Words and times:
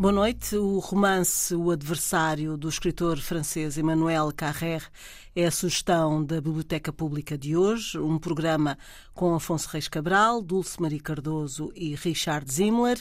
Boa 0.00 0.12
noite. 0.12 0.56
O 0.56 0.78
romance 0.78 1.54
O 1.54 1.70
Adversário, 1.70 2.56
do 2.56 2.70
escritor 2.70 3.18
francês 3.18 3.76
Emmanuel 3.76 4.32
Carrère, 4.34 4.90
é 5.34 5.46
a 5.46 5.50
sugestão 5.50 6.24
da 6.24 6.40
Biblioteca 6.40 6.92
Pública 6.92 7.38
de 7.38 7.56
hoje, 7.56 7.96
um 7.98 8.18
programa 8.18 8.76
com 9.14 9.34
Afonso 9.34 9.68
Reis 9.68 9.86
Cabral, 9.86 10.42
Dulce 10.42 10.80
Maria 10.82 11.00
Cardoso 11.00 11.70
e 11.74 11.94
Richard 11.94 12.52
Zimmler. 12.52 13.00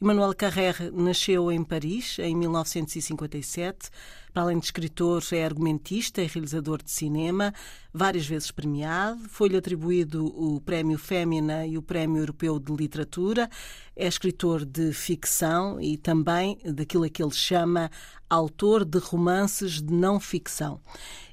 Emmanuel 0.00 0.34
Carrère 0.34 0.90
nasceu 0.90 1.50
em 1.50 1.62
Paris 1.62 2.18
em 2.18 2.34
1957. 2.34 3.90
Para 4.32 4.42
além 4.42 4.58
de 4.58 4.66
escritor, 4.66 5.22
é 5.32 5.44
argumentista 5.44 6.20
e 6.20 6.26
realizador 6.26 6.82
de 6.82 6.90
cinema, 6.90 7.54
várias 7.92 8.26
vezes 8.26 8.50
premiado. 8.50 9.26
Foi-lhe 9.30 9.56
atribuído 9.56 10.26
o 10.26 10.60
Prémio 10.60 10.98
Fémina 10.98 11.66
e 11.66 11.78
o 11.78 11.82
Prémio 11.82 12.20
Europeu 12.20 12.58
de 12.60 12.70
Literatura. 12.70 13.48
É 13.96 14.06
escritor 14.06 14.66
de 14.66 14.92
ficção 14.92 15.80
e 15.80 15.96
também 15.96 16.58
daquilo 16.64 17.04
a 17.04 17.08
que 17.08 17.22
ele 17.22 17.32
chama 17.32 17.90
autor 18.28 18.84
de 18.84 18.98
romances 18.98 19.80
de 19.80 19.92
não 19.92 20.20
ficção. 20.20 20.80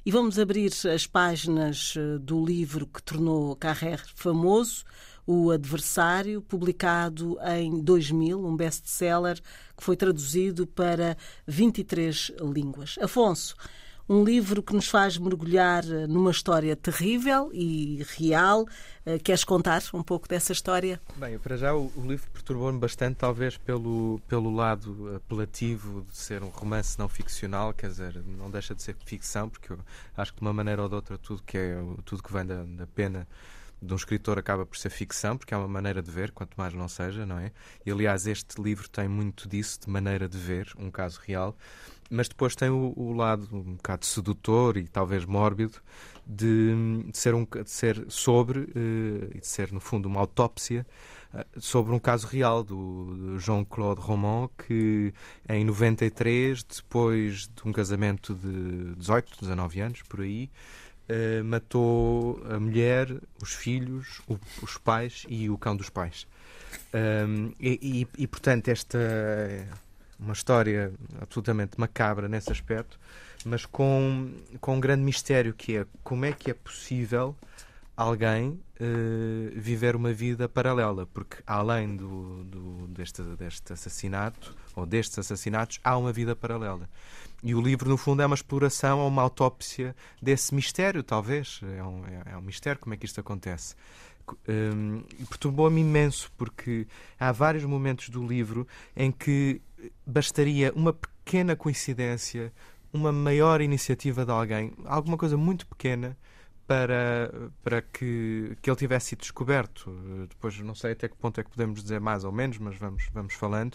E 0.06 0.10
vamos 0.10 0.33
abrir 0.38 0.72
as 0.92 1.06
páginas 1.06 1.94
eh, 1.96 2.18
do 2.18 2.44
livro 2.44 2.86
que 2.86 3.02
tornou 3.02 3.54
Carrère 3.56 4.02
famoso, 4.14 4.84
O 5.26 5.50
Adversário, 5.50 6.42
publicado 6.42 7.38
em 7.56 7.80
2000, 7.82 8.44
um 8.44 8.54
best-seller 8.54 9.40
que 9.76 9.82
foi 9.82 9.96
traduzido 9.96 10.66
para 10.66 11.16
23 11.46 12.32
línguas. 12.40 12.96
Afonso, 13.00 13.56
um 14.08 14.22
livro 14.22 14.62
que 14.62 14.74
nos 14.74 14.88
faz 14.88 15.16
mergulhar 15.16 15.84
eh, 15.84 16.06
numa 16.06 16.30
história 16.30 16.76
terrível 16.76 17.50
e 17.52 18.04
real. 18.16 18.66
Eh, 19.06 19.18
queres 19.18 19.44
contar 19.44 19.82
um 19.94 20.02
pouco 20.02 20.28
dessa 20.28 20.52
história? 20.52 21.00
Bem, 21.16 21.38
para 21.38 21.56
já 21.56 21.74
o, 21.74 21.90
livro 22.06 22.28
perturbou-me 22.32 22.78
bastante, 22.78 23.16
talvez 23.16 23.56
pelo, 23.56 24.20
pelo 24.28 24.54
lado 24.54 25.14
apelativo 25.16 26.06
de 26.10 26.16
ser 26.16 26.42
um 26.42 26.48
romance 26.48 26.98
não 26.98 27.08
ficcional, 27.08 27.72
quer 27.72 27.88
dizer, 27.88 28.22
não 28.38 28.50
deixa 28.50 28.74
de 28.74 28.82
ser 28.82 28.94
ficção, 29.04 29.48
porque 29.48 29.72
eu 29.72 29.78
acho 30.16 30.32
que 30.32 30.40
de 30.40 30.44
uma 30.44 30.52
maneira 30.52 30.82
ou 30.82 30.88
de 30.88 30.94
outra 30.94 31.16
tudo 31.16 31.42
que, 31.42 31.56
é, 31.56 31.82
tudo 32.04 32.22
que 32.22 32.32
vem 32.32 32.44
da, 32.44 32.62
da 32.62 32.86
pena 32.86 33.26
de 33.80 33.92
um 33.92 33.96
escritor 33.96 34.38
acaba 34.38 34.64
por 34.64 34.76
ser 34.76 34.90
ficção, 34.90 35.36
porque 35.36 35.52
é 35.52 35.56
uma 35.56 35.68
maneira 35.68 36.02
de 36.02 36.10
ver, 36.10 36.30
quanto 36.30 36.54
mais 36.56 36.72
não 36.72 36.88
seja, 36.88 37.26
não 37.26 37.38
é? 37.38 37.52
E 37.84 37.90
aliás, 37.90 38.26
este 38.26 38.60
livro 38.60 38.88
tem 38.88 39.06
muito 39.08 39.48
disso, 39.48 39.80
de 39.84 39.90
maneira 39.90 40.28
de 40.28 40.38
ver, 40.38 40.72
um 40.78 40.90
caso 40.90 41.20
real 41.24 41.56
mas 42.10 42.28
depois 42.28 42.54
tem 42.54 42.68
o, 42.68 42.92
o, 42.96 43.12
lado 43.12 43.48
um 43.52 43.74
bocado 43.74 44.04
sedutor 44.04 44.76
e 44.76 44.86
talvez 44.86 45.24
mórbido 45.24 45.80
de, 46.26 46.74
de 47.10 47.18
ser, 47.18 47.34
um, 47.34 47.44
de 47.44 47.70
ser 47.70 48.04
sobre, 48.08 48.60
uh, 48.60 49.30
e 49.34 49.40
de 49.40 49.46
ser, 49.46 49.72
no 49.72 49.80
fundo, 49.80 50.06
uma 50.06 50.20
autópsia 50.20 50.86
uh, 51.32 51.60
sobre 51.60 51.92
um 51.92 51.98
caso 51.98 52.26
real 52.26 52.62
do 52.62 53.38
Jean-Claude 53.38 54.00
Roman, 54.00 54.48
que 54.66 55.12
em 55.48 55.64
93, 55.64 56.62
depois 56.62 57.48
de 57.48 57.68
um 57.68 57.72
casamento 57.72 58.34
de 58.34 58.94
18, 58.96 59.38
19 59.40 59.80
anos, 59.80 60.02
por 60.02 60.20
aí, 60.20 60.50
uh, 61.08 61.44
matou 61.44 62.42
a 62.48 62.58
mulher, 62.58 63.08
os 63.42 63.52
filhos, 63.52 64.20
o, 64.26 64.38
os 64.62 64.78
pais 64.78 65.24
e 65.28 65.50
o 65.50 65.58
cão 65.58 65.76
dos 65.76 65.90
pais. 65.90 66.26
Um, 66.92 67.52
e, 67.60 68.06
e, 68.16 68.22
e, 68.22 68.26
portanto, 68.26 68.68
esta 68.68 68.98
uma 70.18 70.32
história 70.32 70.92
absolutamente 71.20 71.78
macabra 71.78 72.28
nesse 72.28 72.50
aspecto, 72.50 72.98
mas 73.44 73.66
com, 73.66 74.32
com 74.60 74.76
um 74.76 74.80
grande 74.80 75.02
mistério 75.02 75.52
que 75.52 75.78
é 75.78 75.86
como 76.02 76.24
é 76.24 76.32
que 76.32 76.50
é 76.50 76.54
possível 76.54 77.36
alguém 77.96 78.48
uh, 78.80 79.50
viver 79.54 79.94
uma 79.94 80.12
vida 80.12 80.48
paralela, 80.48 81.06
porque 81.06 81.36
além 81.46 81.96
do, 81.96 82.44
do, 82.44 82.86
deste, 82.88 83.22
deste 83.22 83.72
assassinato, 83.72 84.54
ou 84.74 84.84
destes 84.84 85.18
assassinatos, 85.18 85.78
há 85.84 85.96
uma 85.96 86.12
vida 86.12 86.34
paralela. 86.34 86.88
E 87.42 87.54
o 87.54 87.60
livro, 87.60 87.88
no 87.88 87.96
fundo, 87.96 88.22
é 88.22 88.26
uma 88.26 88.34
exploração 88.34 89.00
ou 89.00 89.08
uma 89.08 89.22
autópsia 89.22 89.94
desse 90.20 90.54
mistério, 90.54 91.02
talvez. 91.02 91.60
É 91.76 91.84
um, 91.84 92.04
é, 92.06 92.32
é 92.32 92.36
um 92.36 92.40
mistério 92.40 92.80
como 92.80 92.94
é 92.94 92.96
que 92.96 93.06
isto 93.06 93.20
acontece. 93.20 93.76
Um, 94.48 95.02
perturbou-me 95.28 95.82
imenso, 95.82 96.32
porque 96.38 96.86
há 97.20 97.30
vários 97.30 97.64
momentos 97.64 98.08
do 98.08 98.26
livro 98.26 98.66
em 98.96 99.12
que 99.12 99.60
bastaria 100.06 100.72
uma 100.74 100.92
pequena 100.92 101.56
coincidência, 101.56 102.52
uma 102.92 103.12
maior 103.12 103.60
iniciativa 103.60 104.24
de 104.24 104.30
alguém, 104.30 104.72
alguma 104.84 105.16
coisa 105.16 105.36
muito 105.36 105.66
pequena 105.66 106.16
para, 106.66 107.50
para 107.62 107.82
que, 107.82 108.56
que 108.62 108.70
ele 108.70 108.76
tivesse 108.76 109.10
sido 109.10 109.20
descoberto. 109.20 109.90
Depois 110.28 110.58
não 110.60 110.74
sei 110.74 110.92
até 110.92 111.08
que 111.08 111.16
ponto 111.16 111.40
é 111.40 111.44
que 111.44 111.50
podemos 111.50 111.82
dizer 111.82 112.00
mais 112.00 112.24
ou 112.24 112.32
menos, 112.32 112.58
mas 112.58 112.76
vamos, 112.76 113.08
vamos 113.12 113.34
falando. 113.34 113.74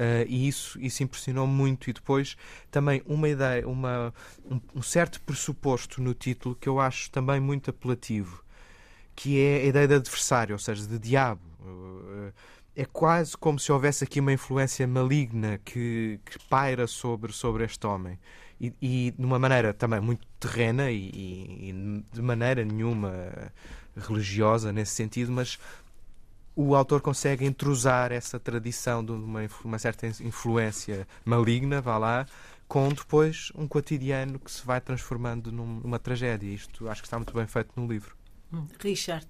Uh, 0.00 0.24
e 0.28 0.48
isso, 0.48 0.80
isso 0.80 1.02
impressionou 1.02 1.46
muito. 1.46 1.90
E 1.90 1.92
depois 1.92 2.36
também 2.70 3.02
uma 3.04 3.28
ideia, 3.28 3.68
uma, 3.68 4.14
um, 4.50 4.60
um, 4.76 4.82
certo 4.82 5.20
pressuposto 5.20 6.00
no 6.00 6.14
título 6.14 6.54
que 6.54 6.68
eu 6.68 6.80
acho 6.80 7.10
também 7.10 7.38
muito 7.40 7.68
apelativo, 7.70 8.42
que 9.14 9.38
é 9.40 9.56
a 9.56 9.64
ideia 9.66 9.88
de 9.88 9.94
adversário, 9.94 10.54
ou 10.54 10.58
seja, 10.58 10.86
de 10.86 10.98
diabo. 10.98 11.42
Uh, 11.60 12.32
é 12.80 12.86
quase 12.86 13.36
como 13.36 13.58
se 13.58 13.70
houvesse 13.70 14.04
aqui 14.04 14.20
uma 14.20 14.32
influência 14.32 14.86
maligna 14.86 15.60
que, 15.62 16.18
que 16.24 16.38
paira 16.48 16.86
sobre, 16.86 17.30
sobre 17.30 17.62
este 17.64 17.86
homem. 17.86 18.18
E, 18.58 18.72
e 18.80 19.10
de 19.10 19.22
uma 19.22 19.38
maneira 19.38 19.74
também 19.74 20.00
muito 20.00 20.26
terrena 20.38 20.90
e, 20.90 21.10
e, 21.12 22.04
de 22.10 22.22
maneira 22.22 22.64
nenhuma 22.64 23.12
religiosa 23.94 24.72
nesse 24.72 24.92
sentido, 24.92 25.30
mas 25.30 25.58
o 26.56 26.74
autor 26.74 27.02
consegue 27.02 27.44
entrosar 27.44 28.12
essa 28.12 28.40
tradição 28.40 29.04
de 29.04 29.12
uma, 29.12 29.40
uma 29.62 29.78
certa 29.78 30.06
influência 30.06 31.06
maligna, 31.22 31.82
vá 31.82 31.98
lá, 31.98 32.26
com 32.66 32.88
depois 32.88 33.52
um 33.54 33.68
cotidiano 33.68 34.38
que 34.38 34.50
se 34.50 34.64
vai 34.64 34.80
transformando 34.80 35.52
numa 35.52 35.98
tragédia. 35.98 36.48
Isto 36.48 36.88
acho 36.88 37.02
que 37.02 37.06
está 37.08 37.18
muito 37.18 37.34
bem 37.34 37.46
feito 37.46 37.72
no 37.76 37.86
livro. 37.86 38.16
Hum, 38.50 38.66
Richard. 38.82 39.26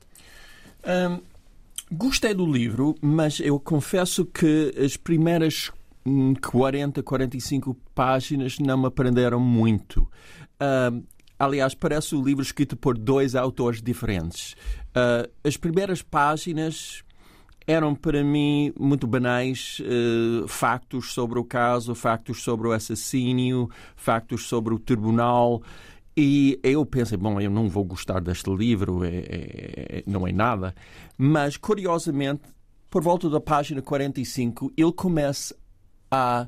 Um, 0.84 1.20
Gostei 1.92 2.32
do 2.32 2.46
livro, 2.46 2.94
mas 3.02 3.40
eu 3.40 3.58
confesso 3.58 4.24
que 4.24 4.72
as 4.78 4.96
primeiras 4.96 5.72
40, 6.40 7.00
hum, 7.00 7.02
45 7.02 7.76
páginas 7.92 8.60
não 8.60 8.78
me 8.78 8.86
aprenderam 8.86 9.40
muito. 9.40 10.02
Uh, 10.62 11.04
aliás, 11.36 11.74
parece 11.74 12.14
o 12.14 12.20
um 12.20 12.24
livro 12.24 12.42
escrito 12.42 12.76
por 12.76 12.96
dois 12.96 13.34
autores 13.34 13.82
diferentes. 13.82 14.52
Uh, 14.94 15.28
as 15.42 15.56
primeiras 15.56 16.00
páginas 16.00 17.02
eram 17.66 17.92
para 17.94 18.22
mim 18.22 18.72
muito 18.78 19.04
banais 19.08 19.80
uh, 19.80 20.46
factos 20.46 21.12
sobre 21.12 21.40
o 21.40 21.44
caso, 21.44 21.92
factos 21.96 22.40
sobre 22.42 22.68
o 22.68 22.72
assassínio, 22.72 23.68
factos 23.96 24.46
sobre 24.46 24.72
o 24.74 24.78
tribunal. 24.78 25.60
E 26.22 26.60
eu 26.62 26.84
pensei, 26.84 27.16
bom, 27.16 27.40
eu 27.40 27.50
não 27.50 27.66
vou 27.66 27.82
gostar 27.82 28.20
deste 28.20 28.54
livro, 28.54 29.02
é, 29.02 29.08
é, 29.08 29.86
é, 29.88 30.02
não 30.06 30.26
é 30.26 30.32
nada. 30.32 30.74
Mas, 31.16 31.56
curiosamente, 31.56 32.42
por 32.90 33.02
volta 33.02 33.30
da 33.30 33.40
página 33.40 33.80
45, 33.80 34.70
ele 34.76 34.92
começa 34.92 35.56
a 36.10 36.46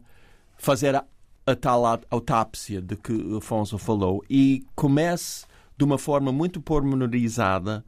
fazer 0.59 0.94
a, 0.94 1.06
a 1.47 1.56
tal 1.56 1.87
autápsia 2.10 2.83
de 2.83 2.97
que 2.97 3.15
o 3.15 3.38
Afonso 3.38 3.78
falou 3.78 4.22
e 4.28 4.62
começa, 4.75 5.47
de 5.75 5.84
uma 5.84 5.97
forma 5.97 6.31
muito 6.31 6.60
pormenorizada, 6.60 7.83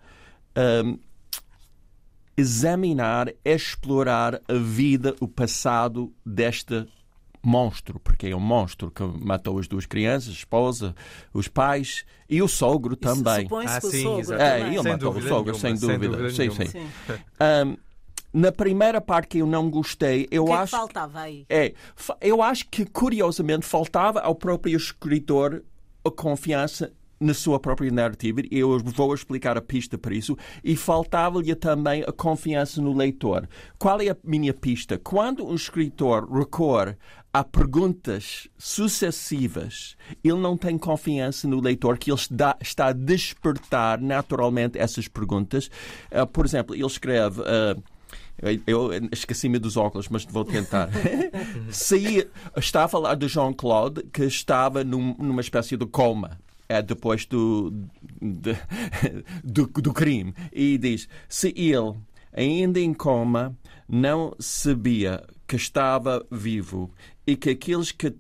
um, 0.57 0.99
examinar, 2.35 3.31
explorar 3.45 4.41
a 4.49 4.55
vida, 4.55 5.15
o 5.21 5.29
passado 5.29 6.11
desta 6.25 6.89
monstro, 7.45 8.01
porque 8.01 8.29
é 8.29 8.37
um 8.37 8.41
monstro 8.41 8.91
que 8.91 9.03
matou 9.03 9.59
as 9.59 9.69
duas 9.69 9.87
crianças, 9.87 10.31
a 10.31 10.33
esposa, 10.33 10.95
os 11.33 11.47
pais 11.47 12.05
e 12.29 12.41
o 12.41 12.49
sogro 12.49 12.97
também. 12.97 13.47
Ah, 13.67 13.81
sim, 13.81 14.03
sogro 14.03 14.35
é, 14.41 14.61
ele 14.61 14.83
sem 14.83 14.93
matou 14.93 15.13
o 15.13 15.23
sogro, 15.23 15.53
nenhuma, 15.53 15.59
sem 15.59 15.75
dúvida. 15.75 16.31
Sem 16.31 16.49
dúvida 16.49 16.65
sim, 16.65 16.71
sim. 16.71 16.89
sim. 17.07 17.15
Um, 17.67 17.77
na 18.33 18.51
primeira 18.51 19.01
parte 19.01 19.29
que 19.29 19.39
eu 19.39 19.47
não 19.47 19.71
gostei, 19.71 20.27
eu 20.31 20.47
que 20.47 20.53
acho. 20.53 20.73
que 20.73 20.79
faltava 20.79 21.21
aí? 21.21 21.47
É, 21.49 21.73
eu 22.21 22.43
acho 22.43 22.69
que 22.69 22.85
curiosamente 22.85 23.65
faltava 23.65 24.21
ao 24.21 24.35
próprio 24.35 24.77
escritor 24.77 25.63
a 26.05 26.11
confiança 26.11 26.93
na 27.21 27.33
sua 27.33 27.61
própria 27.61 27.91
narrativa, 27.91 28.43
eu 28.51 28.79
vou 28.81 29.15
explicar 29.15 29.57
a 29.57 29.63
pista 29.63 29.97
para 29.97 30.15
isso, 30.15 30.37
e 30.63 30.77
faltava-lhe 30.77 31.55
também 31.55 32.03
a 32.03 32.13
confiança 32.13 32.83
no 32.83 32.93
leitor. 32.93 33.49
Qual 33.79 34.01
é 34.01 34.11
a 34.11 34.17
minha 34.23 34.53
pista? 34.53 34.99
Quando 34.99 35.47
um 35.47 35.55
escritor 35.55 36.31
recorre 36.31 36.97
a 37.35 37.43
perguntas 37.43 38.47
sucessivas, 38.57 39.97
ele 40.23 40.39
não 40.39 40.57
tem 40.57 40.79
confiança 40.79 41.49
no 41.49 41.61
leitor 41.61 41.99
que 41.99 42.09
ele 42.09 42.21
está, 42.21 42.57
a 42.87 42.93
despertar 42.93 44.01
naturalmente 44.01 44.79
essas 44.79 45.09
perguntas. 45.09 45.69
Uh, 46.13 46.25
por 46.29 46.47
exemplo, 46.47 46.77
ele 46.77 46.87
escreve. 46.87 47.41
Uh, 47.41 47.83
eu 48.67 48.91
esqueci-me 49.11 49.59
dos 49.59 49.77
óculos, 49.77 50.09
mas 50.09 50.25
vou 50.25 50.45
tentar. 50.45 50.89
Saí, 51.71 52.25
está 52.57 52.85
a 52.85 52.89
falar 52.89 53.17
de 53.17 53.27
Jean-Claude, 53.27 54.05
que 54.13 54.25
estava 54.25 54.85
num, 54.85 55.17
numa 55.19 55.41
espécie 55.41 55.77
de 55.77 55.87
coma 55.87 56.39
é 56.69 56.81
depois 56.81 57.27
do, 57.27 57.73
de, 58.23 58.57
do, 59.43 59.67
do 59.67 59.93
crime. 59.93 60.33
E 60.53 60.79
diz: 60.79 61.09
se 61.29 61.53
ele, 61.57 61.95
ainda 62.33 62.79
em 62.79 62.95
coma, 62.95 63.57
não 63.89 64.35
sabia 64.39 65.23
que 65.47 65.57
estava 65.57 66.25
vivo 66.31 66.91
e 67.27 67.37
que 67.37 67.51
aqueles 67.51 67.93
que 67.93 68.09
uh, 68.09 68.17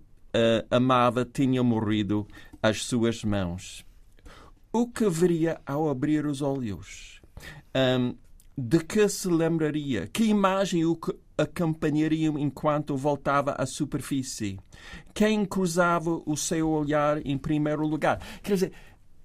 amava 0.70 1.24
tinham 1.24 1.64
morrido 1.64 2.26
às 2.62 2.84
suas 2.84 3.24
mãos. 3.24 3.84
O 4.72 4.88
que 4.88 5.08
veria 5.08 5.60
ao 5.64 5.88
abrir 5.88 6.26
os 6.26 6.42
olhos? 6.42 7.20
Um, 7.76 8.14
de 8.56 8.78
que 8.80 9.08
se 9.08 9.28
lembraria? 9.28 10.08
Que 10.12 10.24
imagem 10.24 10.84
o 10.84 10.98
acompanharia 11.36 12.28
enquanto 12.28 12.96
voltava 12.96 13.52
à 13.52 13.66
superfície? 13.66 14.58
Quem 15.12 15.44
cruzava 15.44 16.22
o 16.24 16.36
seu 16.36 16.70
olhar 16.70 17.24
em 17.26 17.36
primeiro 17.36 17.86
lugar? 17.86 18.20
Quer 18.42 18.54
dizer, 18.54 18.72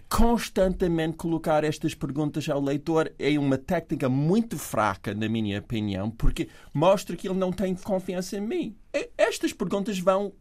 constantemente 0.09 1.15
colocar 1.17 1.63
estas 1.63 1.93
perguntas 1.93 2.49
ao 2.49 2.59
leitor 2.59 3.13
é 3.19 3.37
uma 3.37 3.57
técnica 3.57 4.09
muito 4.09 4.57
fraca, 4.57 5.13
na 5.13 5.29
minha 5.29 5.59
opinião, 5.59 6.09
porque 6.09 6.49
mostra 6.73 7.15
que 7.15 7.27
ele 7.27 7.37
não 7.37 7.51
tem 7.51 7.75
confiança 7.75 8.35
em 8.37 8.41
mim. 8.41 8.75
Estas 9.17 9.53
perguntas 9.53 9.99
vão 9.99 10.33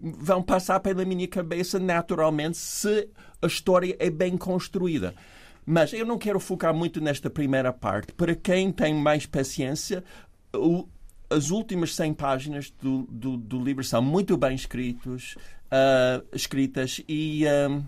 vão 0.00 0.42
passar 0.42 0.80
pela 0.80 1.04
minha 1.04 1.28
cabeça 1.28 1.78
naturalmente 1.78 2.56
se 2.56 3.08
a 3.40 3.46
história 3.46 3.94
é 3.98 4.10
bem 4.10 4.36
construída. 4.36 5.14
Mas 5.64 5.92
eu 5.92 6.06
não 6.06 6.18
quero 6.18 6.40
focar 6.40 6.74
muito 6.74 7.00
nesta 7.00 7.28
primeira 7.28 7.72
parte. 7.72 8.12
Para 8.14 8.34
quem 8.34 8.72
tem 8.72 8.94
mais 8.94 9.26
paciência, 9.26 10.02
o, 10.54 10.88
as 11.30 11.50
últimas 11.50 11.94
100 11.94 12.14
páginas 12.14 12.70
do, 12.70 13.02
do, 13.10 13.36
do, 13.36 13.62
livro 13.62 13.84
são 13.84 14.00
muito 14.00 14.36
bem 14.36 14.54
escritos, 14.54 15.36
uh, 15.66 16.26
escritas 16.32 17.02
e 17.06 17.44
uh, 17.44 17.84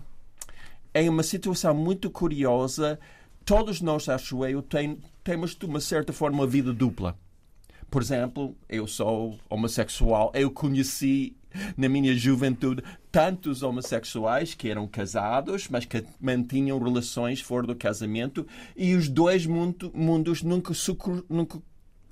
é 0.93 1.09
uma 1.09 1.23
situação 1.23 1.73
muito 1.73 2.09
curiosa. 2.09 2.99
Todos 3.45 3.81
nós, 3.81 4.07
acho 4.09 4.45
eu, 4.45 4.61
tem, 4.61 4.97
temos 5.23 5.55
de 5.55 5.65
uma 5.65 5.79
certa 5.79 6.13
forma 6.13 6.39
uma 6.39 6.47
vida 6.47 6.73
dupla. 6.73 7.17
Por 7.89 8.01
exemplo, 8.01 8.55
eu 8.69 8.87
sou 8.87 9.37
homossexual, 9.49 10.31
eu 10.33 10.49
conheci 10.49 11.35
na 11.75 11.89
minha 11.89 12.15
juventude 12.15 12.81
tantos 13.11 13.61
homossexuais 13.61 14.53
que 14.53 14.69
eram 14.69 14.87
casados, 14.87 15.67
mas 15.67 15.85
que 15.85 16.03
mantinham 16.19 16.79
relações 16.79 17.41
fora 17.41 17.67
do 17.67 17.75
casamento 17.75 18.47
e 18.75 18.95
os 18.95 19.09
dois 19.09 19.45
mundos 19.45 20.41
nunca 20.41 20.73
se, 20.73 20.97
nunca 21.29 21.61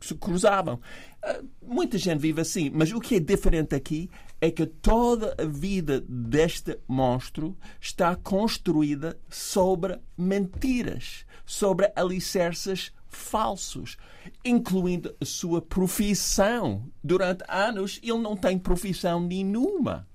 se 0.02 0.16
cruzavam. 0.16 0.80
Ah, 1.24 1.42
muita 1.66 1.98
gente 1.98 2.20
vive 2.20 2.42
assim, 2.42 2.70
mas 2.70 2.92
o 2.92 3.00
que 3.00 3.16
é 3.16 3.20
diferente 3.20 3.74
aqui 3.76 4.10
é 4.42 4.50
que 4.50 4.66
toda 4.66 5.36
a 5.38 5.46
vida 5.46 6.04
deste 6.08 6.80
monstro 6.88 7.58
está 7.80 8.16
construída 8.16 9.20
sobre 9.30 10.00
mentiras, 10.18 11.26
sobre 11.46 11.92
alicerces 11.96 12.92
falsos, 13.08 13.98
incluindo 14.46 15.16
a 15.20 15.26
sua 15.26 15.62
profissão. 15.62 16.90
Durante 17.04 17.44
anos 17.48 18.00
ele 18.02 18.20
não 18.20 18.38
tem 18.38 18.58
profissão 18.58 19.20
nenhuma. 19.20 20.08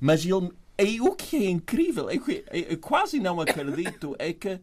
Mas 0.00 0.24
ele. 0.24 0.50
E 0.78 1.00
o 1.00 1.14
que 1.14 1.36
é 1.36 1.48
incrível, 1.48 2.10
é 2.10 2.18
que 2.18 2.44
eu 2.52 2.78
quase 2.78 3.18
não 3.18 3.40
acredito, 3.40 4.14
é 4.18 4.32
que 4.32 4.60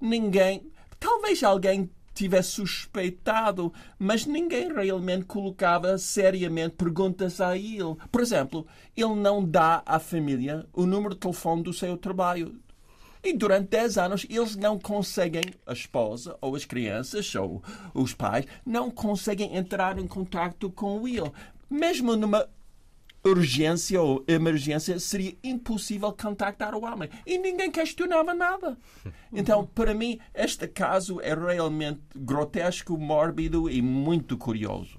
ninguém. 0.00 0.70
Talvez 0.98 1.42
alguém 1.42 1.90
tivesse 2.14 2.50
suspeitado, 2.50 3.72
mas 3.98 4.26
ninguém 4.26 4.72
realmente 4.72 5.24
colocava 5.24 5.96
seriamente 5.98 6.76
perguntas 6.76 7.40
a 7.40 7.56
ele. 7.56 7.96
Por 8.10 8.20
exemplo, 8.20 8.66
ele 8.96 9.14
não 9.14 9.44
dá 9.44 9.82
à 9.86 9.98
família 9.98 10.66
o 10.72 10.86
número 10.86 11.14
de 11.14 11.20
telefone 11.20 11.62
do 11.62 11.72
seu 11.72 11.96
trabalho. 11.96 12.60
E 13.22 13.34
durante 13.34 13.68
10 13.68 13.98
anos 13.98 14.26
eles 14.30 14.56
não 14.56 14.78
conseguem, 14.78 15.44
a 15.66 15.72
esposa 15.72 16.36
ou 16.40 16.56
as 16.56 16.64
crianças 16.64 17.34
ou 17.34 17.62
os 17.92 18.14
pais, 18.14 18.46
não 18.64 18.90
conseguem 18.90 19.56
entrar 19.56 19.98
em 19.98 20.06
contato 20.06 20.70
com 20.70 21.06
ele. 21.06 21.30
Mesmo 21.68 22.16
numa 22.16 22.48
urgência 23.24 24.00
ou 24.00 24.24
emergência, 24.26 24.98
seria 24.98 25.36
impossível 25.44 26.12
contactar 26.12 26.74
o 26.74 26.84
homem. 26.84 27.08
E 27.26 27.38
ninguém 27.38 27.70
questionava 27.70 28.34
nada. 28.34 28.76
Então, 29.32 29.64
para 29.64 29.94
mim, 29.94 30.18
este 30.34 30.66
caso 30.66 31.20
é 31.20 31.32
realmente 31.32 32.00
grotesco, 32.16 32.98
mórbido 32.98 33.70
e 33.70 33.80
muito 33.80 34.36
curioso. 34.36 34.98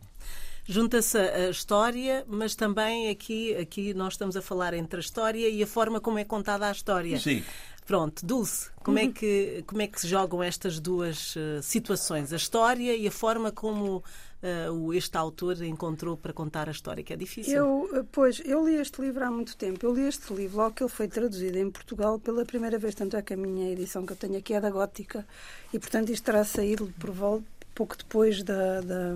Junta-se 0.63 1.17
a 1.17 1.49
história, 1.49 2.23
mas 2.27 2.55
também 2.55 3.09
aqui, 3.09 3.53
aqui 3.57 3.93
nós 3.93 4.13
estamos 4.13 4.37
a 4.37 4.41
falar 4.41 4.73
entre 4.73 4.97
a 4.97 4.99
história 5.01 5.49
e 5.49 5.61
a 5.61 5.67
forma 5.67 5.99
como 5.99 6.17
é 6.17 6.23
contada 6.23 6.67
a 6.67 6.71
história. 6.71 7.19
Sim. 7.19 7.43
Pronto, 7.85 8.25
Dulce, 8.25 8.69
como, 8.83 8.99
é 8.99 9.07
que, 9.07 9.63
como 9.67 9.81
é 9.81 9.87
que 9.87 9.99
se 9.99 10.07
jogam 10.07 10.41
estas 10.41 10.79
duas 10.79 11.35
uh, 11.35 11.61
situações? 11.61 12.31
A 12.31 12.35
história 12.35 12.95
e 12.95 13.07
a 13.07 13.11
forma 13.11 13.51
como 13.51 13.97
uh, 13.97 14.93
este 14.93 15.17
autor 15.17 15.61
encontrou 15.63 16.15
para 16.15 16.31
contar 16.31 16.69
a 16.69 16.71
história, 16.71 17.03
que 17.03 17.11
é 17.11 17.15
difícil. 17.15 17.55
Eu, 17.55 17.89
eh, 17.93 18.05
pois, 18.11 18.41
eu 18.45 18.65
li 18.65 18.75
este 18.75 19.01
livro 19.01 19.25
há 19.25 19.31
muito 19.31 19.57
tempo. 19.57 19.85
Eu 19.85 19.93
li 19.93 20.01
este 20.07 20.33
livro 20.33 20.57
logo 20.57 20.75
que 20.75 20.83
ele 20.83 20.91
foi 20.91 21.07
traduzido 21.07 21.57
em 21.57 21.69
Portugal 21.69 22.19
pela 22.19 22.45
primeira 22.45 22.77
vez, 22.77 22.95
tanto 22.95 23.17
é 23.17 23.21
que 23.21 23.33
a 23.33 23.37
minha 23.37 23.71
edição 23.71 24.05
que 24.05 24.13
eu 24.13 24.17
tenho 24.17 24.37
aqui 24.37 24.53
é 24.53 24.61
da 24.61 24.69
Gótica 24.69 25.27
e, 25.73 25.79
portanto, 25.79 26.11
isto 26.11 26.23
terá 26.23 26.43
saído 26.43 26.93
por 26.99 27.11
volta 27.11 27.45
pouco 27.73 27.97
depois 27.97 28.43
da, 28.43 28.81
da 28.81 29.15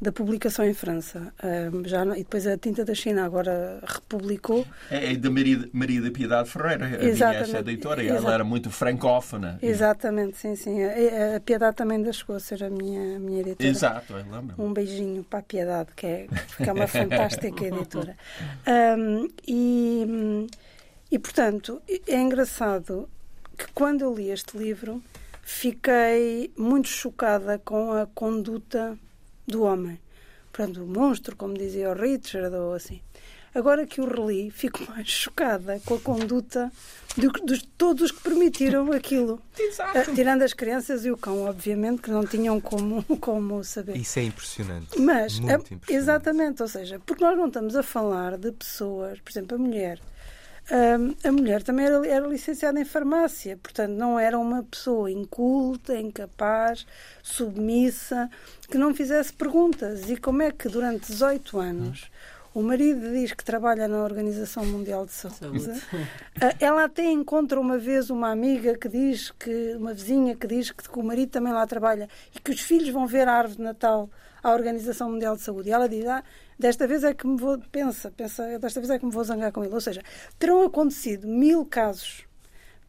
da 0.00 0.10
publicação 0.10 0.64
em 0.64 0.72
França. 0.72 1.32
Uh, 1.42 1.86
já, 1.86 2.04
e 2.16 2.20
depois 2.20 2.46
a 2.46 2.56
Tinta 2.56 2.84
da 2.84 2.94
China 2.94 3.24
agora 3.24 3.80
republicou. 3.86 4.66
É, 4.90 5.12
é 5.12 5.14
de 5.14 5.28
Maria, 5.28 5.68
Maria 5.72 6.00
da 6.00 6.10
Piedade 6.10 6.48
Ferreira, 6.48 6.86
a 6.86 7.60
editora, 7.60 8.02
e 8.02 8.08
ela 8.08 8.32
era 8.32 8.44
muito 8.44 8.70
francófona. 8.70 9.58
Exatamente, 9.60 10.38
sim, 10.38 10.56
sim. 10.56 10.82
A, 10.82 11.36
a 11.36 11.40
Piedade 11.40 11.76
também 11.76 12.02
da 12.02 12.12
chegou 12.12 12.36
a 12.36 12.40
ser 12.40 12.64
a 12.64 12.70
minha, 12.70 13.16
a 13.16 13.18
minha 13.18 13.40
editora. 13.40 13.68
Exato, 13.68 14.12
eu 14.14 14.24
lembro. 14.30 14.54
Um 14.58 14.72
beijinho 14.72 15.22
para 15.22 15.40
a 15.40 15.42
Piedade, 15.42 15.90
que 15.94 16.06
é, 16.06 16.26
que 16.56 16.68
é 16.68 16.72
uma 16.72 16.86
fantástica 16.88 17.64
editora. 17.66 18.16
Um, 18.96 19.28
e, 19.46 20.46
e, 21.10 21.18
portanto, 21.18 21.82
é 22.06 22.18
engraçado 22.18 23.06
que 23.56 23.66
quando 23.74 24.02
eu 24.02 24.14
li 24.14 24.30
este 24.30 24.56
livro 24.56 25.02
fiquei 25.42 26.50
muito 26.56 26.88
chocada 26.88 27.58
com 27.58 27.92
a 27.92 28.06
conduta 28.06 28.96
do 29.50 29.62
homem. 29.62 29.98
Portanto, 30.52 30.82
o 30.82 30.86
monstro, 30.86 31.36
como 31.36 31.54
dizia 31.54 31.90
o 31.90 31.94
Richard, 31.94 32.54
ou 32.54 32.74
assim. 32.74 33.00
Agora 33.54 33.84
que 33.84 34.00
o 34.00 34.06
reli, 34.06 34.50
fico 34.54 34.84
mais 34.90 35.08
chocada 35.08 35.80
com 35.84 35.94
a 35.94 36.00
conduta 36.00 36.70
de, 37.16 37.28
de 37.44 37.66
todos 37.66 38.04
os 38.04 38.10
que 38.12 38.22
permitiram 38.22 38.92
aquilo. 38.92 39.40
Exato. 39.58 40.10
Uh, 40.10 40.14
tirando 40.14 40.42
as 40.42 40.52
crianças 40.52 41.04
e 41.04 41.10
o 41.10 41.16
cão, 41.16 41.44
obviamente, 41.44 42.02
que 42.02 42.10
não 42.10 42.24
tinham 42.24 42.60
como, 42.60 43.02
como 43.18 43.62
saber. 43.64 43.96
Isso 43.96 44.18
é 44.18 44.24
impressionante. 44.24 44.98
Mas, 45.00 45.38
Muito 45.40 45.50
a, 45.50 45.54
impressionante. 45.54 45.92
exatamente, 45.92 46.62
ou 46.62 46.68
seja, 46.68 47.00
porque 47.04 47.24
nós 47.24 47.36
não 47.36 47.48
estamos 47.48 47.74
a 47.74 47.82
falar 47.82 48.36
de 48.38 48.52
pessoas, 48.52 49.18
por 49.20 49.30
exemplo, 49.30 49.56
a 49.56 49.58
mulher 49.58 50.00
a 51.24 51.32
mulher 51.32 51.62
também 51.62 51.86
era, 51.86 52.06
era, 52.06 52.26
licenciada 52.26 52.80
em 52.80 52.84
farmácia, 52.84 53.58
portanto, 53.60 53.90
não 53.90 54.18
era 54.18 54.38
uma 54.38 54.62
pessoa 54.62 55.10
inculta, 55.10 55.98
incapaz, 55.98 56.86
submissa, 57.22 58.30
que 58.70 58.78
não 58.78 58.94
fizesse 58.94 59.32
perguntas. 59.32 60.08
E 60.08 60.16
como 60.16 60.42
é 60.42 60.52
que 60.52 60.68
durante 60.68 61.10
18 61.10 61.58
anos 61.58 62.10
o 62.52 62.62
marido 62.62 63.12
diz 63.12 63.32
que 63.32 63.44
trabalha 63.44 63.86
na 63.86 64.02
Organização 64.02 64.64
Mundial 64.64 65.06
de 65.06 65.12
Saúde, 65.12 65.60
Saúde. 65.60 65.82
ela 66.58 66.84
até 66.84 67.04
encontra 67.04 67.60
uma 67.60 67.78
vez 67.78 68.10
uma 68.10 68.30
amiga 68.30 68.76
que 68.76 68.88
diz 68.88 69.30
que, 69.30 69.74
uma 69.76 69.94
vizinha 69.94 70.34
que 70.34 70.46
diz 70.46 70.70
que, 70.70 70.88
que 70.88 70.98
o 70.98 71.02
marido 71.02 71.30
também 71.30 71.52
lá 71.52 71.66
trabalha 71.66 72.08
e 72.34 72.40
que 72.40 72.50
os 72.50 72.60
filhos 72.60 72.88
vão 72.88 73.06
ver 73.06 73.28
a 73.28 73.34
árvore 73.34 73.56
de 73.56 73.62
Natal 73.62 74.10
à 74.42 74.52
Organização 74.52 75.10
Mundial 75.10 75.36
de 75.36 75.42
Saúde. 75.42 75.68
E 75.68 75.72
ela 75.72 75.88
diz: 75.88 76.06
ah, 76.06 76.22
desta 76.58 76.86
vez 76.86 77.04
é 77.04 77.14
que 77.14 77.26
me 77.26 77.36
vou, 77.36 77.58
pensa, 77.70 78.10
pensa, 78.10 78.58
desta 78.58 78.80
vez 78.80 78.90
é 78.90 78.98
que 78.98 79.04
me 79.04 79.12
vou 79.12 79.24
zangar 79.24 79.52
com 79.52 79.64
ele. 79.64 79.74
Ou 79.74 79.80
seja, 79.80 80.02
terão 80.38 80.64
acontecido 80.64 81.26
mil 81.26 81.64
casos 81.64 82.24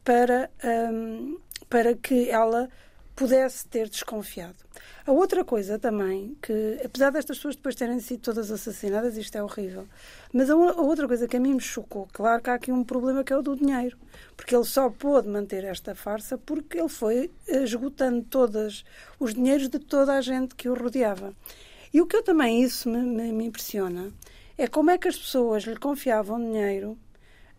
para, 0.04 0.50
um, 0.64 1.38
para 1.68 1.94
que 1.94 2.30
ela 2.30 2.68
pudesse 3.14 3.66
ter 3.66 3.88
desconfiado. 3.88 4.56
A 5.06 5.12
outra 5.12 5.44
coisa 5.44 5.78
também, 5.78 6.36
que 6.40 6.80
apesar 6.84 7.10
destas 7.10 7.36
pessoas 7.36 7.56
depois 7.56 7.74
terem 7.74 8.00
sido 8.00 8.20
todas 8.20 8.50
assassinadas, 8.50 9.16
isto 9.16 9.36
é 9.36 9.42
horrível, 9.42 9.86
mas 10.32 10.48
a, 10.48 10.54
a, 10.54 10.80
outra 10.80 11.06
coisa 11.06 11.28
que 11.28 11.36
a 11.36 11.40
mim 11.40 11.54
me 11.54 11.60
chocou, 11.60 12.08
claro 12.12 12.42
que 12.42 12.50
há 12.50 12.54
aqui 12.54 12.72
um 12.72 12.84
problema 12.84 13.22
que 13.22 13.32
é 13.32 13.36
o 13.36 13.42
do 13.42 13.56
dinheiro, 13.56 13.96
porque 14.36 14.54
ele 14.54 14.64
só 14.64 14.88
pôde 14.88 15.28
manter 15.28 15.64
esta 15.64 15.94
farsa 15.94 16.38
porque 16.38 16.78
ele 16.78 16.88
foi 16.88 17.30
esgotando 17.46 18.22
todos 18.22 18.84
os 19.18 19.34
dinheiros 19.34 19.68
de 19.68 19.78
toda 19.78 20.14
a 20.14 20.20
gente 20.20 20.54
que 20.54 20.68
o 20.68 20.74
rodeava. 20.74 21.34
E 21.92 22.00
o 22.00 22.06
que 22.06 22.16
eu 22.16 22.22
também, 22.22 22.62
isso 22.62 22.88
me, 22.88 22.98
me, 22.98 23.32
me 23.32 23.44
impressiona, 23.46 24.10
é 24.56 24.66
como 24.66 24.90
é 24.90 24.98
que 24.98 25.08
as 25.08 25.18
pessoas 25.18 25.64
lhe 25.64 25.76
confiavam 25.76 26.38
dinheiro 26.38 26.96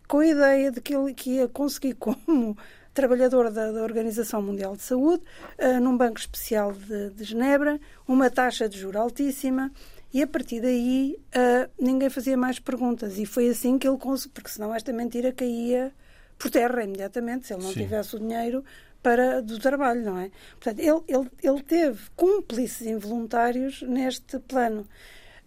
com 0.08 0.18
a 0.18 0.26
ideia 0.26 0.70
de 0.70 0.80
que 0.80 0.94
ele 0.94 1.14
que 1.14 1.30
ia 1.36 1.48
conseguir 1.48 1.94
como 2.00 2.56
trabalhador 2.94 3.50
da, 3.50 3.72
da 3.72 3.82
Organização 3.82 4.40
Mundial 4.40 4.76
de 4.76 4.82
Saúde, 4.82 5.22
uh, 5.58 5.80
num 5.80 5.96
banco 5.96 6.18
especial 6.18 6.72
de, 6.72 7.10
de, 7.10 7.24
Genebra, 7.24 7.78
uma 8.06 8.30
taxa 8.30 8.68
de 8.68 8.78
juro 8.78 8.98
altíssima, 8.98 9.70
e 10.12 10.22
a 10.22 10.26
partir 10.26 10.60
daí 10.60 11.18
uh, 11.34 11.70
ninguém 11.78 12.08
fazia 12.08 12.36
mais 12.36 12.60
perguntas. 12.60 13.18
E 13.18 13.26
foi 13.26 13.48
assim 13.48 13.76
que 13.76 13.86
ele 13.86 13.98
conseguiu, 13.98 14.32
porque 14.34 14.48
senão 14.48 14.72
esta 14.72 14.92
mentira 14.92 15.32
caía 15.32 15.92
por 16.38 16.50
terra 16.50 16.84
imediatamente. 16.84 17.48
Se 17.48 17.52
ele 17.52 17.64
não 17.64 17.72
Sim. 17.72 17.80
tivesse 17.80 18.14
o 18.14 18.20
dinheiro 18.20 18.64
para, 19.02 19.42
do 19.42 19.58
trabalho, 19.58 20.02
não 20.02 20.18
é? 20.18 20.30
Portanto, 20.58 20.78
ele, 20.78 21.02
ele, 21.08 21.30
ele 21.42 21.62
teve 21.62 22.00
cúmplices 22.14 22.86
involuntários 22.86 23.82
neste 23.82 24.38
plano. 24.38 24.88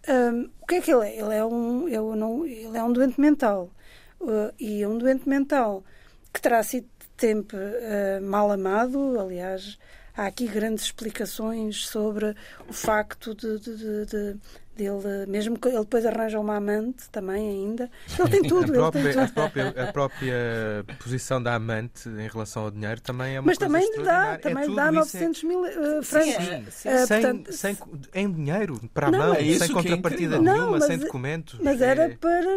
Um, 0.06 0.50
o 0.60 0.66
que 0.66 0.76
é 0.76 0.80
que 0.80 0.92
ele 0.92 1.08
é? 1.08 1.18
Ele 1.18 1.34
é 1.34 1.44
um, 1.44 1.88
eu 1.88 2.14
não, 2.14 2.46
ele 2.46 2.76
é 2.76 2.82
um 2.84 2.92
doente 2.92 3.20
mental. 3.20 3.70
Uh, 4.20 4.52
e 4.58 4.82
é 4.82 4.88
um 4.88 4.98
doente 4.98 5.28
mental 5.28 5.82
que 6.32 6.42
terá 6.42 6.62
sido 6.62 6.88
sempre 7.18 7.58
uh, 7.58 8.22
mal 8.22 8.50
amado, 8.50 9.18
aliás, 9.20 9.78
há 10.16 10.26
aqui 10.26 10.46
grandes 10.46 10.84
explicações 10.84 11.86
sobre 11.86 12.34
o 12.68 12.72
facto 12.72 13.34
de, 13.34 13.58
de, 13.58 13.76
de, 13.76 14.06
de 14.06 14.36
dele, 14.78 15.26
mesmo 15.26 15.58
que 15.58 15.68
ele 15.68 15.80
depois 15.80 16.06
arranja 16.06 16.38
uma 16.38 16.56
amante 16.56 17.10
também 17.10 17.48
ainda. 17.48 17.90
Ele 18.18 18.30
tem 18.30 18.42
tudo. 18.48 18.72
a, 18.72 18.76
própria, 18.76 19.00
ele 19.00 19.12
tudo. 19.12 19.22
A, 19.22 19.28
própria, 19.28 19.68
a 19.68 19.92
própria 19.92 20.34
posição 21.02 21.42
da 21.42 21.54
amante 21.54 22.08
em 22.08 22.28
relação 22.28 22.62
ao 22.62 22.70
dinheiro 22.70 23.00
também 23.00 23.34
é 23.34 23.40
uma 23.40 23.46
Mas 23.46 23.58
coisa 23.58 23.72
também 23.72 23.96
lhe 23.96 24.04
dá, 24.04 24.38
também 24.38 24.64
é 24.64 24.66
lhe 24.68 24.76
dá 24.76 24.92
900 24.92 25.42
é... 25.42 25.46
mil 25.46 25.60
uh, 25.60 26.02
francos. 26.02 26.44
Sim, 26.44 26.64
sim. 26.70 26.88
Uh, 26.88 27.06
sem, 27.06 27.20
portanto, 27.20 27.52
sem, 27.52 27.78
em 28.14 28.32
dinheiro, 28.32 28.80
para 28.94 29.08
a 29.08 29.10
não, 29.10 29.18
mão, 29.18 29.34
é 29.34 29.58
sem 29.58 29.72
contrapartida 29.72 30.36
é 30.36 30.38
nenhuma, 30.38 30.78
não, 30.78 30.86
sem 30.86 30.98
documentos. 30.98 31.58
Mas 31.60 31.80
era 31.82 32.04
é. 32.04 32.16
para 32.16 32.56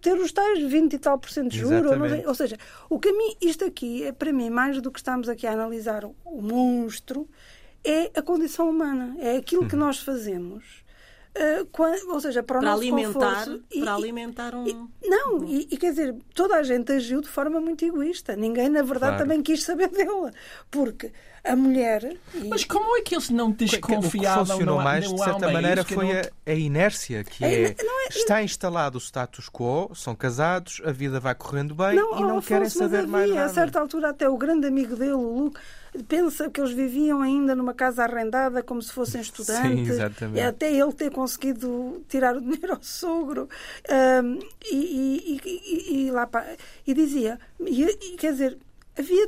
ter 0.00 0.14
os 0.14 0.32
tais 0.32 0.62
20 0.62 0.92
e 0.92 0.98
tal 0.98 1.18
por 1.18 1.30
cento 1.30 1.50
de 1.50 1.58
juros. 1.58 1.90
Ou, 1.90 2.28
ou, 2.28 2.34
seja, 2.34 2.56
o 2.88 2.98
que 2.98 3.12
mim, 3.12 3.36
isto 3.40 3.64
aqui 3.64 4.04
é 4.04 4.12
para 4.12 4.32
mim, 4.32 4.48
mais 4.48 4.80
do 4.80 4.90
que 4.90 5.00
estamos 5.00 5.28
aqui 5.28 5.46
a 5.46 5.52
analisar 5.52 6.04
o, 6.04 6.14
o 6.24 6.40
monstro, 6.40 7.28
é 7.84 8.10
a 8.14 8.22
condição 8.22 8.70
humana. 8.70 9.16
É 9.18 9.36
aquilo 9.36 9.66
que 9.66 9.74
uhum. 9.74 9.80
nós 9.80 9.98
fazemos. 9.98 10.81
Uh, 11.34 11.64
quando, 11.72 12.12
ou 12.12 12.20
seja, 12.20 12.42
para 12.42 12.58
o 12.58 12.60
para 12.60 12.70
nosso 12.70 12.82
alimentar, 12.82 13.46
conforto, 13.46 13.64
para 13.70 13.78
e, 13.78 13.88
alimentar 13.88 14.54
um. 14.54 14.66
E, 14.66 15.08
não, 15.08 15.44
e, 15.44 15.66
e, 15.70 15.76
quer 15.78 15.90
dizer, 15.90 16.14
toda 16.34 16.56
a 16.56 16.62
gente 16.62 16.92
agiu 16.92 17.22
de 17.22 17.28
forma 17.28 17.58
muito 17.58 17.82
egoísta. 17.84 18.36
Ninguém, 18.36 18.68
na 18.68 18.82
verdade, 18.82 19.12
claro. 19.12 19.18
também 19.18 19.42
quis 19.42 19.62
saber 19.62 19.88
dela. 19.92 20.30
Porque 20.70 21.10
a 21.44 21.56
mulher. 21.56 22.16
E... 22.34 22.48
Mas 22.48 22.64
como 22.64 22.96
é 22.96 23.02
que 23.02 23.14
eles 23.14 23.30
não 23.30 23.50
desconfiavam? 23.50 24.42
O 24.42 24.44
que 24.44 24.50
funcionou 24.52 24.76
não, 24.76 24.84
mais, 24.84 25.06
não 25.06 25.14
de 25.14 25.24
certa 25.24 25.50
maneira, 25.50 25.84
foi 25.84 26.12
não... 26.12 26.20
a, 26.20 26.50
a, 26.50 26.54
inércia, 26.54 27.24
que 27.24 27.44
é, 27.44 27.48
é, 27.48 27.64
é, 27.70 27.76
está 28.10 28.42
instalado 28.42 28.98
o 28.98 29.00
status 29.00 29.48
quo, 29.48 29.90
são 29.94 30.14
casados, 30.14 30.80
a 30.84 30.92
vida 30.92 31.18
vai 31.18 31.34
correndo 31.34 31.74
bem 31.74 31.96
não, 31.96 32.18
e 32.18 32.20
não 32.20 32.30
Afonso, 32.30 32.48
querem 32.48 32.68
saber 32.68 32.98
havia, 32.98 33.08
mais 33.08 33.30
nada. 33.30 33.44
A 33.44 33.48
certa 33.48 33.80
altura, 33.80 34.10
até 34.10 34.28
o 34.28 34.36
grande 34.36 34.66
amigo 34.66 34.94
dele, 34.96 35.12
o 35.12 35.20
Luke, 35.20 35.58
pensa 36.08 36.48
que 36.48 36.60
eles 36.60 36.72
viviam 36.72 37.20
ainda 37.20 37.54
numa 37.54 37.74
casa 37.74 38.04
arrendada 38.04 38.62
como 38.62 38.80
se 38.80 38.92
fossem 38.92 39.20
estudantes. 39.20 39.86
Sim, 39.86 39.92
exatamente. 39.92 40.38
E 40.38 40.42
até 40.42 40.72
ele 40.72 40.92
ter 40.92 41.10
conseguido 41.10 42.02
tirar 42.08 42.36
o 42.36 42.40
dinheiro 42.40 42.72
ao 42.72 42.82
sogro. 42.82 43.48
Um, 44.24 44.38
e, 44.70 44.76
e, 44.76 45.40
e, 45.44 46.06
e, 46.06 46.10
lá, 46.10 46.28
e 46.86 46.94
dizia, 46.94 47.38
e, 47.60 48.16
quer 48.16 48.32
dizer, 48.32 48.58
havia 48.98 49.26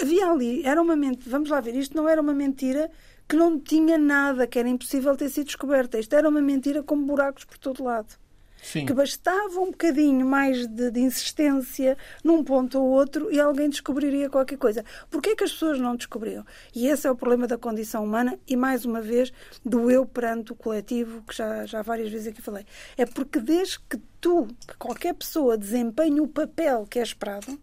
havia 0.00 0.30
ali, 0.30 0.64
era 0.64 0.80
uma 0.80 0.94
mentira, 0.94 1.30
vamos 1.30 1.50
lá 1.50 1.60
ver, 1.60 1.74
isto 1.74 1.96
não 1.96 2.08
era 2.08 2.20
uma 2.20 2.32
mentira 2.32 2.88
que 3.28 3.36
não 3.36 3.58
tinha 3.58 3.98
nada, 3.98 4.46
que 4.46 4.58
era 4.58 4.68
impossível 4.68 5.16
ter 5.16 5.28
sido 5.28 5.46
descoberta. 5.46 5.98
Isto 5.98 6.14
era 6.14 6.28
uma 6.28 6.40
mentira 6.40 6.82
com 6.82 7.02
buracos 7.02 7.44
por 7.44 7.56
todo 7.56 7.82
lado. 7.82 8.14
Sim. 8.62 8.86
Que 8.86 8.94
bastava 8.94 9.60
um 9.60 9.72
bocadinho 9.72 10.24
mais 10.24 10.68
de, 10.68 10.90
de, 10.92 11.00
insistência 11.00 11.98
num 12.22 12.44
ponto 12.44 12.78
ou 12.78 12.88
outro 12.88 13.28
e 13.32 13.40
alguém 13.40 13.68
descobriria 13.68 14.30
qualquer 14.30 14.56
coisa. 14.56 14.84
Porquê 15.10 15.30
é 15.30 15.36
que 15.36 15.42
as 15.42 15.52
pessoas 15.52 15.80
não 15.80 15.96
descobriam? 15.96 16.46
E 16.72 16.86
esse 16.86 17.06
é 17.06 17.10
o 17.10 17.16
problema 17.16 17.48
da 17.48 17.58
condição 17.58 18.04
humana 18.04 18.38
e, 18.46 18.56
mais 18.56 18.84
uma 18.84 19.00
vez, 19.00 19.32
do 19.64 19.90
eu 19.90 20.06
perante 20.06 20.52
o 20.52 20.54
coletivo, 20.54 21.22
que 21.22 21.34
já, 21.34 21.66
já 21.66 21.82
várias 21.82 22.10
vezes 22.10 22.28
aqui 22.28 22.40
falei. 22.40 22.64
É 22.96 23.04
porque 23.04 23.40
desde 23.40 23.80
que 23.80 23.98
tu, 24.20 24.46
que 24.66 24.76
qualquer 24.76 25.14
pessoa 25.14 25.58
desempenhe 25.58 26.20
o 26.20 26.28
papel 26.28 26.86
que 26.88 27.00
é 27.00 27.02
esperado, 27.02 27.58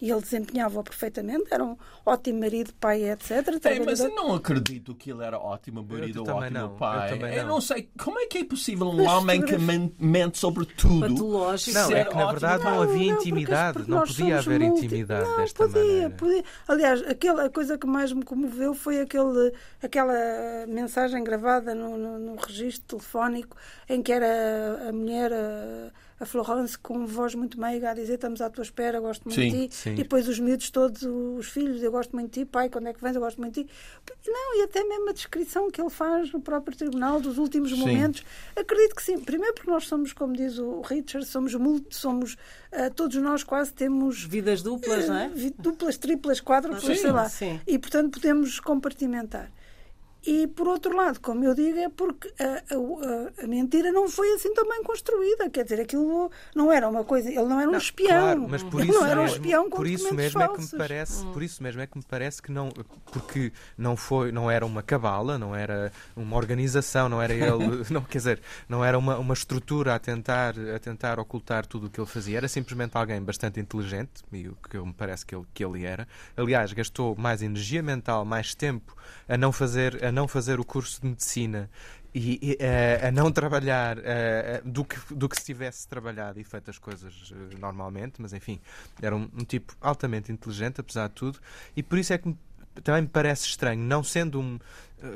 e 0.00 0.10
ele 0.10 0.20
desempenhava-o 0.20 0.82
perfeitamente, 0.82 1.44
era 1.50 1.62
um 1.62 1.76
ótimo 2.06 2.40
marido, 2.40 2.72
pai, 2.80 3.10
etc. 3.10 3.30
É, 3.64 3.80
mas 3.80 4.00
eu 4.00 4.14
não 4.14 4.34
acredito 4.34 4.94
que 4.94 5.10
ele 5.10 5.22
era 5.22 5.38
ótimo 5.38 5.82
marido 5.82 6.22
ou 6.22 6.28
ótimo 6.28 6.50
não. 6.50 6.76
pai. 6.76 7.12
Eu, 7.12 7.16
não. 7.18 7.28
eu, 7.28 7.46
não. 7.46 7.60
sei 7.60 7.90
como 7.98 8.18
é 8.18 8.26
que 8.26 8.38
é 8.38 8.44
possível 8.44 8.88
um 8.88 8.96
mas 8.96 9.06
homem 9.06 9.42
que 9.42 9.56
mente 9.58 10.38
sobre 10.38 10.64
tudo. 10.64 11.00
Patológico. 11.08 11.78
Não, 11.78 11.90
é 11.90 12.04
que 12.04 12.16
na 12.16 12.30
verdade 12.30 12.64
não, 12.64 12.74
não 12.76 12.82
havia 12.82 13.12
intimidade, 13.12 13.78
não, 13.86 13.98
não 13.98 14.06
podia 14.06 14.38
haver 14.38 14.60
multi... 14.60 14.86
intimidade 14.86 15.28
não, 15.28 15.36
desta 15.36 15.66
podia, 15.66 15.82
maneira. 15.82 16.10
Podia. 16.10 16.44
Aliás, 16.66 17.02
aquela, 17.02 17.44
a 17.44 17.50
coisa 17.50 17.76
que 17.76 17.86
mais 17.86 18.12
me 18.12 18.24
comoveu 18.24 18.74
foi 18.74 19.00
aquele, 19.00 19.52
aquela 19.82 20.66
mensagem 20.66 21.22
gravada 21.22 21.74
no, 21.74 21.98
no, 21.98 22.18
no 22.18 22.36
registro 22.36 22.96
telefónico 22.98 23.56
em 23.88 24.02
que 24.02 24.12
era 24.12 24.88
a 24.88 24.92
mulher. 24.92 25.32
A, 25.32 26.09
a 26.20 26.26
Florence 26.26 26.78
com 26.78 27.06
voz 27.06 27.34
muito 27.34 27.58
meiga 27.58 27.90
a 27.90 27.94
dizer 27.94 28.14
estamos 28.14 28.42
à 28.42 28.50
tua 28.50 28.62
espera, 28.62 29.00
gosto 29.00 29.24
muito 29.24 29.40
sim, 29.40 29.50
de 29.50 29.68
ti. 29.68 29.74
Sim. 29.74 29.92
E 29.92 29.96
depois 29.96 30.28
os 30.28 30.38
miúdos 30.38 30.70
todos, 30.70 31.02
os 31.02 31.48
filhos, 31.48 31.82
eu 31.82 31.90
gosto 31.90 32.14
muito 32.14 32.30
de 32.30 32.40
ti, 32.40 32.44
pai, 32.44 32.68
quando 32.68 32.88
é 32.88 32.92
que 32.92 33.00
vens, 33.00 33.14
eu 33.14 33.22
gosto 33.22 33.40
muito 33.40 33.54
de 33.54 33.64
ti. 33.64 33.70
Não, 34.26 34.60
e 34.60 34.62
até 34.62 34.84
mesmo 34.84 35.08
a 35.08 35.12
descrição 35.14 35.70
que 35.70 35.80
ele 35.80 35.88
faz 35.88 36.30
no 36.30 36.40
próprio 36.40 36.76
tribunal 36.76 37.22
dos 37.22 37.38
últimos 37.38 37.72
momentos. 37.72 38.22
Acredito 38.54 38.94
que 38.94 39.02
sim. 39.02 39.18
Primeiro 39.18 39.54
porque 39.54 39.70
nós 39.70 39.86
somos, 39.86 40.12
como 40.12 40.34
diz 40.34 40.58
o 40.58 40.82
Richard, 40.82 41.24
somos 41.24 41.54
multi, 41.54 41.96
somos 41.96 42.34
uh, 42.34 42.92
todos 42.94 43.16
nós 43.16 43.42
quase 43.42 43.72
temos 43.72 44.22
vidas 44.22 44.60
duplas, 44.60 45.06
uh, 45.06 45.08
não 45.08 45.16
é? 45.16 45.30
Duplas, 45.58 45.96
triplas, 45.96 46.38
quádruplas, 46.38 47.00
sei 47.00 47.10
lá. 47.10 47.30
Sim. 47.30 47.58
E 47.66 47.78
portanto 47.78 48.20
podemos 48.20 48.60
compartimentar. 48.60 49.50
E, 50.26 50.46
por 50.48 50.68
outro 50.68 50.94
lado, 50.94 51.18
como 51.20 51.44
eu 51.44 51.54
digo, 51.54 51.78
é 51.78 51.88
porque 51.88 52.32
a, 52.38 52.44
a, 52.44 53.44
a, 53.44 53.46
mentira 53.46 53.90
não 53.90 54.08
foi 54.08 54.32
assim 54.34 54.52
também 54.52 54.82
construída. 54.82 55.48
Quer 55.48 55.64
dizer, 55.64 55.80
aquilo 55.80 56.30
não 56.54 56.70
era 56.70 56.86
uma 56.88 57.04
coisa. 57.04 57.28
Ele 57.28 57.44
não 57.44 57.58
era 57.58 57.68
um 57.68 57.72
não, 57.72 57.78
espião. 57.78 58.20
Claro, 58.20 58.46
mas 58.48 58.62
por 58.62 58.80
ele 58.80 58.90
isso 58.90 59.00
não 59.00 59.06
era 59.06 59.20
um 59.20 59.22
mesmo, 59.22 59.36
espião 59.36 59.70
com 59.70 59.76
por 59.76 59.86
isso 59.86 60.14
mesmo 60.14 60.40
falsos. 60.40 60.66
é 60.66 60.68
que 60.68 60.72
me 60.74 60.78
parece, 60.78 61.26
por 61.26 61.42
isso 61.42 61.62
mesmo 61.62 61.80
é 61.80 61.86
que 61.86 61.96
me 61.96 62.04
parece 62.04 62.42
que 62.42 62.52
não, 62.52 62.68
porque 63.12 63.52
não 63.78 63.96
foi, 63.96 64.30
não 64.30 64.50
era 64.50 64.66
uma 64.66 64.82
cabala, 64.82 65.38
não 65.38 65.56
era 65.56 65.90
uma 66.14 66.36
organização, 66.36 67.08
não 67.08 67.22
era 67.22 67.32
ele, 67.32 67.84
não 67.90 68.02
quer 68.02 68.18
dizer, 68.18 68.42
não 68.68 68.84
era 68.84 68.98
uma, 68.98 69.16
uma 69.18 69.34
estrutura 69.34 69.94
a 69.94 69.98
tentar 69.98 70.54
a 70.74 70.78
tentar 70.78 71.18
ocultar 71.18 71.64
tudo 71.64 71.86
o 71.86 71.90
que 71.90 71.98
ele 71.98 72.06
fazia. 72.06 72.36
Era 72.36 72.48
simplesmente 72.48 72.96
alguém 72.96 73.22
bastante 73.22 73.58
inteligente 73.58 74.22
e 74.32 74.48
o 74.48 74.56
que 74.68 74.78
me 74.78 74.92
parece 74.92 75.24
que 75.24 75.34
ele 75.34 75.44
que 75.54 75.64
ele 75.64 75.84
era. 75.84 76.06
Aliás, 76.36 76.72
gastou 76.74 77.16
mais 77.16 77.40
energia 77.40 77.82
mental, 77.82 78.24
mais 78.24 78.54
tempo 78.54 78.94
a 79.28 79.36
não 79.36 79.52
fazer 79.52 80.04
a 80.04 80.09
não 80.12 80.28
fazer 80.28 80.60
o 80.60 80.64
curso 80.64 81.00
de 81.00 81.08
medicina 81.08 81.70
e, 82.14 82.38
e 82.42 82.52
uh, 82.54 83.08
a 83.08 83.10
não 83.10 83.30
trabalhar 83.30 83.98
uh, 83.98 84.02
do, 84.64 84.84
que, 84.84 85.14
do 85.14 85.28
que 85.28 85.36
se 85.36 85.44
tivesse 85.44 85.86
trabalhado 85.86 86.40
e 86.40 86.44
feito 86.44 86.70
as 86.70 86.78
coisas 86.78 87.32
normalmente, 87.58 88.20
mas 88.20 88.32
enfim, 88.32 88.60
era 89.00 89.14
um, 89.14 89.28
um, 89.34 89.44
tipo 89.44 89.76
altamente 89.80 90.32
inteligente, 90.32 90.80
apesar 90.80 91.08
de 91.08 91.14
tudo, 91.14 91.38
e 91.76 91.82
por 91.82 91.98
isso 91.98 92.12
é 92.12 92.18
que 92.18 92.34
também 92.82 93.02
me 93.02 93.08
parece 93.08 93.46
estranho, 93.46 93.82
não 93.82 94.02
sendo 94.02 94.40
um, 94.40 94.58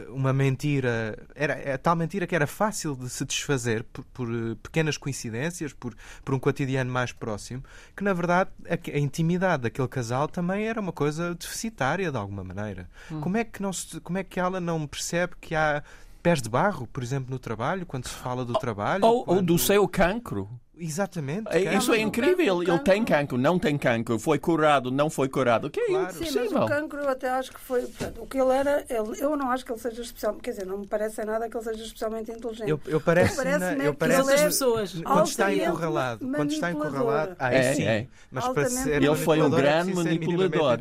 uma 0.09 0.33
mentira, 0.33 1.19
era 1.35 1.55
é 1.55 1.76
tal 1.76 1.95
mentira 1.95 2.26
que 2.26 2.35
era 2.35 2.47
fácil 2.47 2.95
de 2.97 3.09
se 3.09 3.25
desfazer 3.25 3.85
por, 3.85 4.05
por, 4.07 4.29
pequenas 4.62 4.97
coincidências, 4.97 5.73
por, 5.73 5.95
por 6.25 6.35
um 6.35 6.38
cotidiano 6.38 6.91
mais 6.91 7.12
próximo, 7.12 7.62
que 7.97 8.03
na 8.03 8.12
verdade 8.12 8.50
a, 8.69 8.75
a, 8.75 8.99
intimidade 8.99 9.64
daquele 9.64 9.88
casal 9.88 10.29
também 10.29 10.67
era 10.67 10.81
uma 10.81 10.93
coisa 10.93 11.35
deficitária 11.35 12.11
de 12.11 12.17
alguma 12.17 12.43
maneira. 12.43 12.88
Hum. 13.11 13.21
Como 13.21 13.37
é 13.37 13.45
que 13.45 13.61
não 13.61 13.73
se, 13.73 14.00
como 14.00 14.19
é 14.19 14.25
que 14.25 14.41
ela 14.41 14.61
não 14.61 14.87
percebe 14.87 15.35
que 15.41 15.55
há 15.55 15.83
pés 16.23 16.41
de 16.41 16.49
barro, 16.49 16.87
por 16.87 17.03
exemplo, 17.03 17.31
no 17.31 17.38
trabalho, 17.38 17.85
quando 17.85 18.09
se 18.09 18.14
fala 18.14 18.45
do 18.45 18.55
trabalho? 18.55 19.05
Ou, 19.05 19.25
quando... 19.25 19.37
ou 19.38 19.43
do 19.43 19.59
seu 19.59 19.87
cancro. 19.87 20.49
Exatamente. 20.76 21.49
É, 21.50 21.76
isso 21.76 21.93
é 21.93 22.00
incrível. 22.00 22.62
Ele, 22.62 22.71
ele 22.71 22.78
tem 22.81 23.04
cancro, 23.04 23.38
não 23.38 23.59
tem 23.59 23.78
cancro, 23.78 24.19
foi 24.19 24.38
curado, 24.38 24.90
não 24.90 25.09
foi 25.09 25.28
curado. 25.28 25.71
Que 25.71 25.81
é 25.81 25.87
claro. 25.87 26.12
Sim, 26.12 26.31
mas 26.35 26.52
o 26.52 26.66
cancro 26.66 27.00
eu 27.00 27.09
até 27.09 27.31
acho 27.31 27.52
que 27.52 27.61
foi. 27.61 27.83
Portanto, 27.83 28.23
o 28.23 28.26
que 28.26 28.38
ele 28.38 28.52
era, 28.52 28.85
ele, 28.88 29.21
eu 29.21 29.37
não 29.37 29.50
acho 29.50 29.64
que 29.64 29.73
ele 29.73 29.81
seja 29.81 30.02
especial. 30.02 30.35
Quer 30.35 30.50
dizer, 30.50 30.66
não 30.66 30.78
me 30.78 30.87
parece 30.87 31.25
nada 31.25 31.49
que 31.49 31.57
ele 31.57 31.64
seja 31.64 31.83
especialmente 31.85 32.33
inteligente. 32.33 32.69
Eu, 32.69 32.81
eu 32.87 33.00
parece, 33.00 33.37
parece 33.37 33.85
eu 33.85 33.95
parece 33.95 34.21
outras 34.21 34.43
pessoas. 34.43 34.95
Quando 35.02 35.26
está 35.26 35.54
encurralado, 35.54 36.28
quando 36.28 36.52
está 36.52 36.73
encurralado, 36.73 37.37
aí 37.38 37.57
é, 37.57 37.75
sim. 37.75 37.85
É. 37.85 38.07
Mas 38.31 38.49
para 38.49 38.69
ser 38.69 39.02
ele 39.02 39.16
foi 39.16 39.40
um 39.43 39.50
grande 39.50 39.93
é 39.93 39.95
manipulador. 39.95 40.81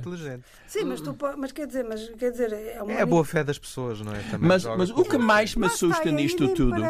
Sim, 0.67 0.85
mas, 0.85 1.01
tu, 1.01 1.15
mas 1.38 1.51
quer 1.51 1.67
dizer, 1.67 1.85
mas 1.88 2.09
quer 2.17 2.31
dizer, 2.31 2.51
é, 2.51 2.81
uma 2.81 2.91
é 2.93 3.01
a 3.03 3.05
boa 3.05 3.23
fé 3.23 3.43
das 3.43 3.59
pessoas, 3.59 4.01
não 4.01 4.12
é? 4.12 4.19
Também 4.31 4.47
mas, 4.47 4.65
mas 4.65 4.89
o 4.89 5.03
que 5.03 5.19
mais 5.19 5.55
me 5.55 5.67
assusta 5.67 6.12
nisto 6.12 6.47
tudo, 6.55 6.81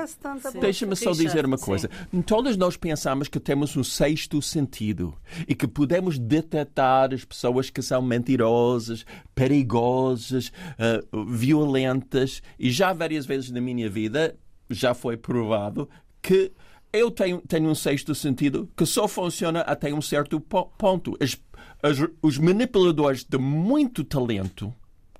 deixa-me 0.61 0.95
só 0.95 1.11
dizer 1.11 1.45
uma 1.45 1.57
coisa. 1.57 1.89
Todos 2.25 2.55
nós 2.55 2.77
pensamos 2.77 2.92
que 3.27 3.39
temos 3.39 3.75
um 3.75 3.83
sexto 3.83 4.41
sentido 4.41 5.15
e 5.47 5.55
que 5.55 5.67
podemos 5.67 6.17
detectar 6.17 7.13
as 7.13 7.25
pessoas 7.25 7.69
que 7.69 7.81
são 7.81 8.01
mentirosas, 8.01 9.05
perigosas, 9.33 10.51
uh, 10.77 11.25
violentas. 11.25 12.41
E 12.57 12.71
já 12.71 12.93
várias 12.93 13.25
vezes 13.25 13.51
na 13.51 13.61
minha 13.61 13.89
vida 13.89 14.35
já 14.69 14.93
foi 14.93 15.17
provado 15.17 15.89
que 16.21 16.51
eu 16.91 17.09
tenho, 17.09 17.41
tenho 17.41 17.69
um 17.69 17.75
sexto 17.75 18.13
sentido 18.13 18.69
que 18.77 18.85
só 18.85 19.07
funciona 19.07 19.61
até 19.61 19.93
um 19.93 20.01
certo 20.01 20.39
ponto. 20.39 21.17
As, 21.19 21.37
as, 21.81 21.97
os 22.21 22.37
manipuladores 22.37 23.23
de 23.23 23.37
muito 23.37 24.03
talento 24.03 24.73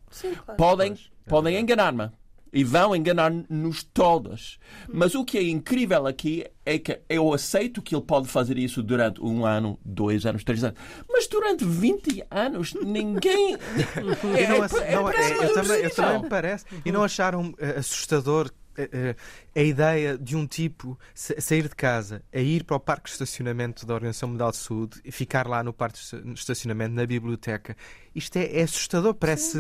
Sim, 0.10 0.36
claro. 0.36 0.58
podem, 0.58 0.96
podem 1.28 1.60
enganar-me. 1.60 2.12
E 2.54 2.64
vão 2.64 2.96
enganar-nos 2.96 3.84
todos. 3.84 4.60
Mas 4.88 5.16
o 5.16 5.26
que 5.26 5.40
é 5.40 5.44
incrível 5.44 6.06
aqui 6.06 6.46
é 6.64 6.78
que 6.78 7.00
eu 7.10 7.34
aceito 7.34 7.82
que 7.82 7.96
ele 7.96 8.04
pode 8.04 8.28
fazer 8.28 8.58
isso 8.60 8.84
durante 8.84 9.20
um 9.22 9.44
ano, 9.46 9.80
dois 9.84 10.24
anos, 10.26 10.44
três 10.44 10.64
anos. 10.64 10.78
Mas 11.10 11.28
durante 11.28 11.66
20 11.66 12.24
anos, 12.30 12.74
ninguém. 12.76 13.58
E 13.98 14.48
não, 14.48 14.64
é, 14.64 14.96
não, 14.96 15.10
é, 15.10 15.16
é, 15.16 15.46
eu, 15.46 15.54
também, 15.54 15.78
eu 15.82 15.90
também 15.96 16.22
me 16.22 16.30
parece. 16.30 16.66
E 16.86 16.92
não 16.92 17.04
acharam 17.04 17.54
eh, 17.58 17.76
assustador 17.80 18.52
eh, 18.78 18.90
eh, 18.92 19.16
a 19.60 19.64
ideia 19.64 20.18
de 20.18 20.36
um 20.36 20.46
tipo 20.48 20.98
sa- 21.14 21.40
sair 21.40 21.64
de 21.64 21.76
casa, 21.76 22.22
a 22.34 22.40
ir 22.40 22.64
para 22.64 22.76
o 22.76 22.80
parque 22.80 23.06
de 23.06 23.12
estacionamento 23.14 23.86
da 23.86 23.94
Organização 23.94 24.30
Mundial 24.30 24.52
de 24.52 24.58
Saúde 24.58 25.00
e 25.04 25.12
ficar 25.12 25.48
lá 25.48 25.64
no 25.64 25.74
parque 25.74 25.98
de 26.00 26.04
esta- 26.04 26.24
estacionamento, 26.34 26.94
na 26.96 27.06
biblioteca? 27.06 27.76
Isto 28.16 28.38
é, 28.38 28.60
é 28.60 28.64
assustador, 28.64 29.14
parece 29.16 29.58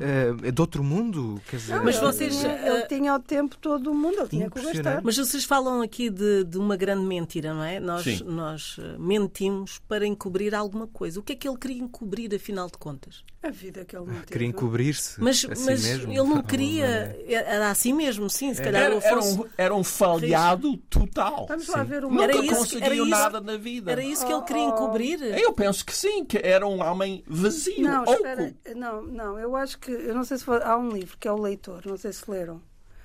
eh, 0.00 0.50
de 0.50 0.60
outro 0.60 0.82
mundo. 0.82 1.40
Quer 1.48 1.56
dizer, 1.58 1.80
Mas 1.82 1.96
Ele 1.96 2.06
vocês, 2.06 2.36
tinha- 2.36 2.50
eh, 2.52 2.68
ele 2.68 2.86
tinha 2.86 3.14
o 3.14 3.18
tempo 3.20 3.56
todo 3.56 3.84
do 3.84 3.94
mundo, 3.94 4.18
ele 4.18 4.28
tinha 4.28 4.50
que 4.50 4.58
o 4.58 4.62
gastar. 4.62 4.70
Impressionante. 4.70 5.04
Mas 5.04 5.16
vocês 5.16 5.44
falam 5.44 5.80
aqui 5.80 6.10
de, 6.10 6.44
de 6.44 6.58
uma 6.58 6.76
grande 6.76 7.04
mentira, 7.06 7.54
não 7.54 7.62
é? 7.62 7.78
Nós, 7.78 8.02
Sim. 8.04 8.24
nós 8.24 8.76
eh, 8.80 8.96
mentimos 8.98 9.78
para 9.86 10.06
encobrir 10.06 10.54
alguma 10.54 10.86
coisa. 10.86 11.20
O 11.20 11.22
que 11.22 11.32
é 11.32 11.36
que 11.36 11.48
ele 11.48 11.56
queria 11.56 11.82
encobrir, 11.82 12.34
afinal 12.34 12.66
de 12.66 12.78
contas? 12.78 13.22
A 13.42 13.50
vida 13.50 13.84
que 13.84 13.94
ele 13.94 14.06
não 14.06 14.14
teve. 14.14 14.26
queria 14.26 14.48
encobrir-se 14.48 15.20
Mas, 15.20 15.44
a 15.48 15.54
si 15.54 15.64
mas 15.66 15.82
mesmo. 15.84 16.10
ele 16.12 16.16
não 16.22 16.42
queria. 16.42 16.86
alguma 16.86 17.08
maneira. 17.18 17.44
Era 17.46 17.70
assim 17.70 17.92
mesmo, 17.92 18.30
sim, 18.30 18.54
se 18.54 18.62
calhar 18.62 18.82
Era, 18.84 18.94
ele 18.96 19.04
era 19.04 19.16
fosse. 19.22 19.38
um, 19.38 19.44
era 19.58 19.74
um 19.74 19.84
falhado 19.84 20.76
total. 20.88 21.46
Vamos 21.46 21.68
lá 21.68 21.82
ver 21.84 22.04
o 22.04 22.10
Nunca 22.10 22.32
isso 22.38 22.54
conseguiu 22.56 22.84
era 22.86 22.94
isso- 22.94 23.04
nada 23.06 23.40
na 23.40 23.56
vida. 23.58 23.92
Era 23.92 24.02
isso 24.02 24.26
que 24.26 24.32
ele 24.32 24.42
queria 24.42 24.62
oh. 24.64 24.68
encobrir? 24.70 25.22
Eu 25.38 25.52
penso 25.52 25.84
que 25.84 25.94
sim, 25.94 26.24
que 26.24 26.38
era 26.42 26.66
um 26.66 26.82
homem 26.82 27.22
vazio, 27.26 27.83
Não, 27.84 28.02
oco. 28.02 28.12
espera, 28.12 28.54
não, 28.76 29.02
não, 29.02 29.38
eu 29.38 29.56
acho 29.56 29.78
que, 29.78 29.90
eu 29.90 30.14
não 30.14 30.24
sei 30.24 30.38
se 30.38 30.44
foi, 30.44 30.62
há 30.62 30.76
um 30.76 30.88
livro 30.90 31.16
que 31.18 31.28
é 31.28 31.32
o 31.32 31.40
Leitor, 31.40 31.82
não 31.86 31.96
sei 31.96 32.12
se 32.12 32.30
leram. 32.30 32.60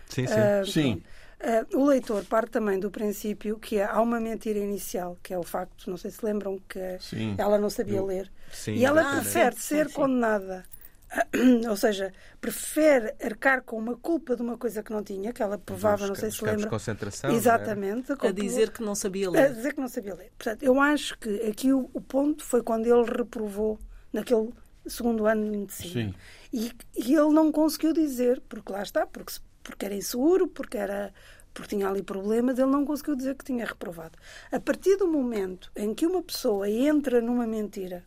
Sim, 0.10 0.26
sim. 0.26 0.34
Ah, 0.40 0.66
Sim. 0.66 1.04
Ah, 1.42 1.66
o 1.74 1.86
leitor 1.86 2.26
parte 2.26 2.52
também 2.52 2.78
do 2.80 2.92
princípio 2.92 3.58
que 3.58 3.78
é, 3.78 3.86
há 3.86 4.02
uma 4.02 4.20
mentira 4.20 4.60
inicial, 4.60 5.18
que 5.24 5.34
é 5.34 5.38
o 5.38 5.44
facto, 5.44 5.90
não 5.90 5.96
sei 5.96 6.12
se 6.12 6.26
lembram, 6.26 6.60
que 6.68 6.98
Sim. 7.00 7.36
ela 7.38 7.58
não 7.58 7.70
sabia 7.70 8.00
Eu- 8.00 8.06
ler. 8.06 8.30
Sim, 8.52 8.74
e 8.74 8.86
ela 8.86 9.00
exatamente. 9.02 9.22
prefere 9.24 9.56
sim, 9.56 9.62
ser 9.62 9.88
sim. 9.88 9.94
condenada, 9.94 10.66
ou 11.70 11.76
seja, 11.78 12.12
prefere 12.42 13.14
arcar 13.24 13.62
com 13.64 13.78
uma 13.78 13.96
culpa 13.98 14.36
de 14.36 14.42
uma 14.42 14.58
coisa 14.58 14.84
que 14.84 14.92
não 14.92 15.02
tinha, 15.04 15.32
que 15.32 15.42
ela 15.42 15.58
provava, 15.58 16.08
não 16.08 16.16
sei 16.16 16.30
se 16.30 16.38
campos 16.40 16.58
de 16.64 16.64
lembra. 16.64 16.70
concentração. 16.70 17.30
não 17.30 17.36
é? 17.36 17.40
Exatamente. 17.40 18.12
A 18.12 18.16
comprovou- 18.16 18.36
dizer 18.36 18.72
que 18.72 18.84
não 18.84 18.96
sabia 18.96 19.28
a 19.28 19.32
ler. 19.32 19.54
dizer 19.54 19.74
que 19.74 19.80
não 19.82 19.88
sabia 19.88 20.16
ler. 20.16 20.32
Portanto, 20.38 20.64
eu 20.64 20.80
acho 20.82 21.18
que 21.20 21.30
aqui 21.48 21.72
o, 21.74 21.90
o 21.94 22.02
ponto 22.02 22.44
foi 22.44 22.62
quando 22.62 22.86
ele 22.86 23.04
reprovou 23.10 23.80
naquele 24.12 24.52
segundo 24.86 25.26
ano 25.26 25.44
de 25.46 25.58
medicina. 25.58 26.12
Sim. 26.12 26.16
E, 26.52 26.72
e 26.96 27.14
ele 27.16 27.30
não 27.32 27.52
conseguiu 27.52 27.94
dizer, 27.94 28.42
porque 28.48 28.72
lá 28.72 28.82
está, 28.82 29.06
porque, 29.06 29.34
porque 29.64 29.86
era 29.86 29.96
inseguro, 29.96 30.48
porque 30.48 30.78
era 30.78 31.14
porque 31.54 31.76
tinha 31.76 31.90
ali 31.90 32.02
problemas, 32.02 32.58
ele 32.58 32.72
não 32.72 32.86
conseguiu 32.86 33.16
dizer 33.16 33.36
que 33.36 33.44
tinha 33.44 33.66
reprovado. 33.66 34.18
A 34.52 34.60
partir 34.60 34.96
do 34.98 35.08
momento 35.08 35.72
em 35.76 35.94
que 35.94 36.06
uma 36.06 36.22
pessoa 36.22 36.70
entra 36.70 37.20
numa 37.20 37.46
mentira 37.46 38.06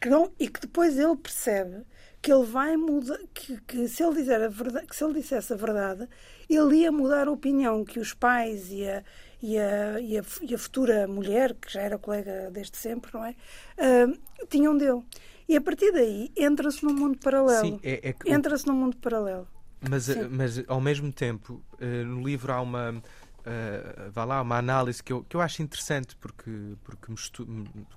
que 0.00 0.08
não- 0.08 0.30
e 0.38 0.48
que 0.48 0.60
depois 0.60 0.98
ele 0.98 1.16
percebe 1.16 1.82
que 2.20 2.32
ele 2.32 2.44
vai 2.44 2.76
mudar, 2.76 3.18
que, 3.32 3.60
que 3.62 3.88
se 3.88 4.02
ele 4.02 4.16
dizer 4.16 4.42
a 4.42 4.48
verdade, 4.48 4.86
que 4.86 4.96
se 4.96 5.04
ele 5.04 5.14
dissesse 5.14 5.52
a 5.52 5.56
verdade, 5.56 6.08
ele 6.50 6.78
ia 6.78 6.90
mudar 6.92 7.28
a 7.28 7.30
opinião 7.30 7.84
que 7.84 8.00
os 8.00 8.12
pais 8.12 8.70
e 8.70 8.86
a, 8.86 9.04
e 9.40 9.56
a, 9.58 10.00
e 10.00 10.18
a, 10.18 10.24
e 10.42 10.54
a 10.54 10.58
futura 10.58 11.06
mulher, 11.06 11.54
que 11.54 11.72
já 11.72 11.80
era 11.80 11.96
colega 11.96 12.50
desde 12.50 12.76
sempre, 12.76 13.10
não 13.14 13.24
é? 13.24 13.34
Ah, 13.78 14.12
tinham 14.48 14.76
dele. 14.76 15.02
E 15.48 15.56
a 15.56 15.60
partir 15.60 15.90
daí 15.92 16.30
entra-se 16.36 16.84
num 16.84 16.92
mundo 16.92 17.18
paralelo. 17.18 17.60
Sim, 17.60 17.80
é, 17.82 18.10
é 18.10 18.12
que 18.12 18.30
Entra-se 18.30 18.66
num 18.66 18.74
mundo 18.74 18.96
paralelo. 18.98 19.48
Mas, 19.88 20.04
Sim. 20.04 20.28
mas 20.28 20.62
ao 20.68 20.80
mesmo 20.80 21.10
tempo, 21.12 21.62
eh, 21.80 22.02
no 22.04 22.22
livro 22.22 22.52
há 22.52 22.60
uma. 22.60 23.02
eh, 23.46 24.10
vá 24.12 24.24
lá, 24.24 24.42
uma 24.42 24.58
análise 24.58 25.02
que 25.02 25.12
eu, 25.12 25.24
que 25.24 25.36
eu 25.36 25.40
acho 25.40 25.62
interessante 25.62 26.16
porque, 26.16 26.50
porque 26.84 27.10
mistu- 27.10 27.46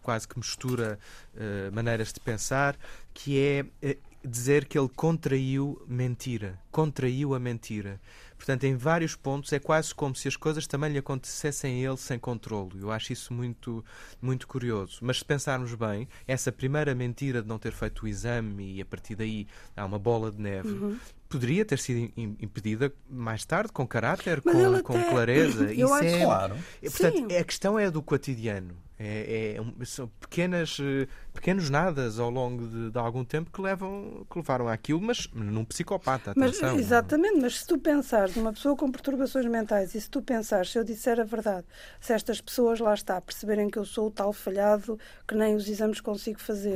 quase 0.02 0.28
que 0.28 0.38
mistura 0.38 0.98
eh, 1.36 1.70
maneiras 1.74 2.14
de 2.14 2.20
pensar, 2.22 2.78
que 3.14 3.38
é 3.40 3.66
eh, 3.82 3.98
dizer 4.24 4.66
que 4.66 4.78
ele 4.80 4.90
contraiu 4.90 5.82
mentira. 5.88 6.58
Contraiu 6.72 7.36
a 7.36 7.40
mentira. 7.40 8.00
Portanto, 8.38 8.64
em 8.64 8.76
vários 8.76 9.16
pontos 9.16 9.52
é 9.54 9.60
quase 9.60 9.94
como 9.94 10.16
se 10.16 10.28
as 10.28 10.36
coisas 10.36 10.66
também 10.66 10.92
lhe 10.92 10.98
acontecessem 10.98 11.86
a 11.86 11.90
ele 11.90 11.98
sem 11.98 12.18
controle. 12.18 12.72
Eu 12.82 12.90
acho 12.92 13.14
isso 13.14 13.34
muito, 13.34 13.84
muito 14.22 14.48
curioso. 14.48 14.98
Mas 15.02 15.20
se 15.20 15.26
pensarmos 15.26 15.76
bem, 15.76 16.08
essa 16.28 16.52
primeira 16.52 16.96
mentira 16.96 17.42
de 17.42 17.48
não 17.48 17.60
ter 17.60 17.72
feito 17.74 18.04
o 18.04 18.08
exame 18.08 18.78
e 18.78 18.82
a 18.82 18.86
partir 18.86 19.16
daí 19.16 19.46
há 19.78 19.86
uma 19.86 20.00
bola 20.00 20.32
de 20.32 20.42
neve, 20.42 20.70
Uhum. 20.70 20.98
poderia 21.30 21.64
ter 21.64 21.78
sido 21.78 22.12
im- 22.18 22.36
impedida 22.40 22.92
mais 23.10 23.46
tarde, 23.46 23.72
com 23.72 23.86
caráter, 23.86 24.42
Mas 24.44 24.56
com, 24.82 24.94
com 24.94 24.98
até- 24.98 25.10
clareza. 25.12 25.66
eu 25.74 25.86
Isso 25.86 25.94
acho- 25.94 26.06
é, 26.06 26.24
Claro. 26.24 26.56
portanto, 26.82 27.16
Sim. 27.30 27.38
a 27.38 27.44
questão 27.44 27.78
é 27.78 27.92
do 27.92 28.02
cotidiano. 28.02 28.76
É, 29.04 29.56
é 29.82 29.86
são 29.86 30.08
pequenas, 30.20 30.78
eh, 30.80 31.08
pequenos 31.34 31.72
nadas 31.72 32.20
ao 32.20 32.30
longo 32.30 32.68
de, 32.68 32.92
de 32.92 32.98
algum 33.00 33.26
tempo 33.26 33.50
que, 33.52 33.60
levam, 33.60 34.28
que 34.30 34.38
levaram 34.38 34.68
àquilo, 34.68 35.02
mas 35.02 35.28
num 35.34 35.66
psicopata, 35.66 36.34
Mas, 36.38 36.61
exatamente, 36.80 37.40
mas 37.42 37.60
se 37.60 37.68
tu 37.68 37.78
pensares 37.78 38.36
numa 38.36 38.52
pessoa 38.54 38.76
com 38.76 38.92
perturbações 38.92 39.46
mentais 39.46 39.94
e 39.96 40.02
se 40.02 40.10
tu 40.10 40.22
pensares, 40.22 40.72
se 40.72 40.78
eu 40.80 40.84
disser 40.84 41.20
a 41.20 41.24
verdade, 41.24 41.66
se 42.00 42.14
estas 42.14 42.40
pessoas 42.42 42.80
lá 42.80 42.94
está, 42.94 43.20
perceberem 43.22 43.70
que 43.70 43.78
eu 43.80 43.86
sou 43.86 44.08
o 44.08 44.12
tal 44.12 44.32
falhado 44.34 45.00
que 45.28 45.36
nem 45.36 45.56
os 45.56 45.68
exames 45.68 46.00
consigo 46.02 46.40
fazer, 46.40 46.76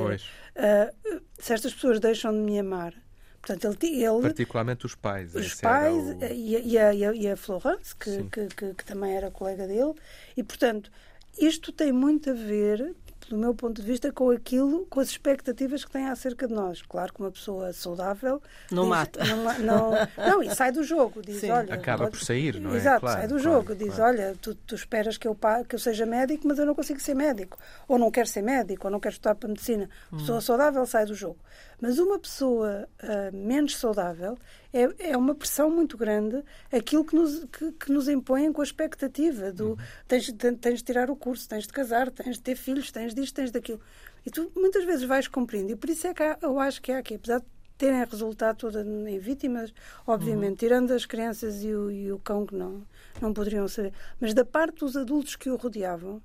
ah, 0.56 0.92
se 1.38 1.52
estas 1.52 1.72
pessoas 1.74 2.00
deixam 2.00 2.32
de 2.32 2.38
me 2.38 2.58
amar, 2.58 2.92
portanto, 3.40 3.78
ele, 3.84 4.02
ele 4.04 4.22
particularmente 4.22 4.86
os 4.86 4.94
pais. 4.94 5.34
os 5.34 5.54
pais 5.54 6.02
o- 6.02 6.24
e, 6.34 6.56
a- 6.78 6.92
e 6.94 7.04
a, 7.04 7.14
e, 7.14 7.28
a, 7.28 7.36
Florence, 7.36 7.94
que, 7.96 8.24
que, 8.24 8.46
que, 8.48 8.74
que 8.74 8.84
também 8.84 9.14
era 9.16 9.30
colega 9.30 9.66
dele, 9.66 9.94
e 10.36 10.42
portanto, 10.42 10.90
isto 11.38 11.70
tem 11.72 11.92
muito 11.92 12.30
a 12.30 12.32
ver, 12.32 12.94
do 13.28 13.36
meu 13.36 13.54
ponto 13.54 13.80
de 13.80 13.86
vista, 13.86 14.12
com 14.12 14.30
aquilo, 14.30 14.86
com 14.86 15.00
as 15.00 15.08
expectativas 15.08 15.84
que 15.84 15.90
têm 15.90 16.06
acerca 16.06 16.46
de 16.46 16.54
nós. 16.54 16.80
Claro 16.82 17.12
que 17.12 17.20
uma 17.20 17.30
pessoa 17.30 17.72
saudável 17.72 18.40
Não 18.70 18.82
diz- 18.84 18.90
mata. 18.90 19.24
Não, 19.24 19.58
não, 19.58 19.90
não, 20.16 20.42
e 20.42 20.54
sai 20.54 20.70
do 20.70 20.84
jogo, 20.84 21.20
diz, 21.22 21.40
Sim. 21.40 21.50
olha. 21.50 21.74
Acaba 21.74 22.04
pode- 22.04 22.18
por 22.18 22.24
sair, 22.24 22.60
não 22.60 22.72
é? 22.72 22.76
Exato, 22.76 23.00
Claro, 23.00 23.18
sai 23.18 23.26
do 23.28 23.34
claro, 23.40 23.42
jogo, 23.42 23.74
diz, 23.74 23.94
claro. 23.94 24.16
olha, 24.16 24.36
tu, 24.40 24.54
tu 24.54 24.74
esperas 24.74 25.18
que 25.18 25.26
eu, 25.26 25.36
que 25.68 25.74
eu 25.74 25.78
seja 25.78 26.06
médico, 26.06 26.46
mas 26.46 26.58
eu 26.58 26.66
não 26.66 26.74
consigo 26.74 27.00
ser 27.00 27.14
médico. 27.14 27.58
Ou 27.88 27.98
não 27.98 28.10
quero 28.10 28.28
ser 28.28 28.42
médico, 28.42 28.86
ou 28.86 28.90
não 28.92 29.00
quero 29.00 29.14
estudar 29.14 29.34
para 29.34 29.48
medicina. 29.48 29.90
Hum. 30.12 30.18
Pessoa 30.18 30.40
saudável 30.40 30.86
sai 30.86 31.04
do 31.06 31.14
jogo. 31.14 31.38
Mas 31.80 31.98
uma 31.98 32.18
pessoa 32.18 32.88
ah, 33.02 33.30
menos 33.32 33.76
saudável 33.76 34.38
é, 34.72 35.10
é 35.10 35.16
uma 35.16 35.34
pressão 35.34 35.70
muito 35.70 35.96
grande 35.96 36.42
aquilo 36.72 37.04
que 37.04 37.14
nos, 37.14 37.44
que, 37.46 37.72
que 37.72 37.92
nos 37.92 38.08
impõem 38.08 38.52
com 38.52 38.60
a 38.60 38.64
expectativa 38.64 39.52
do 39.52 39.70
Uhum. 39.70 39.76
tens, 40.08 40.32
de- 40.32 40.52
tens 40.56 40.78
de 40.78 40.84
tirar 40.84 41.10
o 41.10 41.16
curso, 41.16 41.48
tens 41.48 41.66
de 41.66 41.72
casar, 41.72 42.10
tens 42.10 42.36
de 42.36 42.42
ter 42.42 42.56
filhos, 42.56 42.90
tens 42.90 43.14
disto, 43.14 43.34
tens 43.34 43.50
daquilo. 43.50 43.80
E 44.24 44.30
tu 44.30 44.50
muitas 44.56 44.84
vezes 44.84 45.04
vais 45.04 45.28
cumprindo. 45.28 45.70
E 45.70 45.76
por 45.76 45.90
isso 45.90 46.06
é 46.06 46.14
que 46.14 46.22
há- 46.22 46.38
eu 46.42 46.58
acho 46.58 46.80
que 46.80 46.90
há 46.92 46.98
aqui, 46.98 47.14
apesar 47.16 47.40
de 47.40 47.46
terem 47.78 48.02
resultado 48.04 48.56
toda 48.56 48.80
em 48.82 49.18
vítimas, 49.18 49.72
obviamente, 50.06 50.50
Uhum. 50.52 50.56
tirando 50.56 50.90
as 50.92 51.04
crianças 51.04 51.62
e 51.62 51.74
o, 51.74 51.90
e 51.90 52.10
o 52.10 52.18
cão 52.18 52.46
que 52.46 52.54
não, 52.54 52.82
não 53.20 53.34
poderiam 53.34 53.68
saber, 53.68 53.92
mas 54.18 54.32
da 54.32 54.46
parte 54.46 54.78
dos 54.80 54.96
adultos 54.96 55.36
que 55.36 55.50
o 55.50 55.56
rodeavam, 55.56 56.22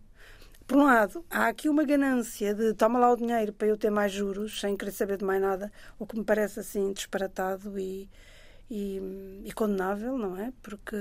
por 0.68 0.78
um 0.78 0.86
lado, 0.86 1.26
há 1.30 1.48
aqui 1.48 1.68
uma 1.70 1.84
ganância 1.84 2.54
de 2.54 2.74
toma 2.74 2.98
lá 3.00 3.12
o 3.12 3.16
dinheiro 3.18 3.52
para 3.54 3.68
eu 3.68 3.78
ter 3.78 3.90
mais 3.90 4.12
juros, 4.12 4.60
sem 4.60 4.78
querer 4.78 4.92
saber 4.92 5.18
de 5.18 5.26
mais 5.26 5.42
nada, 5.42 5.72
o 6.00 6.06
que 6.06 6.18
me 6.18 6.24
parece 6.24 6.60
assim 6.62 6.94
disparatado 6.94 7.78
e, 7.78 8.10
e, 8.70 9.42
e 9.46 9.52
condenável, 9.52 10.18
não 10.18 10.38
é? 10.38 10.54
Porque, 10.62 10.96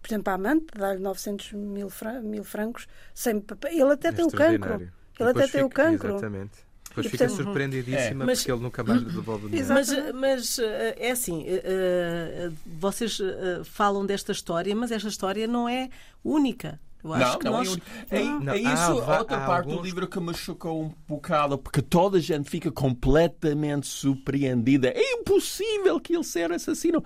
por 0.00 0.08
exemplo, 0.08 0.30
a 0.30 0.34
amante 0.34 0.66
dá-lhe 0.76 1.00
900 1.00 1.52
mil, 1.52 1.90
fran- 1.90 2.20
mil 2.22 2.44
francos 2.44 2.86
sem 3.14 3.40
papel. 3.40 3.72
Ele 3.72 3.92
até 3.92 4.08
É 4.08 4.12
tem 4.12 4.24
o 4.24 4.30
cancro. 4.30 4.74
Ele 5.18 5.30
até 5.30 5.48
tem 5.48 5.62
o 5.64 5.68
cancro. 5.68 6.10
Exatamente. 6.12 6.70
Depois 6.88 7.06
E, 7.06 7.10
fica 7.10 7.26
portanto, 7.28 7.44
surpreendidíssima 7.44 8.24
É. 8.24 8.26
Mas- 8.26 8.38
porque 8.40 8.52
ele 8.52 8.62
nunca 8.62 8.82
mais 8.82 9.00
lhe 9.02 9.10
devolve 9.12 9.46
o 9.46 9.48
dinheiro. 9.50 9.68
Mas, 9.74 9.88
mas 10.14 10.58
eh, 10.58 10.94
é 10.98 11.10
assim, 11.12 11.44
eh, 11.46 11.62
eh, 11.64 12.50
vocês 12.66 13.18
falam 13.64 14.04
desta 14.04 14.32
história, 14.32 14.74
mas 14.74 14.90
esta 14.90 15.08
história 15.08 15.46
não 15.46 15.68
é 15.68 15.88
única. 16.24 16.80
Eu 17.02 17.12
acho 17.14 17.32
Não, 17.32 17.38
que 17.38 17.44
não, 17.46 17.52
nós... 17.52 17.78
é, 18.10 18.18
é, 18.20 18.24
Não, 18.24 18.52
é 18.52 18.58
isso 18.58 19.00
va- 19.02 19.18
outra 19.20 19.36
há 19.38 19.46
parte 19.46 19.68
do 19.68 19.82
livro 19.82 20.06
que 20.06 20.20
me 20.20 20.34
chocou 20.34 20.82
um 20.82 20.92
bocado, 21.08 21.56
porque 21.58 21.80
toda 21.80 22.18
a 22.18 22.20
gente 22.20 22.48
fica 22.50 22.70
completamente 22.70 23.86
surpreendida. 23.86 24.88
É 24.94 25.12
impossível 25.14 25.98
que 26.00 26.14
ele 26.14 26.24
seja 26.24 26.54
assassino. 26.54 27.02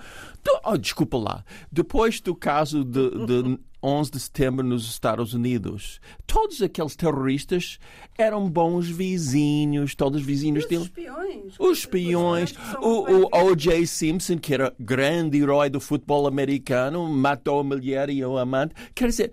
Oh, 0.65 0.77
desculpa 0.77 1.17
lá. 1.19 1.45
Depois 1.71 2.21
do 2.21 2.35
caso 2.35 2.85
de, 2.85 3.11
de 3.27 3.59
11 3.87 4.11
de 4.13 4.19
setembro 4.21 4.65
nos 4.67 4.89
Estados 4.89 5.35
Unidos, 5.35 6.01
todos 6.27 6.63
aqueles 6.63 6.97
terroristas 6.97 7.79
eram 8.17 8.49
bons 8.49 8.89
vizinhos, 8.89 9.95
todos 9.95 10.23
vizinhos 10.23 10.65
Os 10.65 10.71
dele. 10.71 10.83
espiões. 10.85 11.55
Os 11.59 11.79
espiões, 11.81 12.55
o, 12.81 13.27
o 13.27 13.49
O.J. 13.51 13.87
Simpson, 13.87 14.39
que 14.39 14.55
era 14.55 14.75
grande 14.79 15.39
herói 15.39 15.69
do 15.69 15.81
futebol 15.81 16.27
americano, 16.27 17.07
matou 17.11 17.61
a 17.61 17.65
mulher 17.65 18.09
e 18.09 18.25
o 18.25 18.39
amante. 18.39 18.75
Quer 18.95 19.09
dizer, 19.09 19.33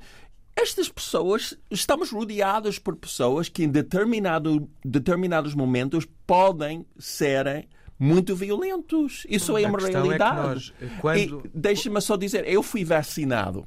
estas 0.56 0.90
pessoas, 0.90 1.58
estamos 1.70 2.12
rodeados 2.12 2.78
por 2.78 2.96
pessoas 2.96 3.50
que 3.50 3.64
em 3.64 3.70
determinado, 3.70 4.70
determinados 4.84 5.54
momentos 5.54 6.08
podem 6.26 6.86
serem 6.98 7.68
muito 7.98 8.36
violentos. 8.36 9.26
Isso 9.30 9.58
é 9.58 9.68
uma 9.68 9.80
é 9.80 9.92
realidade. 9.92 10.36
nós, 10.36 10.74
quando- 11.00 11.44
Deixa-me 11.54 12.02
só 12.02 12.16
dizer, 12.18 12.48
eu 12.48 12.62
fui 12.64 12.84
vacinado 12.84 13.66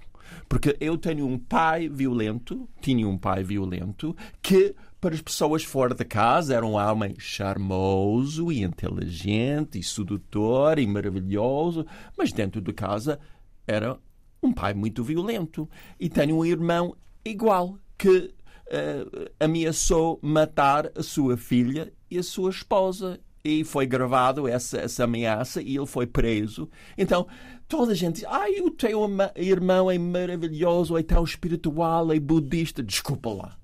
porque 0.49 0.77
eu 0.81 0.99
tenho 0.99 1.27
um 1.27 1.39
pai 1.39 1.89
violento, 1.89 2.69
tinha 2.81 3.09
um 3.09 3.17
pai 3.17 3.43
violento 3.43 4.17
que 4.43 4.75
para 5.01 5.15
as 5.15 5.21
pessoas 5.21 5.63
fora 5.63 5.95
de 5.95 6.05
casa 6.05 6.55
era 6.55 6.65
um 6.65 6.73
homem 6.73 7.15
charmoso 7.19 8.51
e 8.51 8.63
inteligente 8.63 9.79
e 9.79 9.83
sedutor 9.83 10.79
e 10.79 10.87
maravilhoso, 10.87 11.87
mas 12.17 12.33
dentro 12.33 12.61
de 12.61 12.73
casa 12.73 13.19
era 13.67 13.99
um 14.47 14.53
pai 14.53 14.75
muito 14.75 15.03
violento. 15.03 15.69
E 15.99 16.09
tenho 16.09 16.37
um 16.37 16.45
irmão 16.45 16.97
igual 17.25 17.79
que 17.97 18.33
eh, 18.69 19.07
ameaçou 19.39 20.19
matar 20.23 20.91
a 20.97 21.03
sua 21.03 21.37
filha 21.37 21.93
e 22.11 22.19
a 22.19 22.23
sua 22.23 22.51
esposa. 22.51 23.21
E 23.45 23.63
foi 23.63 23.87
gravado 23.87 24.49
essa, 24.49 24.79
essa 24.79 25.05
ameaça 25.05 25.61
e 25.61 25.77
ele 25.77 25.87
foi 25.87 26.07
preso. 26.07 26.69
Então, 26.97 27.27
toda 27.69 27.93
a 27.93 27.95
gente 27.95 28.17
diz: 28.17 28.25
Ai, 28.27 28.61
o 28.61 28.71
teu 28.71 29.07
irmão 29.37 29.91
é 29.91 29.99
maravilhoso, 29.99 30.97
é 30.97 31.03
tão 31.03 31.23
espiritual, 31.23 32.11
é 32.11 32.19
budista. 32.19 32.83
Desculpa 32.83 33.31
lá. 33.31 33.57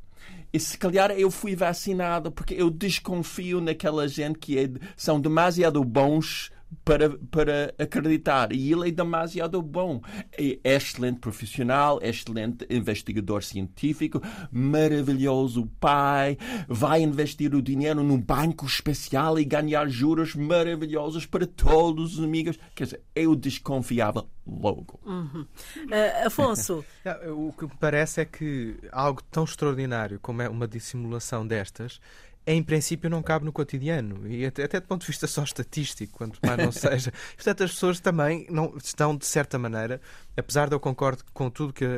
E 0.53 0.59
se 0.59 0.77
calhar 0.77 1.13
eu 1.13 1.31
fui 1.31 1.55
vacinado 1.55 2.31
porque 2.31 2.55
eu 2.55 2.69
desconfio 2.71 3.61
naquela 3.61 4.07
gente 4.09 4.39
que 4.39 4.59
é- 4.59 4.71
são 4.97 5.21
demasiado 5.21 5.83
bons 5.85 6.51
para, 6.85 7.11
para 7.31 7.75
acreditar. 7.79 8.53
E 8.53 8.73
ele 8.73 8.89
é 8.89 8.91
demasiado 8.91 9.61
bom. 9.63 10.01
É 10.33 10.59
excelente 10.65 11.21
profissional, 11.21 11.99
excelente 12.03 12.67
investigador 12.71 13.43
científico, 13.43 14.21
maravilhoso 14.51 15.67
pai, 15.79 16.37
vai 16.69 17.03
investir 17.03 17.55
o 17.55 17.63
dinheiro 17.63 18.03
num 18.03 18.21
banco 18.21 18.67
especial 18.67 19.39
e 19.39 19.45
ganhar 19.45 19.89
juros 19.89 20.35
maravilhosos 20.35 21.27
para 21.27 21.47
todos 21.47 22.19
os 22.19 22.25
amigos. 22.25 22.59
Quer 22.75 22.85
dizer, 22.85 23.03
eu 23.15 23.35
desconfiava 23.35 24.27
logo. 24.47 25.01
Ah, 25.07 26.27
Afonso, 26.27 26.85
Não, 27.05 27.49
O 27.49 27.53
que 27.53 27.65
me 27.65 27.73
parece 27.79 28.21
é 28.21 28.25
que 28.25 28.77
algo 28.91 29.23
tão 29.31 29.45
extraordinário 29.45 30.19
como 30.21 30.43
é 30.43 30.49
uma 30.49 30.67
dissimulação 30.67 31.47
destas, 31.47 32.01
em 32.47 32.63
princípio 32.63 33.11
não 33.11 33.23
cabe 33.23 33.45
no 33.45 33.53
cotidiano. 33.53 34.27
E 34.27 34.45
até, 34.47 34.65
até 34.65 34.81
do 34.81 34.87
ponto 34.87 35.03
de 35.03 35.07
vista 35.07 35.27
só 35.27 35.43
estatístico, 35.43 36.19
quanto 36.19 36.39
mais 36.45 36.59
não 36.59 36.73
seja. 36.73 37.13
Portanto, 37.35 37.65
as 37.65 37.73
pessoas 37.73 38.01
também 38.01 38.47
não 38.51 38.75
estão, 38.77 39.17
de 39.17 39.27
certa 39.27 39.59
maneira, 39.59 40.01
apesar 40.37 40.69
de 40.69 40.75
eu 40.75 40.81
concordo 40.81 41.23
com 41.33 41.51
tudo 41.51 41.73
que 41.73 41.85
a, 41.85 41.89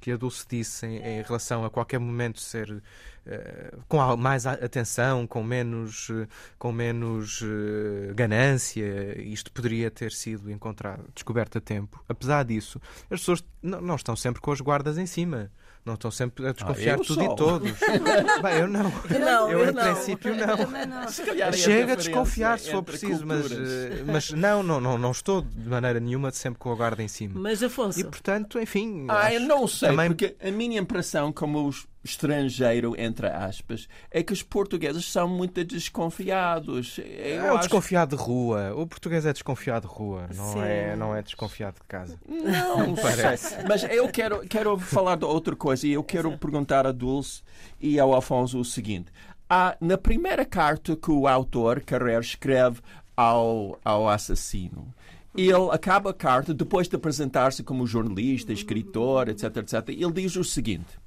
que 0.00 0.12
a 0.12 0.16
Dulce 0.16 0.46
disse 0.48 0.86
em, 0.86 0.98
em 0.98 1.22
relação 1.22 1.64
a 1.64 1.70
qualquer 1.70 1.98
momento 1.98 2.40
ser 2.40 2.82
eh, 3.26 3.74
com 3.86 4.16
mais 4.16 4.46
atenção, 4.46 5.26
com 5.26 5.42
menos, 5.42 6.10
com 6.58 6.72
menos 6.72 7.42
eh, 7.42 8.12
ganância, 8.14 9.20
isto 9.20 9.52
poderia 9.52 9.90
ter 9.90 10.10
sido 10.10 10.50
encontrado, 10.50 11.04
descoberto 11.14 11.58
a 11.58 11.60
tempo. 11.60 12.02
Apesar 12.08 12.44
disso, 12.44 12.80
as 13.10 13.20
pessoas 13.20 13.44
não, 13.62 13.80
não 13.80 13.96
estão 13.96 14.16
sempre 14.16 14.40
com 14.40 14.50
as 14.50 14.60
guardas 14.60 14.98
em 14.98 15.06
cima. 15.06 15.50
Não 15.84 15.94
estão 15.94 16.10
sempre 16.10 16.46
a 16.46 16.52
desconfiar 16.52 16.98
eu 16.98 17.00
de 17.00 17.06
tudo 17.06 17.24
só. 17.24 17.32
e 17.32 17.36
todos. 17.36 17.70
Bem, 18.42 18.54
eu 18.60 18.68
não. 18.68 18.82
não, 18.82 19.50
eu, 19.50 19.58
eu 19.60 19.70
em 19.70 19.72
não. 19.72 19.82
princípio, 19.82 20.34
não. 20.36 20.46
Não. 20.86 21.02
É 21.02 21.52
Chega 21.52 21.92
a 21.94 21.96
desconfiar 21.96 22.58
se 22.58 22.70
for 22.70 22.82
preciso, 22.82 23.26
mas, 23.26 23.46
culturas. 23.48 24.02
mas 24.06 24.30
não, 24.32 24.62
não, 24.62 24.78
não, 24.80 24.98
não 24.98 25.10
estou 25.10 25.40
de 25.40 25.68
maneira 25.68 25.98
nenhuma 25.98 26.30
sempre 26.32 26.58
com 26.58 26.70
a 26.70 26.74
guarda 26.74 27.02
em 27.02 27.08
cima. 27.08 27.40
mas 27.40 27.62
Afonso, 27.62 27.98
E 27.98 28.04
portanto, 28.04 28.60
enfim. 28.60 29.06
Ah, 29.08 29.32
eu 29.32 29.40
não 29.40 29.66
sei, 29.66 29.88
também- 29.88 30.08
porque 30.08 30.36
a 30.42 30.50
minha 30.50 30.78
impressão 30.78 31.32
como 31.32 31.66
os- 31.66 31.86
estrangeiro, 32.02 32.94
entre 32.98 33.26
aspas, 33.26 33.88
é 34.10 34.22
que 34.22 34.32
os 34.32 34.42
portugueses 34.42 35.04
são 35.04 35.28
muito 35.28 35.62
desconfiados. 35.64 36.98
Eu 36.98 37.44
É 37.44 37.52
o 37.52 37.54
acho- 37.54 37.60
desconfiado 37.68 38.16
de 38.16 38.22
rua. 38.22 38.74
O 38.74 38.86
português 38.86 39.24
é 39.26 39.32
desconfiado 39.32 39.86
de 39.88 39.92
rua, 39.94 40.28
não, 40.34 40.52
Sim. 40.52 40.60
é, 40.62 40.96
não 40.96 41.14
é 41.14 41.22
desconfiado 41.22 41.74
de 41.74 41.86
casa. 41.86 42.18
Não, 42.28 42.94
parece. 43.00 43.56
Mas 43.68 43.82
eu 43.84 44.08
quero, 44.08 44.40
quero 44.48 44.78
falar 44.78 45.16
de 45.16 45.24
outra 45.24 45.54
coisa 45.54 45.86
e 45.86 45.92
eu 45.92 46.02
quero 46.02 46.36
perguntar 46.38 46.86
a 46.86 46.92
Dulce 46.92 47.42
e 47.80 47.98
ao 47.98 48.14
Afonso 48.14 48.58
o 48.58 48.64
seguinte. 48.64 49.12
Há, 49.48 49.76
na 49.80 49.98
primeira 49.98 50.44
carta 50.44 50.94
que 50.96 51.10
o 51.10 51.26
autor, 51.26 51.80
Carrer, 51.80 52.20
escreve 52.20 52.80
ao, 53.16 53.78
ao 53.84 54.08
assassino, 54.08 54.94
ele 55.36 55.70
acaba 55.72 56.10
a 56.10 56.14
carta, 56.14 56.52
depois 56.54 56.88
de 56.88 56.96
apresentar-se 56.96 57.62
como 57.62 57.86
jornalista, 57.86 58.52
escritor, 58.52 59.28
etc, 59.28 59.56
etc, 59.58 59.88
ele 59.88 60.12
diz 60.12 60.34
o 60.36 60.42
seguinte. 60.44 60.98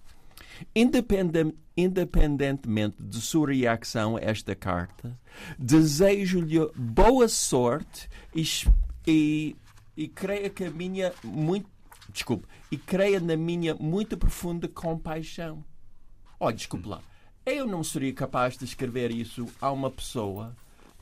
Independem- 0.75 1.53
independentemente 1.75 3.01
de 3.01 3.19
sua 3.19 3.51
reação 3.53 4.17
a 4.17 4.19
esta 4.21 4.55
carta, 4.55 5.19
desejo-lhe 5.57 6.59
boa 6.75 7.27
sorte 7.27 8.09
e, 8.35 8.43
e, 9.07 9.55
e 9.97 10.07
creia 10.07 10.49
que 10.49 10.65
a 10.65 10.71
minha 10.71 11.11
muito 11.23 11.69
desculpe 12.09 12.47
e 12.71 12.77
creia 12.77 13.19
na 13.19 13.35
minha 13.35 13.73
muito 13.75 14.17
profunda 14.17 14.67
compaixão. 14.67 15.63
Olha, 16.39 16.55
desculpe 16.55 16.87
lá. 16.87 17.01
Eu 17.45 17.65
não 17.65 17.83
seria 17.83 18.13
capaz 18.13 18.57
de 18.57 18.65
escrever 18.65 19.11
isso 19.11 19.47
a 19.59 19.71
uma 19.71 19.89
pessoa 19.89 20.55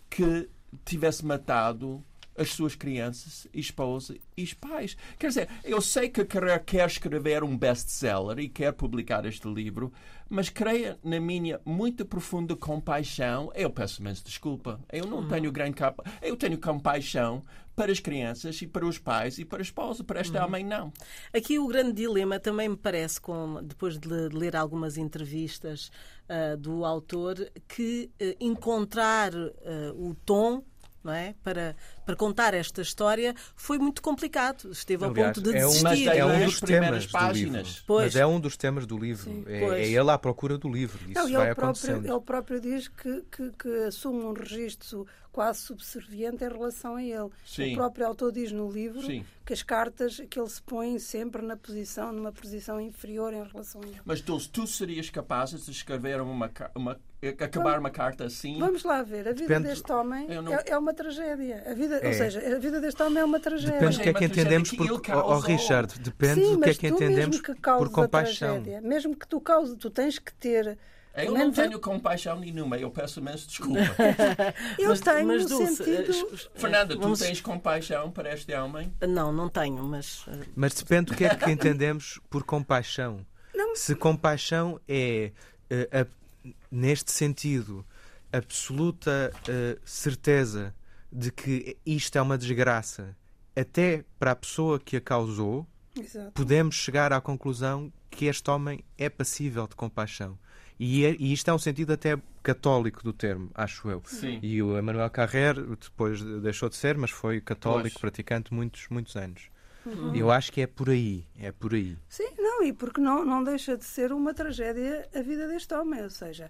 que 0.09 0.49
tivesse 0.85 1.25
matado 1.25 2.03
as 2.41 2.49
suas 2.49 2.75
crianças, 2.75 3.47
esposa 3.53 4.17
e 4.35 4.43
os 4.43 4.53
pais. 4.53 4.97
Quer 5.17 5.27
dizer, 5.27 5.49
eu 5.63 5.81
sei 5.81 6.09
que 6.09 6.25
quer 6.25 6.87
escrever 6.87 7.43
um 7.43 7.57
best-seller 7.57 8.39
e 8.39 8.49
quer 8.49 8.73
publicar 8.73 9.25
este 9.25 9.47
livro, 9.47 9.91
mas 10.29 10.49
creia 10.49 10.97
na 11.03 11.19
minha 11.19 11.59
muito 11.65 12.05
profunda 12.05 12.55
compaixão. 12.55 13.51
Eu 13.53 13.69
peço 13.69 14.01
imenso 14.01 14.23
desculpa. 14.25 14.79
Eu 14.91 15.05
não 15.05 15.27
tenho 15.27 15.51
grande 15.51 15.75
capa. 15.75 16.03
Eu 16.21 16.35
tenho 16.35 16.57
compaixão 16.57 17.41
para 17.75 17.91
as 17.91 17.99
crianças 17.99 18.61
e 18.61 18.67
para 18.67 18.85
os 18.85 18.97
pais 18.97 19.37
e 19.39 19.45
para 19.45 19.59
a 19.59 19.61
esposa. 19.61 20.03
Para 20.03 20.21
este 20.21 20.37
homem, 20.37 20.63
não. 20.63 20.91
Aqui 21.33 21.57
o 21.57 21.67
grande 21.67 21.93
dilema 21.93 22.39
também 22.39 22.67
me 22.69 22.77
parece, 22.77 23.19
com, 23.19 23.61
depois 23.63 23.97
de 23.97 24.07
le- 24.07 24.29
ler 24.29 24.55
algumas 24.55 24.97
entrevistas 24.97 25.91
ah, 26.27 26.55
do 26.57 26.83
autor, 26.85 27.35
que 27.67 28.09
eh, 28.19 28.35
encontrar 28.39 29.33
ah, 29.33 29.93
o 29.95 30.13
tom 30.25 30.63
não 31.03 31.13
é? 31.13 31.33
para, 31.43 31.75
para 32.05 32.15
contar 32.15 32.53
esta 32.53 32.81
história 32.81 33.33
foi 33.55 33.77
muito 33.77 34.01
complicado. 34.01 34.71
Esteve 34.71 35.03
ao 35.05 35.11
Aliás, 35.11 35.35
ponto 35.37 35.41
de 35.51 35.57
é 35.57 35.65
um, 35.65 35.69
desistir. 35.69 35.83
Mas 35.83 36.17
é 36.17 36.25
um 36.25 36.29
é? 36.31 36.43
as 36.45 36.51
dos 36.51 36.59
primeiras 36.59 36.89
temas 36.89 37.05
do 37.05 37.11
páginas. 37.11 37.67
livro. 37.67 37.83
Pois. 37.87 38.03
Mas 38.05 38.15
é 38.15 38.25
um 38.25 38.39
dos 38.39 38.57
temas 38.57 38.85
do 38.85 38.97
livro. 38.97 39.23
Sim. 39.31 39.43
É, 39.47 39.63
é 39.83 39.87
ele 39.87 40.09
à 40.11 40.17
procura 40.17 40.57
do 40.57 40.69
livro. 40.69 40.99
Isso 41.03 41.13
Não, 41.13 41.23
vai 41.31 41.45
ele, 41.47 41.55
próprio, 41.55 41.63
acontecendo. 41.63 42.05
ele 42.13 42.21
próprio 42.21 42.59
diz 42.61 42.87
que, 42.87 43.23
que, 43.31 43.51
que 43.51 43.69
assume 43.85 44.23
um 44.23 44.33
registro 44.33 45.05
quase 45.31 45.59
subserviente 45.59 46.43
em 46.43 46.47
relação 46.49 46.95
a 46.97 47.03
ele. 47.03 47.29
Sim. 47.45 47.71
O 47.73 47.75
próprio 47.77 48.05
autor 48.07 48.33
diz 48.33 48.51
no 48.51 48.69
livro 48.69 49.01
Sim. 49.01 49.23
que 49.45 49.53
as 49.53 49.63
cartas 49.63 50.21
que 50.29 50.37
ele 50.37 50.49
se 50.49 50.61
põe 50.61 50.99
sempre 50.99 51.41
na 51.41 51.55
posição, 51.55 52.11
numa 52.11 52.33
posição 52.33 52.81
inferior 52.81 53.33
em 53.33 53.41
relação 53.43 53.79
a 53.81 53.87
ele. 53.87 54.01
Mas 54.03 54.19
Dulce, 54.21 54.49
tu 54.49 54.67
serias 54.67 55.09
capaz 55.09 55.51
de 55.51 55.71
escrever 55.71 56.19
uma, 56.19 56.51
uma 56.75 56.99
acabar 57.39 57.79
uma 57.79 57.89
carta 57.89 58.25
assim? 58.25 58.59
Vamos 58.59 58.83
lá 58.83 59.03
ver, 59.03 59.27
a 59.27 59.31
vida 59.31 59.47
Depende- 59.47 59.67
deste 59.69 59.89
homem 59.91 60.27
não- 60.27 60.53
é, 60.53 60.63
é 60.67 60.77
uma 60.77 60.93
tragédia. 60.93 61.63
A 61.65 61.73
vida, 61.73 62.00
É. 62.01 62.07
Ou 62.07 62.13
seja, 62.13 62.55
a 62.55 62.59
vida 62.59 62.81
deste 62.81 63.01
homem 63.03 63.19
é 63.19 63.25
uma 63.25 63.39
tragédia. 63.39 63.73
Depende 63.79 63.97
do 63.97 64.03
que 64.03 64.09
é 64.09 64.13
que 64.13 64.25
entendemos 64.25 64.71
por. 64.71 65.01
que 65.01 65.11
Oh, 65.11 65.23
oh. 65.35 65.39
Richard, 65.39 65.99
depende 65.99 66.41
Sim, 66.45 66.55
do 66.55 66.61
que 66.61 66.69
é 66.69 66.73
que 66.73 66.87
entendemos 66.87 67.37
mesmo 67.39 67.43
que 67.43 67.53
por 67.61 67.89
compaixão. 67.91 68.55
Tragédia, 68.63 68.81
mesmo 68.81 69.15
que 69.15 69.27
tu 69.27 69.39
causes, 69.39 69.75
tu 69.77 69.89
tens 69.89 70.17
que 70.19 70.33
ter. 70.33 70.77
Eu 71.13 71.25
não 71.25 71.33
menos- 71.39 71.55
tenho 71.57 71.77
compaixão 71.79 72.39
nenhuma, 72.39 72.77
eu 72.77 72.89
peço 72.89 73.19
imenso 73.19 73.45
desculpa. 73.47 73.81
Eu 74.79 74.89
Mas- 74.89 75.01
tenho 75.01 75.27
mas, 75.27 75.43
no 75.43 75.49
Dulce, 75.49 75.75
sentido. 75.75 76.11
eh, 76.33 76.37
Fernanda, 76.55 76.95
tu 76.95 77.01
vamos- 77.01 77.19
tens 77.19 77.41
compaixão 77.41 78.09
para 78.09 78.33
este 78.33 78.53
homem? 78.55 78.93
Não, 79.05 79.31
não 79.33 79.49
tenho, 79.49 79.83
mas 79.83 80.23
eh, 80.29 80.39
Mas 80.55 80.73
depende 80.73 81.11
do 81.11 81.17
que 81.17 81.25
é 81.25 81.35
que 81.35 81.51
entendemos 81.51 82.17
por 82.29 82.43
compaixão. 82.45 83.25
Não. 83.53 83.75
Se 83.75 83.93
compaixão 83.93 84.79
é, 84.87 85.31
eh, 85.69 85.89
a- 85.91 86.47
neste 86.71 87.11
sentido, 87.11 87.85
absoluta 88.31 89.31
eh, 89.49 89.77
certeza 89.83 90.73
de 91.11 91.31
que 91.31 91.77
isto 91.85 92.17
é 92.17 92.21
uma 92.21 92.37
desgraça, 92.37 93.15
até 93.55 94.03
para 94.17 94.31
a 94.31 94.35
pessoa 94.35 94.79
que 94.79 94.95
a 94.97 95.01
causou, 95.01 95.67
Exato. 95.99 96.31
podemos 96.31 96.75
chegar 96.75 97.11
à 97.11 97.19
conclusão 97.19 97.91
que 98.09 98.25
este 98.25 98.49
homem 98.49 98.83
é 98.97 99.09
passível 99.09 99.67
de 99.67 99.75
compaixão. 99.75 100.37
E, 100.79 101.05
é- 101.05 101.15
e 101.19 101.31
isto 101.33 101.49
é 101.49 101.53
um 101.53 101.59
sentido 101.59 101.93
até 101.93 102.17
católico 102.41 103.03
do 103.03 103.13
termo, 103.13 103.51
acho 103.53 103.89
eu. 103.89 104.01
Sim. 104.05 104.39
E 104.41 104.61
o 104.63 104.77
Emmanuel 104.79 105.09
Carrer 105.09 105.53
depois 105.75 106.21
deixou 106.41 106.69
de 106.69 106.75
ser, 106.75 106.97
mas 106.97 107.11
foi 107.11 107.39
católico, 107.39 107.99
Pois. 107.99 108.01
praticante 108.01 108.53
muitos, 108.53 108.87
muitos 108.89 109.15
anos. 109.15 109.43
Uhum. 109.85 110.15
Eu 110.15 110.31
acho 110.31 110.51
que 110.51 110.61
é 110.61 110.67
por 110.67 110.89
aí, 110.89 111.25
é 111.39 111.51
por 111.51 111.73
aí. 111.73 111.97
Sim, 112.09 112.29
não, 112.37 112.63
e 112.63 112.71
porque 112.73 113.01
não, 113.01 113.25
não 113.25 113.43
deixa 113.43 113.75
de 113.77 113.83
ser 113.85 114.11
uma 114.11 114.33
tragédia 114.33 115.07
a 115.13 115.21
vida 115.21 115.47
deste 115.47 115.73
homem. 115.73 116.01
Ou 116.03 116.09
seja, 116.09 116.49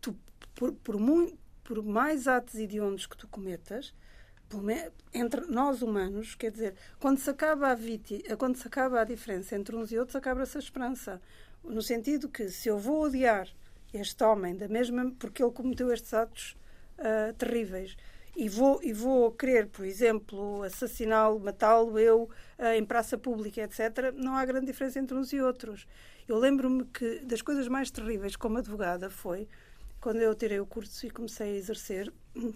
tu, 0.00 0.16
por, 0.54 0.72
por, 0.72 0.98
mui- 0.98 1.34
por 1.64 1.82
mais 1.82 2.26
atos 2.28 2.54
hediondos 2.54 3.06
que 3.06 3.16
tu 3.16 3.28
cometas, 3.28 3.94
entre 5.14 5.40
nós 5.46 5.80
humanos, 5.80 6.34
quer 6.34 6.50
dizer, 6.50 6.74
quando 7.00 7.18
se 7.18 7.30
acaba 7.30 7.68
a, 7.68 7.74
viti, 7.74 8.22
quando 8.38 8.56
se 8.56 8.66
acaba 8.66 9.00
a 9.00 9.04
diferença 9.04 9.56
entre 9.56 9.74
uns 9.74 9.90
e 9.90 9.98
outros, 9.98 10.16
acaba-se 10.16 10.58
a 10.58 10.60
esperança. 10.60 11.22
No 11.64 11.80
sentido 11.80 12.28
que 12.28 12.50
se 12.50 12.68
eu 12.68 12.78
vou 12.78 13.04
odiar 13.04 13.48
este 13.94 14.22
homem 14.24 14.56
da 14.56 14.68
mesma 14.68 15.10
porque 15.18 15.42
ele 15.42 15.52
cometeu 15.52 15.92
estes 15.92 16.12
atos 16.12 16.56
ah, 16.98 17.32
terríveis 17.38 17.96
e 18.36 18.48
vou, 18.48 18.80
e 18.82 18.92
vou 18.92 19.30
querer, 19.32 19.66
por 19.66 19.84
exemplo, 19.84 20.62
assassiná-lo, 20.62 21.38
matá-lo 21.38 21.98
eu 21.98 22.30
eh, 22.58 22.78
em 22.78 22.84
praça 22.84 23.18
pública, 23.18 23.60
etc., 23.60 24.12
não 24.14 24.34
há 24.36 24.44
grande 24.44 24.66
diferença 24.66 24.98
entre 24.98 25.16
uns 25.16 25.32
e 25.32 25.40
outros. 25.40 25.86
Eu 26.26 26.38
lembro-me 26.38 26.84
que 26.86 27.18
das 27.20 27.42
coisas 27.42 27.68
mais 27.68 27.90
terríveis 27.90 28.34
como 28.36 28.58
advogada 28.58 29.10
foi 29.10 29.46
quando 30.02 30.20
eu 30.20 30.34
tirei 30.34 30.58
o 30.58 30.66
curso 30.66 31.06
e 31.06 31.10
comecei 31.10 31.52
a 31.52 31.56
exercer. 31.56 32.12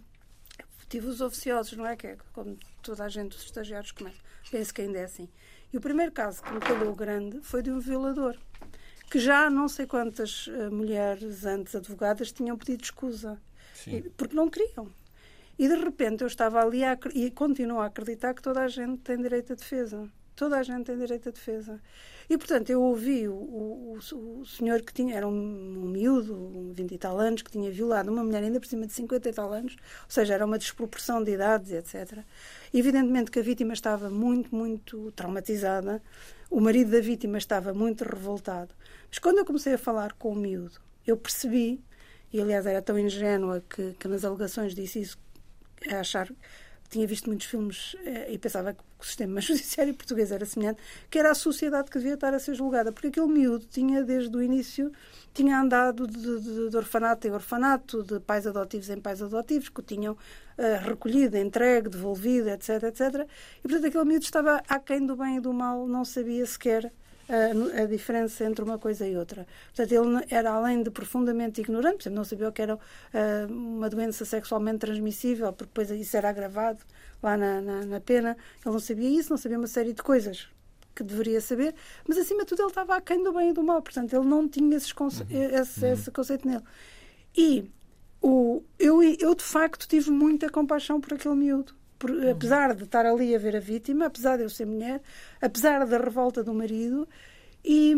Tive 0.88 1.06
os 1.06 1.20
oficiosos, 1.20 1.76
não 1.76 1.87
é? 1.87 1.96
Que 1.96 2.09
é 2.09 2.16
como 2.32 2.59
toda 2.82 3.04
a 3.04 3.09
gente, 3.09 3.37
os 3.37 3.44
estagiários 3.44 3.92
começam. 3.92 4.20
Penso 4.50 4.74
que 4.74 4.82
ainda 4.82 4.98
é 4.98 5.04
assim. 5.04 5.28
E 5.72 5.76
o 5.76 5.80
primeiro 5.80 6.12
caso 6.12 6.42
que 6.42 6.52
me 6.52 6.61
calhou 6.61 6.94
grande 6.94 7.40
foi 7.40 7.62
de 7.62 7.70
um 7.70 7.80
violador, 7.80 8.37
que 9.11 9.18
já 9.18 9.48
não 9.50 9.68
sei 9.68 9.87
quantas 9.87 10.46
uh, 10.46 10.70
mulheres 10.70 11.44
antes 11.44 11.74
advogadas 11.74 12.30
tinham 12.30 12.56
pedido 12.56 12.85
escusa, 12.85 13.40
porque 14.16 14.35
não 14.35 14.48
queriam. 14.48 14.92
E 15.59 15.66
de 15.68 15.74
repente 15.74 16.22
eu 16.22 16.28
estava 16.28 16.61
ali 16.61 16.85
a, 16.85 16.96
e 17.14 17.30
continuo 17.30 17.80
a 17.80 17.87
acreditar 17.87 18.35
que 18.35 18.42
toda 18.42 18.61
a 18.61 18.68
gente 18.68 18.98
tem 18.98 19.20
direito 19.20 19.52
à 19.52 19.56
defesa. 19.56 20.09
Toda 20.37 20.59
a 20.59 20.62
gente 20.62 20.85
tem 20.85 20.99
direito 20.99 21.31
à 21.31 21.33
defesa. 21.33 21.81
E, 22.29 22.37
portanto, 22.37 22.68
eu 22.68 22.83
ouvi 22.83 23.27
o, 23.27 23.33
o, 23.33 23.99
o 23.99 24.44
senhor 24.44 24.83
que 24.83 24.92
tinha, 24.92 25.16
era 25.16 25.27
um, 25.27 25.33
um 25.33 25.88
miúdo, 25.88 26.35
um 26.35 26.75
20 26.75 26.92
e 26.92 26.99
tal 26.99 27.18
anos, 27.18 27.40
que 27.40 27.51
tinha 27.51 27.70
violado 27.70 28.12
uma 28.12 28.22
mulher 28.22 28.42
ainda 28.42 28.61
por 28.61 28.66
cima 28.66 28.87
de 28.87 28.92
50 28.92 29.31
e 29.31 29.33
tal 29.33 29.51
anos, 29.51 29.72
ou 29.75 30.11
seja, 30.11 30.35
era 30.35 30.44
uma 30.44 30.59
desproporção 30.59 31.25
de 31.25 31.33
idades, 31.33 31.72
etc. 31.72 32.18
Evidentemente 32.75 33.31
que 33.31 33.38
a 33.38 33.42
vítima 33.42 33.72
estava 33.72 34.11
muito, 34.11 34.55
muito 34.55 35.11
traumatizada, 35.12 36.03
o 36.51 36.61
marido 36.61 36.90
da 36.90 37.01
vítima 37.01 37.38
estava 37.38 37.72
muito 37.72 38.05
revoltado. 38.05 38.75
Mas 39.09 39.18
quando 39.18 39.38
eu 39.38 39.44
comecei 39.46 39.72
a 39.72 39.79
falar 39.79 40.12
com 40.12 40.33
o 40.33 40.37
miúdo, 40.37 40.79
eu 41.07 41.16
percebi, 41.16 41.83
e 42.31 42.42
aliás 42.42 42.66
era 42.66 42.83
tão 42.83 42.99
ingênua 42.99 43.64
que, 43.70 43.94
que 43.94 44.07
nas 44.07 44.22
alegações 44.22 44.75
disse 44.75 45.01
isso, 45.01 45.18
a 45.90 46.01
achar 46.01 46.29
tinha 46.88 47.07
visto 47.07 47.27
muitos 47.27 47.46
filmes 47.46 47.96
eh, 48.05 48.33
e 48.33 48.38
pensava 48.38 48.72
que 48.72 48.81
o 48.99 49.05
sistema 49.05 49.40
judiciário 49.42 49.94
português 49.94 50.33
era 50.33 50.44
semelhante, 50.44 50.81
que 51.11 51.18
era 51.18 51.31
a 51.31 51.35
sociedade 51.35 51.90
que 51.90 51.99
devia 51.99 52.14
estar 52.14 52.33
a 52.35 52.38
ser 52.38 52.55
julgada, 52.55 52.92
porque 52.92 53.09
aquele 53.09 53.27
miúdo 53.27 53.66
tinha, 53.70 54.03
desde 54.03 54.37
o 54.37 54.42
início, 54.42 54.92
tinha 55.35 55.61
andado 55.61 56.07
de, 56.07 56.40
de, 56.40 56.70
de 56.70 56.77
orfanato 56.77 57.29
em 57.29 57.31
orfanato, 57.31 58.03
de 58.03 58.20
pais 58.20 58.46
adotivos 58.46 58.88
em 58.88 59.01
pais 59.01 59.22
adotivos, 59.22 59.68
que 59.68 59.81
o 59.81 59.83
tinham 59.83 60.14
uh, 60.14 60.88
recolhido, 60.88 61.37
entregue, 61.37 61.88
devolvido, 61.88 62.49
etc, 62.49 62.85
etc. 62.85 63.29
E, 63.59 63.62
portanto, 63.62 63.87
aquele 63.87 64.05
miúdo 64.05 64.25
estava 64.25 64.62
aquém 64.68 65.05
do 65.05 65.16
bem 65.16 65.37
e 65.37 65.40
do 65.40 65.53
mal, 65.53 65.87
não 65.87 66.05
sabia 66.05 66.46
sequer 66.46 66.92
a, 67.28 67.82
a, 67.82 67.86
diferença 67.86 68.44
entre 68.44 68.64
uma 68.64 68.78
coisa 68.78 69.06
e 69.06 69.16
outra. 69.16 69.46
Portanto, 69.74 69.92
ele 69.92 70.26
era 70.30 70.52
além 70.52 70.82
de 70.82 70.90
profundamente 70.90 71.60
ignorante, 71.60 72.02
exemplo, 72.02 72.16
não 72.16 72.24
sabia 72.24 72.48
o 72.48 72.52
que 72.52 72.62
era 72.62 72.76
uh, 72.76 72.78
uma 73.48 73.88
doença 73.90 74.24
sexualmente 74.24 74.78
transmissível, 74.78 75.52
porque 75.52 75.70
depois 75.70 75.90
isso 75.90 76.16
era 76.16 76.28
agravado 76.28 76.78
lá 77.22 77.36
na, 77.36 77.60
na, 77.60 77.86
na, 77.86 78.00
pena. 78.00 78.36
Ele 78.64 78.72
não 78.72 78.80
sabia 78.80 79.08
isso, 79.08 79.30
não 79.30 79.36
sabia 79.36 79.58
uma 79.58 79.66
série 79.66 79.92
de 79.92 80.02
coisas 80.02 80.48
que 80.94 81.02
deveria 81.02 81.40
saber, 81.40 81.74
mas 82.08 82.16
acima 82.16 82.40
de 82.40 82.46
tudo 82.46 82.62
ele 82.62 82.68
estava 82.68 82.96
aquém 82.96 83.22
do 83.22 83.32
bem 83.32 83.50
e 83.50 83.52
do 83.52 83.62
mal, 83.62 83.82
portanto 83.82 84.14
ele 84.14 84.24
não 84.24 84.48
tinha 84.48 84.78
conce 84.94 85.22
uhum. 85.24 85.28
esse, 85.30 85.84
uhum. 85.84 85.92
esse 85.92 86.10
conceito 86.10 86.48
nele. 86.48 86.62
E 87.36 87.70
o, 88.22 88.62
eu, 88.78 89.02
eu 89.02 89.34
de 89.34 89.44
facto 89.44 89.86
tive 89.86 90.10
muita 90.10 90.48
compaixão 90.48 90.98
por 90.98 91.12
aquele 91.12 91.34
miúdo 91.34 91.75
por, 91.98 92.11
apesar 92.28 92.74
de 92.74 92.85
estar 92.85 93.06
ali 93.06 93.35
a 93.35 93.38
ver 93.38 93.56
a 93.56 93.61
vítima, 93.61 94.06
apesar 94.06 94.37
de 94.37 94.44
eu 94.44 94.50
ser 94.50 94.66
mulher, 94.66 95.00
apesar 95.40 95.87
da 95.87 95.98
revolta 95.98 96.42
do 96.42 96.54
marido, 96.54 97.09
e, 97.68 97.92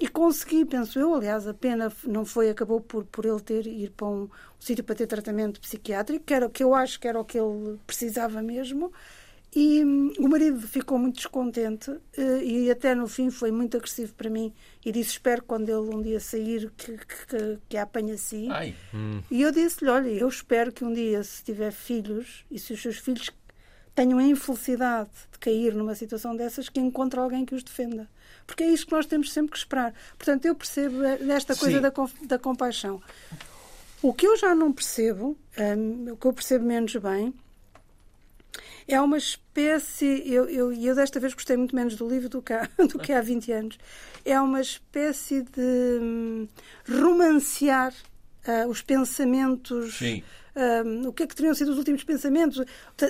e, 0.00 0.08
consegui, 0.08 0.64
penso 0.64 0.98
eu, 0.98 1.14
aliás, 1.14 1.46
a 1.46 1.52
pena 1.52 1.92
não 2.06 2.24
foi, 2.24 2.48
acabou 2.48 2.80
por, 2.80 3.04
por 3.04 3.26
ele 3.26 3.40
ter 3.40 3.66
ir 3.66 3.90
para 3.90 4.06
um, 4.06 4.22
um 4.22 4.28
sítio 4.58 4.82
para 4.82 4.94
ter 4.94 5.06
tratamento 5.06 5.60
psiquiátrico, 5.60 6.24
que 6.24 6.32
era 6.32 6.46
o 6.46 6.50
que 6.50 6.64
eu 6.64 6.74
acho 6.74 6.98
que 6.98 7.06
era 7.06 7.20
o 7.20 7.24
que 7.24 7.38
ele 7.38 7.78
precisava 7.86 8.40
mesmo. 8.40 8.90
E 9.54 9.84
hum, 9.84 10.12
o 10.18 10.28
marido 10.28 10.60
ficou 10.60 10.96
muito 10.96 11.16
descontente 11.16 11.90
uh, 11.90 12.42
e 12.42 12.70
até 12.70 12.94
no 12.94 13.08
fim 13.08 13.30
foi 13.30 13.50
muito 13.50 13.76
agressivo 13.76 14.14
para 14.14 14.30
mim 14.30 14.54
e 14.84 14.92
disse: 14.92 15.10
Espero 15.10 15.42
quando 15.42 15.68
ele 15.68 15.94
um 15.94 16.00
dia 16.00 16.20
sair 16.20 16.70
que, 16.76 16.96
que, 16.96 17.58
que 17.68 17.76
a 17.76 17.82
apanhe 17.82 18.12
assim. 18.12 18.48
Hum. 18.94 19.20
E 19.28 19.42
eu 19.42 19.50
disse-lhe: 19.50 19.90
Olha, 19.90 20.08
eu 20.08 20.28
espero 20.28 20.70
que 20.72 20.84
um 20.84 20.92
dia, 20.92 21.22
se 21.24 21.42
tiver 21.42 21.72
filhos 21.72 22.44
e 22.48 22.60
se 22.60 22.72
os 22.72 22.80
seus 22.80 22.98
filhos 22.98 23.28
tenham 23.94 24.18
a 24.18 24.22
infelicidade 24.22 25.10
de 25.32 25.38
cair 25.38 25.74
numa 25.74 25.94
situação 25.94 26.36
dessas, 26.36 26.68
que 26.68 26.80
encontre 26.80 27.18
alguém 27.18 27.44
que 27.44 27.54
os 27.54 27.62
defenda. 27.62 28.08
Porque 28.46 28.64
é 28.64 28.68
isso 28.68 28.86
que 28.86 28.92
nós 28.92 29.06
temos 29.06 29.32
sempre 29.32 29.52
que 29.52 29.58
esperar. 29.58 29.94
Portanto, 30.16 30.44
eu 30.44 30.54
percebo 30.54 31.04
esta 31.04 31.54
coisa 31.54 31.80
da, 31.80 31.92
da 32.22 32.38
compaixão. 32.38 33.00
O 34.02 34.12
que 34.12 34.26
eu 34.26 34.36
já 34.36 34.54
não 34.54 34.72
percebo, 34.72 35.36
um, 35.58 36.12
o 36.12 36.16
que 36.16 36.26
eu 36.26 36.32
percebo 36.32 36.64
menos 36.64 36.94
bem, 36.96 37.34
é 38.88 39.00
uma 39.00 39.18
espécie. 39.18 40.22
Eu, 40.26 40.48
eu, 40.48 40.72
eu 40.72 40.94
desta 40.94 41.20
vez 41.20 41.34
gostei 41.34 41.56
muito 41.56 41.76
menos 41.76 41.94
do 41.96 42.08
livro 42.08 42.28
do 42.28 42.42
que 42.42 42.52
há, 42.52 42.68
do 42.90 42.98
que 42.98 43.12
há 43.12 43.20
20 43.20 43.52
anos. 43.52 43.78
É 44.24 44.40
uma 44.40 44.60
espécie 44.60 45.42
de 45.42 45.98
um, 46.00 46.48
romancear 46.88 47.92
uh, 48.48 48.68
os 48.68 48.82
pensamentos. 48.82 49.96
Sim 49.96 50.22
um, 50.56 51.08
o 51.08 51.12
que 51.12 51.22
é 51.22 51.26
que 51.26 51.34
teriam 51.34 51.54
sido 51.54 51.70
os 51.70 51.78
últimos 51.78 52.04
pensamentos. 52.04 52.64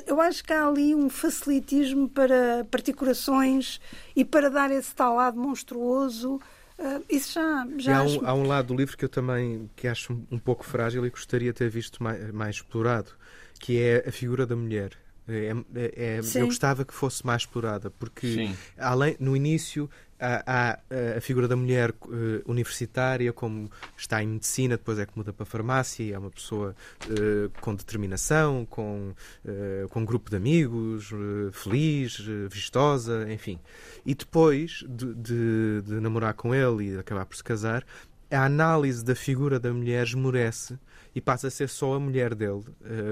Eu 0.06 0.20
acho 0.20 0.44
que 0.44 0.52
há 0.52 0.66
ali 0.66 0.94
um 0.94 1.08
facilitismo 1.08 2.08
para 2.08 2.66
particulações 2.70 3.80
e 4.14 4.24
para 4.24 4.50
dar 4.50 4.70
esse 4.70 4.94
tal 4.94 5.16
lado 5.16 5.38
monstruoso. 5.38 6.40
Uh, 6.78 7.04
isso 7.10 7.34
já, 7.34 7.68
já 7.76 7.98
há, 7.98 8.02
um, 8.02 8.26
há, 8.26 8.34
um, 8.34 8.46
lado 8.46 8.68
do 8.68 8.74
livro 8.74 8.96
que 8.96 9.04
eu 9.04 9.08
também 9.08 9.68
que 9.76 9.86
acho 9.86 10.14
um, 10.14 10.26
um 10.30 10.38
pouco 10.38 10.64
frágil 10.64 11.04
e 11.04 11.10
gostaria 11.10 11.52
de 11.52 11.58
ter 11.58 11.68
visto 11.68 12.02
mais, 12.02 12.32
mais 12.32 12.56
explorado, 12.56 13.10
que 13.58 13.78
é 13.78 14.04
a 14.08 14.12
figura 14.12 14.46
da 14.46 14.56
mulher. 14.56 14.92
É, 15.28 15.52
é, 15.74 16.16
é 16.16 16.20
eu 16.34 16.46
gostava 16.46 16.84
que 16.84 16.94
fosse 16.94 17.24
mais 17.24 17.42
explorada, 17.42 17.90
porque 17.90 18.50
além, 18.76 19.16
no 19.20 19.36
início 19.36 19.88
há, 20.20 20.42
há 20.46 20.78
a 21.16 21.20
figura 21.20 21.48
da 21.48 21.56
mulher 21.56 21.90
uh, 21.90 22.42
universitária, 22.44 23.32
como 23.32 23.70
está 23.96 24.22
em 24.22 24.28
medicina, 24.28 24.76
depois 24.76 24.98
é 24.98 25.06
que 25.06 25.12
muda 25.16 25.32
para 25.32 25.44
a 25.44 25.46
farmácia, 25.46 26.14
é 26.14 26.18
uma 26.18 26.30
pessoa 26.30 26.76
uh, 27.06 27.50
com 27.60 27.74
determinação, 27.74 28.66
com, 28.66 29.14
uh, 29.44 29.88
com 29.88 30.00
um 30.00 30.04
grupo 30.04 30.30
de 30.30 30.36
amigos, 30.36 31.10
feliz, 31.52 32.18
vistosa, 32.50 33.26
enfim. 33.32 33.58
E 34.04 34.14
depois 34.14 34.84
de, 34.88 35.14
de, 35.14 35.82
de 35.82 36.00
namorar 36.00 36.34
com 36.34 36.54
ele 36.54 36.90
e 36.90 36.98
acabar 36.98 37.24
por 37.24 37.36
se 37.36 37.42
casar, 37.42 37.84
a 38.30 38.44
análise 38.44 39.04
da 39.04 39.14
figura 39.14 39.58
da 39.58 39.72
mulher 39.72 40.06
esmorece 40.06 40.78
e 41.12 41.20
passa 41.20 41.48
a 41.48 41.50
ser 41.50 41.68
só 41.68 41.94
a 41.94 42.00
mulher 42.00 42.34
dele 42.34 42.62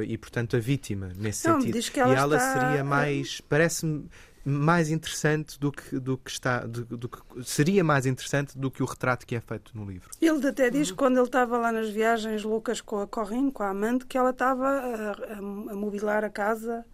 e, 0.06 0.16
portanto, 0.16 0.56
a 0.56 0.60
vítima, 0.60 1.10
nesse 1.16 1.48
não, 1.48 1.60
sentido. 1.60 1.78
Ela 1.98 2.12
e 2.12 2.16
ela 2.16 2.36
está... 2.36 2.52
seria 2.60 2.84
mais. 2.84 3.40
Parece-me 3.40 4.08
mais 4.48 4.90
interessante 4.90 5.58
do 5.58 5.70
que, 5.70 5.98
do 5.98 6.16
que 6.16 6.30
está 6.30 6.60
do, 6.60 6.84
do, 6.84 7.08
que 7.08 7.18
seria 7.44 7.84
mais 7.84 8.06
interessante 8.06 8.56
do 8.58 8.70
que 8.70 8.82
o 8.82 8.86
retrato 8.86 9.26
que 9.26 9.36
é 9.36 9.40
feito 9.40 9.76
no 9.76 9.84
livro. 9.84 10.10
Ele 10.20 10.46
até 10.46 10.70
diz 10.70 10.90
que 10.90 10.96
quando 10.96 11.16
ele 11.16 11.26
estava 11.26 11.58
lá 11.58 11.70
nas 11.70 11.90
viagens 11.90 12.42
loucas 12.42 12.80
com 12.80 13.00
a 13.00 13.06
Corrine, 13.06 13.52
com 13.52 13.62
a 13.62 13.70
amante, 13.70 14.06
que 14.06 14.16
ela 14.16 14.30
estava 14.30 14.66
a, 14.66 15.10
a, 15.10 15.38
a 15.38 15.42
mobilar 15.76 16.24
a 16.24 16.30
casa 16.30 16.84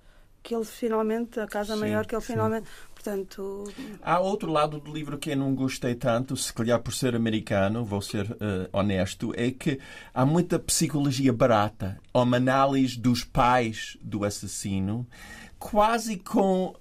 que 0.44 0.54
ele 0.54 0.64
finalmente, 0.64 1.40
a 1.40 1.46
casa 1.46 1.72
sim, 1.72 1.80
maior 1.80 2.04
que 2.04 2.14
ele 2.14 2.22
finalmente. 2.22 2.68
Portanto. 2.94 3.64
Há 4.02 4.20
outro 4.20 4.52
lado 4.52 4.78
do 4.78 4.92
livro 4.92 5.16
que 5.16 5.30
eu 5.30 5.36
não 5.36 5.54
gostei 5.54 5.94
tanto, 5.94 6.36
se 6.36 6.52
calhar 6.52 6.78
por 6.80 6.92
ser 6.92 7.16
americano, 7.16 7.82
vou 7.82 8.02
ser 8.02 8.30
uh, 8.30 8.68
honesto, 8.70 9.32
é 9.36 9.50
que 9.50 9.80
há 10.12 10.26
muita 10.26 10.58
psicologia 10.58 11.32
barata, 11.32 11.98
uma 12.12 12.36
análise 12.36 13.00
dos 13.00 13.24
pais 13.24 13.96
do 14.02 14.22
assassino, 14.22 15.06
quase 15.58 16.18
com 16.18 16.74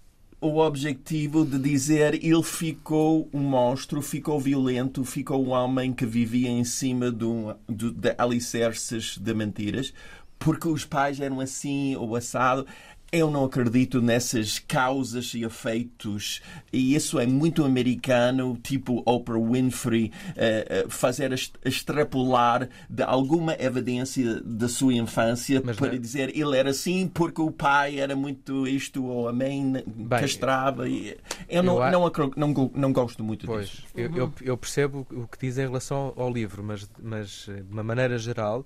o 0.43 0.57
objetivo 0.57 1.45
de 1.45 1.57
dizer 1.57 2.15
ele 2.15 2.43
ficou 2.43 3.29
um 3.33 3.39
monstro, 3.39 4.01
ficou 4.01 4.37
violento, 4.41 5.05
ficou 5.05 5.41
um 5.41 5.51
homem 5.51 5.93
que 5.93 6.05
vivia 6.05 6.49
em 6.49 6.65
cima 6.65 7.09
de, 7.09 7.23
um, 7.23 7.55
de, 7.69 7.91
de 7.91 8.13
alicerces 8.17 9.17
de 9.17 9.33
mentiras, 9.33 9.93
porque 10.37 10.67
os 10.67 10.83
pais 10.83 11.21
eram 11.21 11.39
assim 11.39 11.95
ou 11.95 12.13
assado. 12.13 12.67
Eu 13.13 13.29
não 13.29 13.45
acredito 13.45 14.01
nessas 14.01 14.57
causas 14.57 15.35
e 15.35 15.43
efeitos, 15.43 16.41
e 16.71 16.95
isso 16.95 17.19
é 17.19 17.27
muito 17.27 17.63
americano, 17.63 18.57
tipo 18.63 19.03
Oprah 19.05 19.39
Winfrey, 19.39 20.11
uh, 20.29 20.87
uh, 20.87 20.89
fazer 20.89 21.31
extrapolar 21.63 22.67
de 22.89 23.03
alguma 23.03 23.53
evidência 23.59 24.41
da 24.43 24.67
sua 24.67 24.95
infância 24.95 25.61
Mas 25.63 25.77
para 25.77 25.89
não... 25.89 25.93
É- 25.93 25.99
dizer 25.99 26.35
ele 26.35 26.57
era 26.57 26.71
assim 26.71 27.07
porque 27.07 27.39
o 27.39 27.51
pai 27.51 27.99
era 27.99 28.15
muito 28.15 28.67
isto 28.67 29.05
ou 29.05 29.29
a 29.29 29.31
mãe 29.31 29.83
Bem, 29.85 30.19
castrava. 30.19 30.89
E 30.89 31.15
eu, 31.47 31.61
não, 31.61 31.79
não, 31.91 32.11
não, 32.35 32.71
não, 32.73 32.91
gosto 32.91 33.23
muito 33.23 33.45
pois, 33.45 33.67
disso. 33.69 33.83
Eu, 33.93 34.11
eu, 34.15 34.33
eu 34.41 34.57
percebo 34.57 35.05
o 35.11 35.27
que 35.27 35.37
diz 35.37 35.59
em 35.59 35.67
relação 35.67 36.13
ao 36.17 36.33
livro, 36.33 36.63
mas, 36.63 36.89
mas 36.99 37.45
de 37.45 37.71
uma 37.71 37.83
maneira 37.83 38.17
geral 38.17 38.65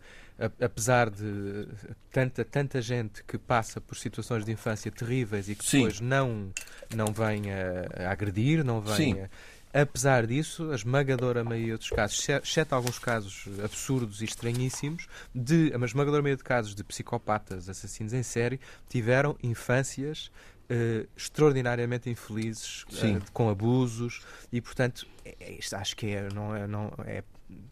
apesar 0.60 1.10
de 1.10 1.68
tanta, 2.12 2.46
tanta 2.46 2.82
gente 2.82 3.24
que 3.24 3.38
passa 3.38 3.82
por 3.82 3.96
situações 3.98 4.46
de 4.46 4.52
infância 4.52 4.92
terríveis 4.92 5.50
e 5.50 5.56
que 5.56 5.66
depois 5.72 6.00
não, 6.00 6.52
não 6.96 7.08
vem 7.08 7.52
a, 7.52 8.08
a 8.08 8.12
agredir, 8.12 8.64
não 8.64 8.80
vem 8.80 9.24
a, 9.24 9.30
Apesar 9.74 10.26
disso, 10.26 10.72
a 10.72 10.76
esmagadora 10.76 11.44
maioria 11.44 11.78
dos 11.78 11.90
casos, 11.90 12.28
exceto 12.30 12.74
alguns 12.74 12.98
casos 12.98 13.48
absurdos 13.64 14.22
e 14.22 14.26
estranhíssimos, 14.26 15.08
de, 15.36 15.74
a 15.74 15.86
esmagadora 15.86 16.24
maioria 16.24 16.38
de 16.38 16.44
casos 16.44 16.74
de 16.74 16.84
psicopatas, 16.84 17.68
assassinos 17.68 18.14
em 18.14 18.24
série, 18.24 18.60
tiveram 18.90 19.38
infâncias 19.44 20.32
Uh, 20.70 21.08
extraordinariamente 21.16 22.10
infelizes, 22.10 22.84
uh, 22.84 23.32
com 23.32 23.50
abusos, 23.50 24.22
e 24.52 24.60
portanto, 24.60 25.08
é, 25.24 25.34
é, 25.40 25.60
acho 25.78 25.96
que 25.96 26.08
é, 26.08 26.28
não 26.34 26.54
é, 26.54 26.68
não 26.68 26.92
é 27.06 27.24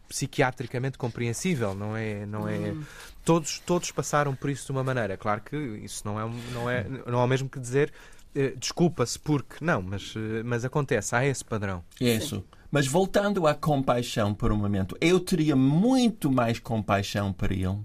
psiquiatricamente 0.08 0.98
compreensível, 0.98 1.74
não 1.74 1.96
é, 1.96 2.26
não 2.26 2.48
é. 2.48 2.72
Hum. 2.72 2.84
Todos, 3.24 3.60
todos 3.60 3.92
passaram 3.92 4.36
por 4.36 4.50
isso 4.50 4.68
de 4.68 4.72
uma 4.72 4.84
maneira. 4.84 5.18
Claro 5.18 5.42
que 5.42 5.56
isso 5.56 6.04
não 6.06 6.20
é, 6.20 6.32
não 6.54 6.70
é, 6.70 6.84
não 7.08 7.20
é 7.20 7.24
o 7.24 7.28
mesmo 7.28 7.50
que 7.50 7.60
dizer 7.60 7.92
uh, 8.36 8.58
desculpa-se 8.58 9.18
porque 9.18 9.58
não, 9.62 9.82
mas, 9.82 10.14
mas 10.44 10.64
acontece, 10.64 11.16
há 11.16 11.26
esse 11.26 11.44
padrão. 11.44 11.84
Isso. 12.00 12.38
Sim. 12.38 12.44
Mas 12.72 12.88
voltando 12.88 13.48
à 13.48 13.54
compaixão 13.54 14.34
por 14.34 14.52
um 14.52 14.58
momento, 14.58 14.98
eu 15.00 15.20
teria 15.20 15.56
muito 15.56 16.32
mais 16.32 16.60
compaixão 16.60 17.32
para 17.32 17.54
ele 17.54 17.80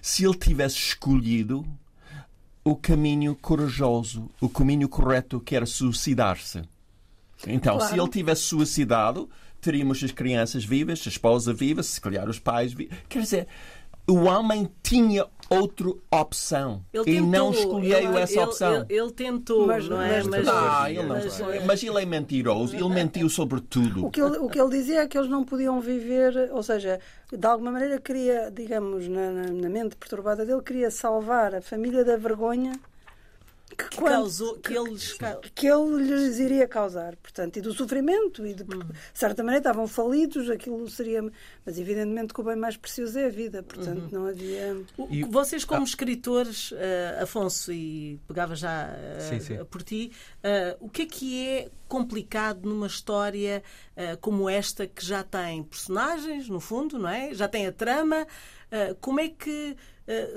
se 0.00 0.24
ele 0.24 0.34
tivesse 0.34 0.76
escolhido 0.76 1.66
o 2.64 2.74
caminho 2.74 3.34
corajoso, 3.34 4.28
o 4.40 4.48
caminho 4.48 4.88
correto 4.88 5.40
que 5.40 5.54
era 5.54 5.66
suicidar-se. 5.66 6.62
Então, 7.46 7.76
claro. 7.76 7.92
se 7.92 8.00
ele 8.00 8.08
tivesse 8.08 8.42
suicidado, 8.42 9.28
teríamos 9.66 10.02
as 10.02 10.12
crianças 10.12 10.64
vivas, 10.64 11.02
a 11.04 11.08
esposa 11.08 11.52
viva, 11.52 11.82
se 11.82 12.00
calhar 12.00 12.28
os 12.28 12.38
pais 12.38 12.72
vivos. 12.72 12.96
Quer 13.08 13.20
dizer, 13.20 13.48
o 14.08 14.14
homem 14.24 14.70
tinha 14.80 15.26
outra 15.50 15.88
opção 16.12 16.84
ele 16.92 17.02
e 17.02 17.14
tentou, 17.14 17.28
não 17.28 17.50
escolheu 17.50 17.98
ele, 17.98 18.18
essa 18.20 18.44
opção. 18.44 18.74
Ele, 18.88 19.00
ele, 19.00 19.10
tentou, 19.10 19.66
mas, 19.66 19.88
não 19.88 20.00
é? 20.00 20.22
Mas, 20.22 20.48
ah, 20.48 20.88
ele 20.88 21.02
não, 21.02 21.16
mas, 21.16 21.64
mas, 21.66 21.82
ele 21.82 22.00
é 22.00 22.06
mentiroso, 22.06 22.76
ele 22.76 22.88
mentiu 22.88 23.28
sobre 23.28 23.60
tudo. 23.60 24.06
O 24.06 24.10
que, 24.10 24.22
ele, 24.22 24.38
o 24.38 24.48
que 24.48 24.60
ele 24.60 24.70
dizia 24.70 25.00
é 25.00 25.08
que 25.08 25.18
eles 25.18 25.28
não 25.28 25.42
podiam 25.42 25.80
viver, 25.80 26.50
ou 26.52 26.62
seja, 26.62 27.00
de 27.36 27.46
alguma 27.46 27.72
maneira 27.72 28.00
queria, 28.00 28.48
digamos, 28.52 29.08
na, 29.08 29.32
na 29.32 29.68
mente 29.68 29.96
perturbada 29.96 30.46
dele, 30.46 30.62
queria 30.62 30.90
salvar 30.92 31.56
a 31.56 31.60
família 31.60 32.04
da 32.04 32.16
vergonha 32.16 32.72
que, 33.76 33.90
que, 33.90 33.96
causou, 33.96 34.58
que, 34.58 34.72
eles... 34.72 35.18
que 35.54 35.66
ele 35.66 36.02
lhes 36.02 36.38
iria 36.38 36.66
causar, 36.66 37.14
portanto, 37.16 37.58
e 37.58 37.60
do 37.60 37.72
sofrimento, 37.72 38.46
e 38.46 38.54
de, 38.54 38.62
hum. 38.62 38.78
de 38.78 39.18
certa 39.18 39.42
maneira 39.42 39.60
estavam 39.60 39.86
falidos, 39.86 40.48
aquilo 40.48 40.88
seria. 40.88 41.22
Mas 41.64 41.78
evidentemente 41.78 42.32
que 42.32 42.40
o 42.40 42.44
bem 42.44 42.56
mais 42.56 42.76
precioso 42.76 43.18
é 43.18 43.26
a 43.26 43.28
vida, 43.28 43.62
portanto, 43.62 44.04
uhum. 44.04 44.20
não 44.20 44.26
havia. 44.26 44.76
E... 45.10 45.24
Vocês, 45.24 45.64
como 45.64 45.82
ah. 45.82 45.84
escritores, 45.84 46.70
uh, 46.72 47.22
Afonso, 47.22 47.72
e 47.72 48.18
pegava 48.26 48.54
já 48.54 48.88
uh, 48.88 49.20
sim, 49.20 49.40
sim. 49.40 49.64
por 49.64 49.82
ti, 49.82 50.12
uh, 50.38 50.86
o 50.86 50.88
que 50.88 51.02
é 51.02 51.06
que 51.06 51.46
é 51.46 51.68
complicado 51.88 52.68
numa 52.68 52.88
história 52.88 53.62
como 54.20 54.50
esta, 54.50 54.88
que 54.88 55.04
já 55.04 55.22
tem 55.22 55.62
personagens, 55.62 56.48
no 56.48 56.58
fundo, 56.58 56.98
não 56.98 57.08
é? 57.08 57.32
Já 57.32 57.46
tem 57.46 57.64
a 57.66 57.72
trama, 57.72 58.26
como 59.00 59.20
é 59.20 59.28
que 59.28 59.76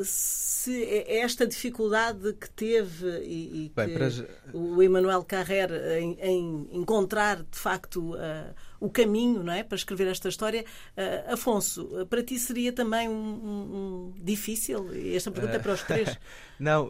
se 0.03 0.83
é 0.83 1.19
esta 1.19 1.45
dificuldade 1.45 2.33
que 2.33 2.49
teve 2.49 3.07
e, 3.19 3.65
e 3.65 3.71
Bem, 3.75 3.89
que 3.89 3.93
para... 3.93 4.57
o 4.57 4.81
Emmanuel 4.81 5.23
Carrer 5.23 5.71
em, 5.99 6.17
em, 6.19 6.69
encontrar 6.71 7.43
de 7.43 7.57
facto 7.57 8.15
uh, 8.15 8.53
o 8.79 8.89
caminho 8.89 9.43
não 9.43 9.53
é, 9.53 9.63
para 9.63 9.75
escrever 9.75 10.07
esta 10.07 10.27
história. 10.27 10.65
Uh, 10.97 11.33
Afonso, 11.33 12.07
para 12.09 12.23
ti 12.23 12.39
seria 12.39 12.73
também 12.73 13.07
um, 13.07 13.13
um, 13.13 14.13
um 14.17 14.23
difícil? 14.23 14.89
Esta 15.15 15.29
pergunta 15.29 15.57
é 15.57 15.59
para 15.59 15.73
os 15.73 15.83
três. 15.83 16.17
Não, 16.59 16.89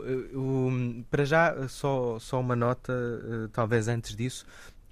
para 1.12 1.26
já 1.26 1.68
só, 1.68 2.18
só 2.18 2.40
uma 2.40 2.56
nota, 2.56 2.92
talvez 3.54 3.88
antes 3.88 4.16
disso 4.16 4.44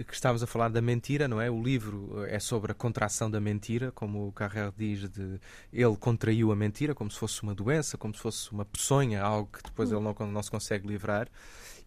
que 0.04 0.14
estávamos 0.14 0.44
a 0.44 0.48
falar 0.48 0.70
da 0.70 0.82
mentira, 0.82 1.28
não 1.28 1.42
é? 1.42 1.50
O 1.50 1.62
livro 1.62 2.24
é 2.28 2.40
sobre 2.40 2.72
a 2.72 2.76
contração 2.76 3.30
da 3.30 3.40
mentira, 3.40 3.92
como 3.92 4.28
o 4.28 4.32
Carrer 4.32 4.72
diz, 4.78 5.10
de 5.10 5.40
ele 5.74 5.98
contraiu 5.98 6.52
a 6.52 6.56
mentira 6.56 6.94
como 6.94 7.10
se 7.10 7.18
fosse 7.18 7.42
uma 7.44 7.56
doença, 7.56 7.98
como 7.98 8.14
se 8.14 8.22
fosse 8.22 8.52
uma 8.52 8.66
peçonha, 8.66 9.22
algo 9.22 9.50
que 9.52 9.64
depois 9.64 9.92
ele 9.92 10.02
não, 10.02 10.16
não 10.28 10.44
se 10.44 10.52
consegue 10.52 10.88
livrar. 10.88 11.28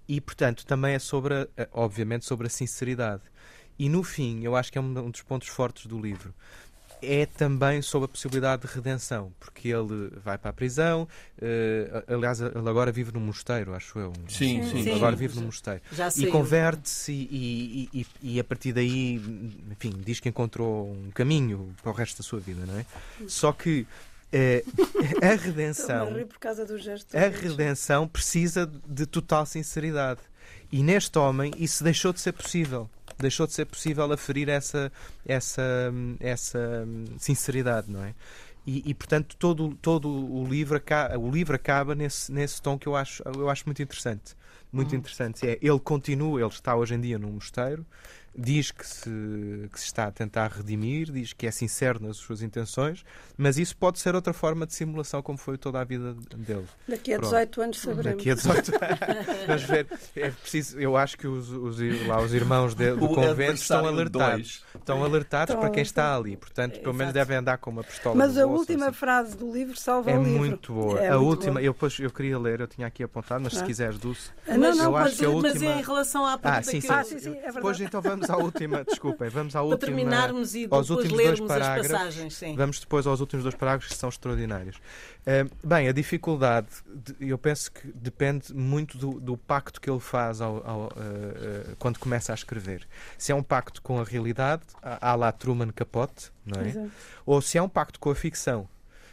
E, 0.08 0.20
portanto, 0.20 0.66
também 0.66 0.94
é 0.94 0.98
sobre, 0.98 1.34
a, 1.34 1.48
obviamente, 1.72 2.24
sobre 2.24 2.48
a 2.48 2.50
sinceridade. 2.50 3.22
E 3.78 3.88
no 3.88 4.02
fim, 4.02 4.42
eu 4.42 4.56
acho 4.56 4.70
que 4.70 4.76
é 4.76 4.80
um 4.80 5.10
dos 5.10 5.22
pontos 5.22 5.48
fortes 5.48 5.86
do 5.86 5.98
livro 5.98 6.34
é 7.02 7.26
também 7.26 7.82
sobre 7.82 8.06
a 8.06 8.08
possibilidade 8.08 8.66
de 8.66 8.74
redenção, 8.74 9.32
porque 9.38 9.68
ele 9.68 10.10
vai 10.24 10.38
para 10.38 10.50
a 10.50 10.52
prisão, 10.52 11.08
uh, 11.38 12.14
aliás, 12.14 12.40
ele 12.40 12.68
agora 12.68 12.92
vive 12.92 13.12
num 13.12 13.20
mosteiro, 13.20 13.74
acho 13.74 13.98
eu. 13.98 14.12
Sim, 14.28 14.62
sim. 14.68 14.84
sim. 14.84 14.94
Agora 14.94 15.14
vive 15.16 15.38
num 15.38 15.46
mosteiro. 15.46 15.80
e 16.16 16.26
converte-se 16.26 17.12
e, 17.12 17.88
e, 17.92 18.00
e, 18.00 18.06
e, 18.34 18.40
a 18.40 18.44
partir 18.44 18.72
daí, 18.72 19.20
enfim, 19.70 19.92
diz 20.04 20.20
que 20.20 20.28
encontrou 20.28 20.90
um 20.90 21.10
caminho 21.10 21.74
para 21.82 21.90
o 21.90 21.94
resto 21.94 22.18
da 22.18 22.22
sua 22.22 22.40
vida, 22.40 22.64
não 22.66 22.78
é? 22.78 22.86
Só 23.26 23.52
que 23.52 23.86
uh, 24.32 25.22
a 25.24 25.34
redenção. 25.34 26.08
a 27.14 27.28
redenção 27.28 28.08
precisa 28.08 28.70
de 28.86 29.06
total 29.06 29.46
sinceridade. 29.46 30.20
E 30.72 30.82
neste 30.82 31.18
homem 31.18 31.52
isso 31.58 31.82
deixou 31.82 32.12
de 32.12 32.20
ser 32.20 32.32
possível 32.32 32.88
deixou 33.20 33.46
de 33.46 33.52
ser 33.52 33.66
possível 33.66 34.10
aferir 34.12 34.48
essa, 34.48 34.90
essa, 35.26 35.92
essa 36.18 36.88
sinceridade, 37.18 37.90
não 37.90 38.02
é? 38.02 38.14
E, 38.66 38.90
e, 38.90 38.94
portanto 38.94 39.36
todo, 39.36 39.74
todo 39.76 40.08
o 40.08 40.46
livro 40.46 40.76
acaba, 40.76 41.18
o 41.18 41.30
livro 41.30 41.54
acaba 41.54 41.94
nesse, 41.94 42.30
nesse 42.30 42.60
tom 42.60 42.78
que 42.78 42.86
eu 42.86 42.94
acho, 42.94 43.22
eu 43.26 43.48
acho 43.48 43.64
muito 43.66 43.82
interessante 43.82 44.34
muito 44.72 44.92
uhum. 44.92 44.98
interessante 44.98 45.46
é 45.46 45.58
ele 45.60 45.80
continua 45.80 46.40
ele 46.40 46.48
está 46.48 46.76
hoje 46.76 46.94
em 46.94 47.00
dia 47.00 47.18
num 47.18 47.32
mosteiro 47.32 47.84
diz 48.36 48.70
que 48.70 48.86
se, 48.86 49.10
que 49.72 49.78
se 49.78 49.86
está 49.86 50.06
a 50.06 50.10
tentar 50.10 50.48
redimir, 50.48 51.10
diz 51.10 51.32
que 51.32 51.46
é 51.46 51.50
sincero 51.50 52.00
nas 52.02 52.16
suas 52.16 52.42
intenções, 52.42 53.04
mas 53.36 53.58
isso 53.58 53.76
pode 53.76 53.98
ser 53.98 54.14
outra 54.14 54.32
forma 54.32 54.66
de 54.66 54.74
simulação, 54.74 55.22
como 55.22 55.36
foi 55.36 55.58
toda 55.58 55.80
a 55.80 55.84
vida 55.84 56.14
dele. 56.36 56.66
Daqui 56.88 57.14
a 57.14 57.18
Pronto. 57.18 57.30
18 57.30 57.62
anos 57.62 57.78
saberemos. 57.80 58.16
Daqui 58.16 58.30
a 58.30 58.34
18 58.34 58.72
Vamos 59.46 59.62
ver. 59.64 59.86
É 60.16 60.30
preciso, 60.30 60.78
eu 60.78 60.96
acho 60.96 61.18
que 61.18 61.26
os, 61.26 61.50
os, 61.50 62.06
lá, 62.06 62.20
os 62.20 62.32
irmãos 62.32 62.74
de, 62.74 62.92
do 62.92 63.04
o 63.04 63.14
convento 63.14 63.54
estão 63.54 63.86
alertados. 63.86 64.64
Estão 64.74 65.04
alertados 65.04 65.54
para 65.56 65.70
quem 65.70 65.82
está 65.82 66.16
ali. 66.16 66.36
Portanto, 66.36 66.80
pelo 66.80 66.94
menos 66.94 67.12
devem 67.12 67.36
andar 67.36 67.58
com 67.58 67.70
uma 67.70 67.82
pistola. 67.82 68.14
Mas 68.14 68.38
a 68.38 68.46
última 68.46 68.86
assim. 68.86 68.94
frase 68.94 69.36
do 69.36 69.52
livro 69.52 69.76
salva 69.76 70.10
é 70.10 70.18
o 70.18 70.22
livro. 70.22 70.38
Muito 70.38 70.72
boa. 70.72 71.00
É 71.00 71.08
a 71.08 71.18
muito 71.18 71.28
última, 71.28 71.52
boa. 71.54 71.64
Eu, 71.64 71.72
depois, 71.72 71.98
eu 71.98 72.10
queria 72.10 72.38
ler, 72.38 72.60
eu 72.60 72.68
tinha 72.68 72.86
aqui 72.86 73.02
apontado, 73.02 73.42
mas 73.42 73.52
não. 73.52 73.60
se 73.60 73.66
quiseres, 73.66 73.98
Dulce. 73.98 74.30
Não, 74.46 74.74
não, 74.74 74.84
eu 74.84 74.96
acho 74.96 75.16
que 75.16 75.24
a 75.24 75.30
última... 75.30 75.54
mas 75.54 75.62
em 75.62 75.82
relação 75.82 76.26
à 76.26 76.38
pergunta 76.38 76.60
ah, 76.60 76.62
sim, 76.62 76.80
sim. 76.80 76.88
Ah, 76.90 77.04
sim, 77.04 77.18
sim, 77.18 77.30
é 77.30 77.34
verdade. 77.34 77.60
Pois 77.60 77.80
então 77.80 78.00
vamos 78.00 78.19
à 78.28 78.36
última. 78.36 78.82
Desculpem, 78.88 79.28
vamos 79.28 79.54
à 79.56 79.62
última. 79.62 79.78
Para 79.78 79.86
terminarmos 79.86 80.54
e 80.54 80.62
depois 80.62 80.90
aos 80.90 81.04
lermos 81.10 81.50
as 81.50 81.58
passagens. 81.58 82.34
Sim. 82.34 82.56
Vamos 82.56 82.80
depois 82.80 83.06
aos 83.06 83.20
últimos 83.20 83.44
dois 83.44 83.54
parágrafos 83.54 83.92
que 83.92 83.98
são 83.98 84.08
extraordinários. 84.08 84.76
Uh, 84.76 85.66
bem, 85.66 85.88
a 85.88 85.92
dificuldade, 85.92 86.68
eu 87.20 87.38
penso 87.38 87.70
que 87.72 87.88
depende 87.92 88.52
muito 88.52 88.98
do, 88.98 89.20
do 89.20 89.36
pacto 89.36 89.80
que 89.80 89.88
ele 89.88 90.00
faz 90.00 90.40
ao, 90.40 90.68
ao, 90.68 90.86
uh, 90.86 91.76
quando 91.78 91.98
começa 91.98 92.32
a 92.32 92.34
escrever. 92.34 92.86
Se 93.16 93.32
é 93.32 93.34
um 93.34 93.42
pacto 93.42 93.80
com 93.80 94.00
a 94.00 94.04
realidade, 94.04 94.62
à 94.82 95.14
la 95.14 95.30
Truman 95.30 95.70
Capote, 95.70 96.32
não 96.44 96.60
é? 96.60 96.68
Exato. 96.68 96.90
Ou 97.24 97.40
se 97.40 97.56
é 97.56 97.62
um 97.62 97.68
pacto 97.68 98.00
com 98.00 98.10
a 98.10 98.14
ficção. 98.14 98.68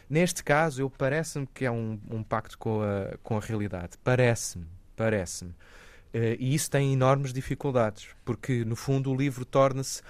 Neste 0.08 0.42
caso, 0.42 0.80
eu 0.80 0.88
parece-me 0.88 1.46
que 1.46 1.66
é 1.66 1.70
um, 1.70 2.00
um 2.10 2.22
pacto 2.22 2.56
com 2.56 2.80
a, 2.82 3.18
com 3.22 3.36
a 3.36 3.40
realidade. 3.40 3.92
Parece-me, 4.02 4.66
parece-me. 4.96 5.54
Uh, 6.14 6.36
e 6.38 6.54
isso 6.54 6.70
tem 6.70 6.92
enormes 6.92 7.32
dificuldades, 7.32 8.08
porque 8.24 8.64
no 8.64 8.74
fundo 8.74 9.10
o 9.10 9.16
livro 9.16 9.44
torna-se, 9.44 10.00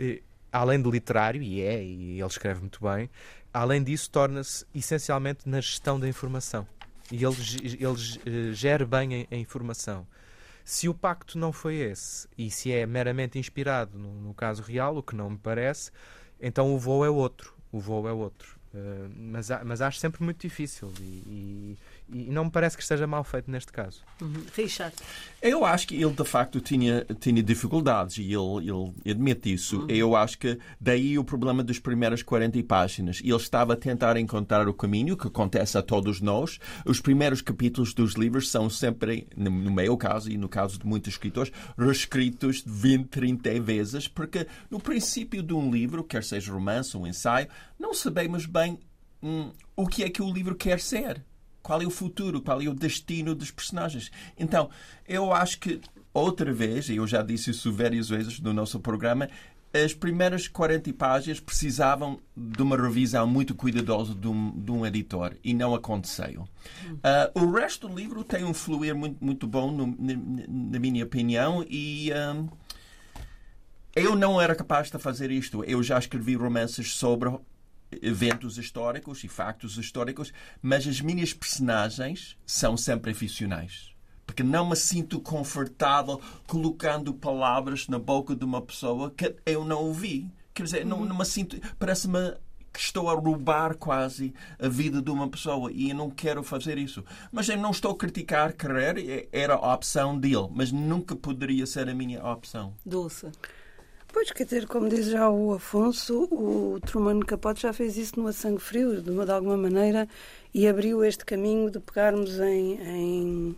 uh, 0.00 0.22
além 0.52 0.80
de 0.80 0.90
literário, 0.90 1.42
e 1.42 1.62
é, 1.62 1.82
e 1.82 2.18
ele 2.20 2.26
escreve 2.26 2.60
muito 2.60 2.80
bem, 2.82 3.08
além 3.52 3.82
disso 3.82 4.10
torna-se 4.10 4.66
essencialmente 4.74 5.48
na 5.48 5.60
gestão 5.60 5.98
da 5.98 6.06
informação. 6.06 6.66
E 7.10 7.24
ele, 7.24 7.36
ele 7.80 7.86
uh, 7.86 8.52
gera 8.52 8.84
bem 8.84 9.26
a, 9.30 9.34
a, 9.34 9.38
informação. 9.38 10.06
Se 10.64 10.86
o 10.86 10.92
pacto 10.92 11.38
não 11.38 11.50
foi 11.50 11.76
esse, 11.76 12.28
e 12.36 12.50
se 12.50 12.70
é 12.70 12.84
meramente 12.84 13.38
inspirado 13.38 13.98
no, 13.98 14.12
no 14.20 14.34
caso 14.34 14.62
real, 14.62 14.98
o 14.98 15.02
que 15.02 15.16
não 15.16 15.30
me 15.30 15.38
parece, 15.38 15.90
então 16.38 16.74
o 16.74 16.78
voo 16.78 17.06
é 17.06 17.10
outro. 17.10 17.54
O 17.72 17.80
voo 17.80 18.06
é 18.06 18.12
outro. 18.12 18.58
mas, 19.16 19.48
mas 19.64 19.80
acho 19.80 19.98
sempre 19.98 20.22
muito 20.22 20.40
difícil 20.42 20.92
e, 21.00 21.02
e 21.02 21.78
não 22.08 22.46
me 22.46 22.50
parece 22.50 22.76
que 22.76 22.82
esteja 22.82 23.06
mal 23.06 23.22
feito 23.22 23.50
neste 23.50 23.72
caso. 23.72 24.02
Uhum. 24.20 24.44
Richard. 24.56 24.94
Eu 25.42 25.64
acho 25.64 25.86
que 25.86 25.94
ele 25.94 26.12
de 26.12 26.24
facto 26.24 26.60
tinha, 26.60 27.04
tinha 27.20 27.42
dificuldades 27.42 28.18
e 28.18 28.32
ele, 28.32 28.70
ele 29.04 29.10
admite 29.10 29.52
isso. 29.52 29.80
Uhum. 29.80 29.86
Eu 29.88 30.16
acho 30.16 30.38
que 30.38 30.58
daí 30.80 31.18
o 31.18 31.24
problema 31.24 31.62
das 31.62 31.78
primeiras 31.78 32.22
40 32.22 32.62
páginas. 32.64 33.20
Ele 33.22 33.34
estava 33.36 33.74
a 33.74 33.76
tentar 33.76 34.16
encontrar 34.16 34.68
o 34.68 34.74
caminho, 34.74 35.16
que 35.16 35.26
acontece 35.26 35.76
a 35.76 35.82
todos 35.82 36.20
nós. 36.20 36.58
Os 36.84 37.00
primeiros 37.00 37.42
capítulos 37.42 37.92
dos 37.92 38.14
livros 38.14 38.50
são 38.50 38.70
sempre, 38.70 39.26
no 39.36 39.50
meu 39.50 39.96
caso 39.96 40.30
e 40.30 40.38
no 40.38 40.48
caso 40.48 40.78
de 40.78 40.86
muitos 40.86 41.14
escritores, 41.14 41.52
reescritos 41.76 42.62
20, 42.66 43.08
30 43.08 43.60
vezes, 43.60 44.08
porque 44.08 44.46
no 44.70 44.80
princípio 44.80 45.42
de 45.42 45.52
um 45.52 45.70
livro, 45.70 46.04
quer 46.04 46.24
seja 46.24 46.52
romance 46.52 46.96
ou 46.96 47.06
ensaio, 47.06 47.48
não 47.78 47.92
sabemos 47.92 48.46
bem 48.46 48.78
hum, 49.22 49.50
o 49.76 49.86
que 49.86 50.04
é 50.04 50.10
que 50.10 50.22
o 50.22 50.32
livro 50.32 50.54
quer 50.54 50.80
ser 50.80 51.22
qual 51.68 51.82
é 51.82 51.86
o 51.86 51.90
futuro, 51.90 52.40
qual 52.40 52.62
é 52.62 52.66
o 52.66 52.72
destino 52.72 53.34
dos 53.34 53.50
personagens. 53.50 54.10
Então, 54.38 54.70
eu 55.06 55.34
acho 55.34 55.60
que, 55.60 55.78
outra 56.14 56.50
vez, 56.50 56.88
e 56.88 56.96
eu 56.96 57.06
já 57.06 57.20
disse 57.20 57.50
isso 57.50 57.70
várias 57.70 58.08
vezes 58.08 58.40
no 58.40 58.54
nosso 58.54 58.80
programa, 58.80 59.28
as 59.70 59.92
primeiras 59.92 60.48
40 60.48 60.94
páginas 60.94 61.40
precisavam 61.40 62.18
de 62.34 62.62
uma 62.62 62.74
revisão 62.74 63.26
muito 63.26 63.54
cuidadosa 63.54 64.14
de 64.14 64.26
um, 64.26 64.50
de 64.58 64.70
um 64.70 64.86
editor 64.86 65.36
e 65.44 65.52
não 65.52 65.74
aconteceu. 65.74 66.48
Uh, 66.84 67.38
o 67.38 67.52
resto 67.52 67.86
do 67.86 67.94
livro 67.94 68.24
tem 68.24 68.44
um 68.44 68.54
fluir 68.54 68.96
muito, 68.96 69.22
muito 69.22 69.46
bom, 69.46 69.70
no, 69.70 69.88
na, 69.88 70.14
na, 70.48 70.78
minha 70.78 71.04
opinião, 71.04 71.62
e 71.68 72.10
um, 72.34 72.48
eu 73.94 74.16
não 74.16 74.40
era 74.40 74.54
capaz 74.54 74.90
de 74.90 74.98
fazer 74.98 75.30
isto. 75.30 75.62
Eu 75.64 75.82
já 75.82 75.98
escrevi 75.98 76.34
romances 76.34 76.94
sobre 76.94 77.28
eventos 78.02 78.58
históricos 78.58 79.24
e 79.24 79.28
factos 79.28 79.78
históricos, 79.78 80.32
mas 80.60 80.86
as 80.86 81.00
minhas 81.00 81.32
personagens 81.32 82.36
são 82.46 82.76
sempre 82.76 83.14
ficcionais 83.14 83.96
porque 84.28 84.42
não 84.42 84.68
me 84.68 84.76
sinto 84.76 85.18
confortável 85.20 86.20
colocando 86.46 87.14
palavras 87.14 87.88
na 87.88 87.98
boca 87.98 88.36
de 88.36 88.44
uma 88.44 88.60
pessoa 88.60 89.10
que 89.10 89.34
eu 89.46 89.64
não 89.64 89.84
ouvi. 89.84 90.30
Quer 90.52 90.64
dizer, 90.64 90.84
não, 90.84 91.02
não 91.02 91.16
me 91.16 91.24
sinto. 91.24 91.58
Parece-me 91.78 92.34
que 92.70 92.78
estou 92.78 93.08
a 93.08 93.14
roubar 93.14 93.74
quase 93.76 94.34
a 94.58 94.68
vida 94.68 95.00
de 95.00 95.10
uma 95.10 95.28
pessoa 95.28 95.72
e 95.72 95.90
eu 95.90 95.96
não 95.96 96.10
quero 96.10 96.42
fazer 96.42 96.76
isso. 96.76 97.02
Mas 97.32 97.48
eu 97.48 97.56
não 97.56 97.70
estou 97.70 97.92
a 97.92 97.96
criticar 97.96 98.52
querer, 98.52 99.28
era 99.32 99.54
a 99.54 99.74
opção 99.74 100.18
dele, 100.18 100.48
mas 100.52 100.70
nunca 100.70 101.16
poderia 101.16 101.66
ser 101.66 101.88
a 101.88 101.94
minha 101.94 102.24
opção. 102.24 102.74
Dulce. 102.84 103.32
Pois, 104.12 104.30
quer 104.32 104.44
dizer, 104.44 104.66
como 104.66 104.88
diz 104.88 105.06
já 105.06 105.28
o 105.28 105.52
Afonso, 105.52 106.24
o 106.30 106.80
Truman 106.80 107.20
Capote 107.20 107.62
já 107.62 107.72
fez 107.72 107.96
isso 107.96 108.18
no 108.18 108.26
A 108.26 108.32
Sangue 108.32 108.60
Frio, 108.60 109.02
de, 109.02 109.10
uma, 109.10 109.24
de 109.24 109.32
alguma 109.32 109.56
maneira, 109.56 110.08
e 110.52 110.66
abriu 110.66 111.04
este 111.04 111.24
caminho 111.24 111.70
de 111.70 111.78
pegarmos 111.78 112.38
em, 112.40 112.80
em 112.80 113.56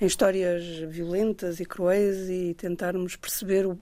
em 0.00 0.06
histórias 0.06 0.64
violentas 0.88 1.60
e 1.60 1.64
cruéis 1.64 2.28
e 2.28 2.54
tentarmos 2.54 3.16
perceber 3.16 3.66
o, 3.66 3.78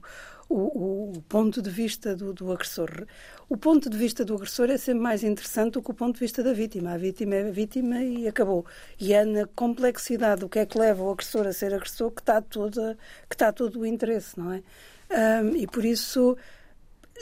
o, 0.47 1.11
o 1.17 1.21
ponto 1.27 1.61
de 1.61 1.69
vista 1.69 2.15
do, 2.15 2.33
do, 2.33 2.51
agressor. 2.51 3.05
O 3.49 3.57
ponto 3.57 3.89
de 3.89 3.97
vista 3.97 4.23
do 4.23 4.35
agressor 4.35 4.69
é 4.69 4.77
sempre 4.77 5.03
mais 5.03 5.23
interessante 5.23 5.73
do 5.73 5.81
que 5.81 5.91
o 5.91 5.93
ponto 5.93 6.15
de 6.15 6.21
vista 6.21 6.41
da 6.41 6.53
vítima. 6.53 6.93
A 6.93 6.97
vítima 6.97 7.35
é 7.35 7.47
a 7.47 7.51
vítima 7.51 8.01
e 8.01 8.27
acabou. 8.27 8.65
E 8.99 9.13
é 9.13 9.25
na 9.25 9.45
complexidade 9.45 10.41
do 10.41 10.49
que 10.49 10.59
é 10.59 10.65
que 10.65 10.77
leva 10.77 11.03
o 11.03 11.11
agressor 11.11 11.47
a 11.47 11.53
ser 11.53 11.73
agressor 11.73 12.11
que 12.11 12.21
está, 12.21 12.41
toda, 12.41 12.97
que 13.29 13.35
está 13.35 13.51
todo 13.51 13.81
o 13.81 13.85
interesse, 13.85 14.39
não 14.39 14.53
é? 14.53 14.63
Um, 15.09 15.55
e 15.55 15.67
por 15.67 15.85
isso, 15.85 16.37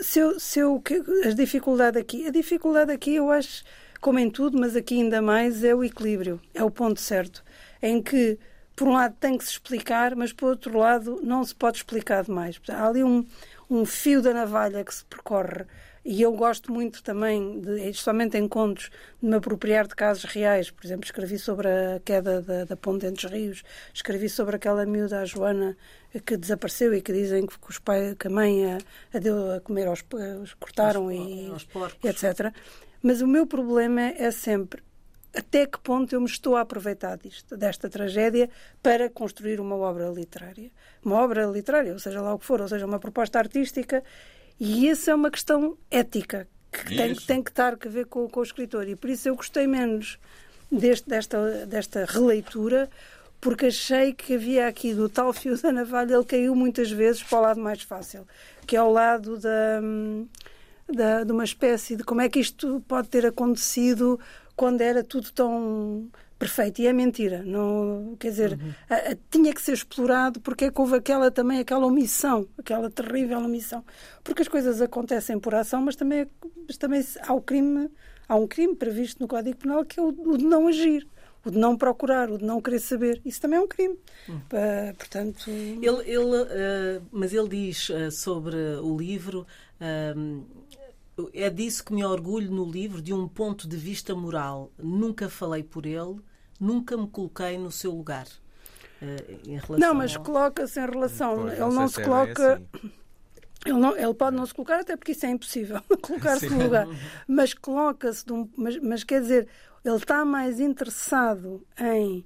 se 0.02 0.20
eu, 0.20 0.40
se 0.40 0.60
eu, 0.60 0.82
a 1.26 1.30
dificuldade 1.30 1.98
aqui, 2.00 2.28
a 2.28 2.32
dificuldade 2.32 2.92
aqui 2.92 3.16
eu 3.16 3.30
acho, 3.30 3.64
como 4.00 4.20
em 4.20 4.30
tudo, 4.30 4.58
mas 4.58 4.76
aqui 4.76 4.96
ainda 4.96 5.22
mais, 5.22 5.64
é 5.64 5.74
o 5.76 5.84
equilíbrio, 5.84 6.42
é 6.54 6.64
o 6.64 6.72
ponto 6.72 7.00
certo, 7.00 7.44
em 7.82 8.02
que 8.02 8.38
por 8.76 8.88
um 8.88 8.94
lado 8.94 9.16
tem 9.20 9.38
que 9.38 9.44
se 9.44 9.52
explicar, 9.52 10.16
mas 10.16 10.34
por 10.34 10.50
outro 10.50 10.78
lado 10.78 11.20
não 11.24 11.44
se 11.44 11.54
pode 11.54 11.78
explicar 11.78 12.24
demais. 12.24 12.60
Há 12.70 12.88
ali 12.88 13.04
um, 13.04 13.26
um 13.70 13.86
fio 13.86 14.22
da 14.22 14.34
navalha 14.34 14.84
que 14.84 14.94
se 14.94 15.06
percorre. 15.06 15.66
E 16.06 16.22
eu 16.22 16.34
gosto 16.34 16.72
muito 16.72 17.02
também, 17.02 17.62
de, 17.62 17.90
especialmente 17.90 18.38
em 18.38 18.46
contos, 18.48 18.90
de 19.22 19.30
me 19.30 19.36
apropriar 19.36 19.88
de 19.88 19.96
casos 19.96 20.26
reais. 20.26 20.70
Por 20.70 20.86
exemplo, 20.86 21.06
escrevi 21.06 21.40
sobre 21.40 21.68
a 21.70 22.02
queda 22.04 22.42
da, 22.42 22.66
da 22.66 22.76
ponte 22.76 23.06
entre 23.06 23.26
os 23.26 23.32
rios, 23.32 23.64
escrevi 23.94 24.28
sobre 24.28 24.58
aquela 24.58 24.86
miúda, 24.86 25.22
a 25.22 25.26
Joana, 25.26 25.78
que 26.20 26.38
desapareceu 26.38 26.94
e 26.94 27.02
que 27.02 27.12
dizem 27.12 27.46
que, 27.46 27.56
os 27.68 27.80
pai, 27.80 28.16
que 28.18 28.28
a 28.28 28.30
mãe 28.30 28.74
a, 28.74 28.78
a 29.14 29.20
deu 29.20 29.52
a 29.56 29.62
comer 29.62 29.88
aos, 29.88 30.04
os 30.42 30.54
cortaram 30.54 31.10
aos, 31.10 31.14
e, 31.14 31.48
aos 31.52 31.64
porcos. 31.66 32.04
etc. 32.04 32.54
Mas 33.02 33.22
o 33.22 33.28
meu 33.28 33.48
problema 33.48 34.02
é 34.02 34.32
sempre 34.32 34.82
até 35.36 35.66
que 35.66 35.80
ponto 35.80 36.14
eu 36.14 36.22
me 36.22 36.28
estou 36.28 36.56
a 36.56 36.62
aproveitar 36.62 37.18
disto, 37.18 37.58
desta 37.58 37.90
tragédia 37.90 38.50
para 38.82 39.10
construir 39.10 39.60
uma 39.60 39.76
obra 39.76 40.08
literária. 40.10 40.72
Uma 41.04 41.16
obra 41.16 41.46
literária, 41.46 41.92
ou 41.92 42.00
seja 42.00 42.22
lá 42.22 42.34
o 42.34 42.40
que 42.40 42.46
for, 42.46 42.62
ou 42.62 42.68
seja, 42.68 42.86
uma 42.86 43.00
proposta 43.00 43.40
artística. 43.40 44.04
E 44.60 44.88
isso 44.88 45.10
é 45.10 45.16
uma 45.16 45.32
questão 45.32 45.76
ética 45.90 46.48
que 46.72 46.96
tem, 46.96 47.16
tem, 47.16 47.44
que 47.44 47.50
estar 47.50 47.74
a 47.74 47.90
ver 47.90 48.06
com, 48.06 48.28
com, 48.30 48.40
o 48.40 48.44
escritor. 48.44 48.88
E 48.88 48.96
por 48.96 49.10
isso 49.10 49.28
eu 49.28 49.36
gostei 49.36 49.66
menos 49.66 50.20
deste, 50.72 51.10
desta, 51.10 51.66
desta 51.66 52.06
releitura, 52.06 52.90
porque 53.44 53.66
achei 53.66 54.14
que 54.14 54.36
havia 54.36 54.70
aqui 54.70 54.94
do 54.94 55.10
tal 55.10 55.34
fio 55.34 55.62
da 55.62 55.70
navalha, 55.70 56.14
ele 56.14 56.24
caiu 56.24 56.56
muitas 56.56 56.90
vezes 56.90 57.22
para 57.22 57.38
o 57.38 57.42
lado 57.42 57.60
mais 57.60 57.82
fácil, 57.82 58.26
que 58.66 58.74
é 58.74 58.82
o 58.82 58.90
lado 58.90 59.38
da, 59.38 59.82
da, 60.88 61.24
de 61.26 61.32
uma 61.34 61.44
espécie 61.44 61.98
de 61.98 62.06
como 62.06 62.22
é 62.22 62.30
que 62.30 62.40
isto 62.40 62.82
pode 62.88 63.10
ter 63.10 63.26
acontecido 63.26 64.18
quando 64.56 64.80
era 64.80 65.04
tudo 65.04 65.30
tão 65.34 66.10
perfeito. 66.40 66.82
E 66.82 66.88
é 66.88 66.94
mentira. 66.94 67.44
Não, 67.44 68.16
quer 68.18 68.30
dizer, 68.30 68.54
uhum. 68.54 68.74
a, 68.90 68.96
a, 69.12 69.18
tinha 69.30 69.54
que 69.54 69.62
ser 69.62 69.74
explorado 69.74 70.40
porque 70.40 70.66
é 70.66 70.72
que 70.72 70.80
houve 70.80 70.96
aquela, 70.96 71.30
também 71.30 71.60
aquela 71.60 71.86
omissão, 71.86 72.48
aquela 72.58 72.90
terrível 72.90 73.40
omissão. 73.40 73.84
Porque 74.24 74.42
as 74.42 74.48
coisas 74.48 74.82
acontecem 74.82 75.38
por 75.38 75.54
ação, 75.54 75.82
mas 75.82 75.98
também, 75.98 76.26
mas 76.66 76.78
também 76.78 77.06
há 77.28 77.34
o 77.34 77.42
crime, 77.42 77.90
há 78.26 78.38
um 78.38 78.48
crime 78.48 78.74
previsto 78.74 79.22
no 79.22 79.28
Código 79.28 79.58
Penal 79.58 79.84
que 79.84 80.00
é 80.00 80.04
o, 80.04 80.08
o 80.08 80.38
de 80.38 80.46
não 80.46 80.66
agir 80.70 81.06
o 81.46 81.52
de 81.52 81.58
não 81.58 81.78
procurar, 81.78 82.30
o 82.30 82.38
de 82.38 82.46
não 82.46 82.62
querer 82.62 82.80
saber. 82.80 83.22
Isso 83.26 83.42
também 83.42 83.60
é 83.60 83.62
um 83.62 83.68
crime. 83.68 83.96
Uh, 84.30 84.96
portanto... 84.98 85.50
Ele, 85.50 86.10
ele 86.10 86.42
uh, 86.42 87.04
mas 87.12 87.34
ele 87.34 87.50
diz 87.50 87.90
uh, 87.90 88.12
sobre 88.12 88.56
o 88.82 88.98
livro 88.98 89.46
é 91.34 91.50
disso 91.50 91.84
que 91.84 91.94
me 91.94 92.06
orgulho 92.06 92.50
no 92.50 92.64
livro, 92.64 93.02
de 93.02 93.14
um 93.14 93.28
ponto 93.28 93.68
de 93.68 93.76
vista 93.76 94.16
moral. 94.16 94.72
Nunca 94.78 95.28
falei 95.30 95.62
por 95.62 95.86
ele, 95.86 96.20
nunca 96.60 96.96
me 96.96 97.08
coloquei 97.08 97.58
no 97.58 97.70
seu 97.70 97.92
lugar. 97.92 98.26
Não, 99.78 99.94
mas 99.94 100.16
ao... 100.16 100.24
coloca-se 100.24 100.80
em 100.80 100.90
relação. 100.90 101.36
Pois, 101.36 101.54
ele 101.54 101.60
não, 101.60 101.88
se 101.88 102.02
é 102.02 102.04
coloca. 102.04 102.54
Assim. 102.54 102.92
Ele, 103.66 103.78
não, 103.78 103.98
ele 103.98 104.14
pode 104.14 104.36
não 104.36 104.46
se 104.46 104.54
colocar, 104.54 104.80
até 104.80 104.96
porque 104.98 105.14
isso 105.14 105.26
é 105.26 105.30
impossível, 105.30 105.82
colocar-se 106.02 106.50
no 106.50 106.64
lugar. 106.64 106.88
Mas 107.28 107.54
coloca-se, 107.54 108.26
um, 108.32 108.50
mas, 108.58 108.78
mas 108.80 109.04
quer 109.04 109.22
dizer, 109.22 109.48
ele 109.84 109.96
está 109.96 110.24
mais 110.24 110.60
interessado 110.60 111.66
em 111.78 112.26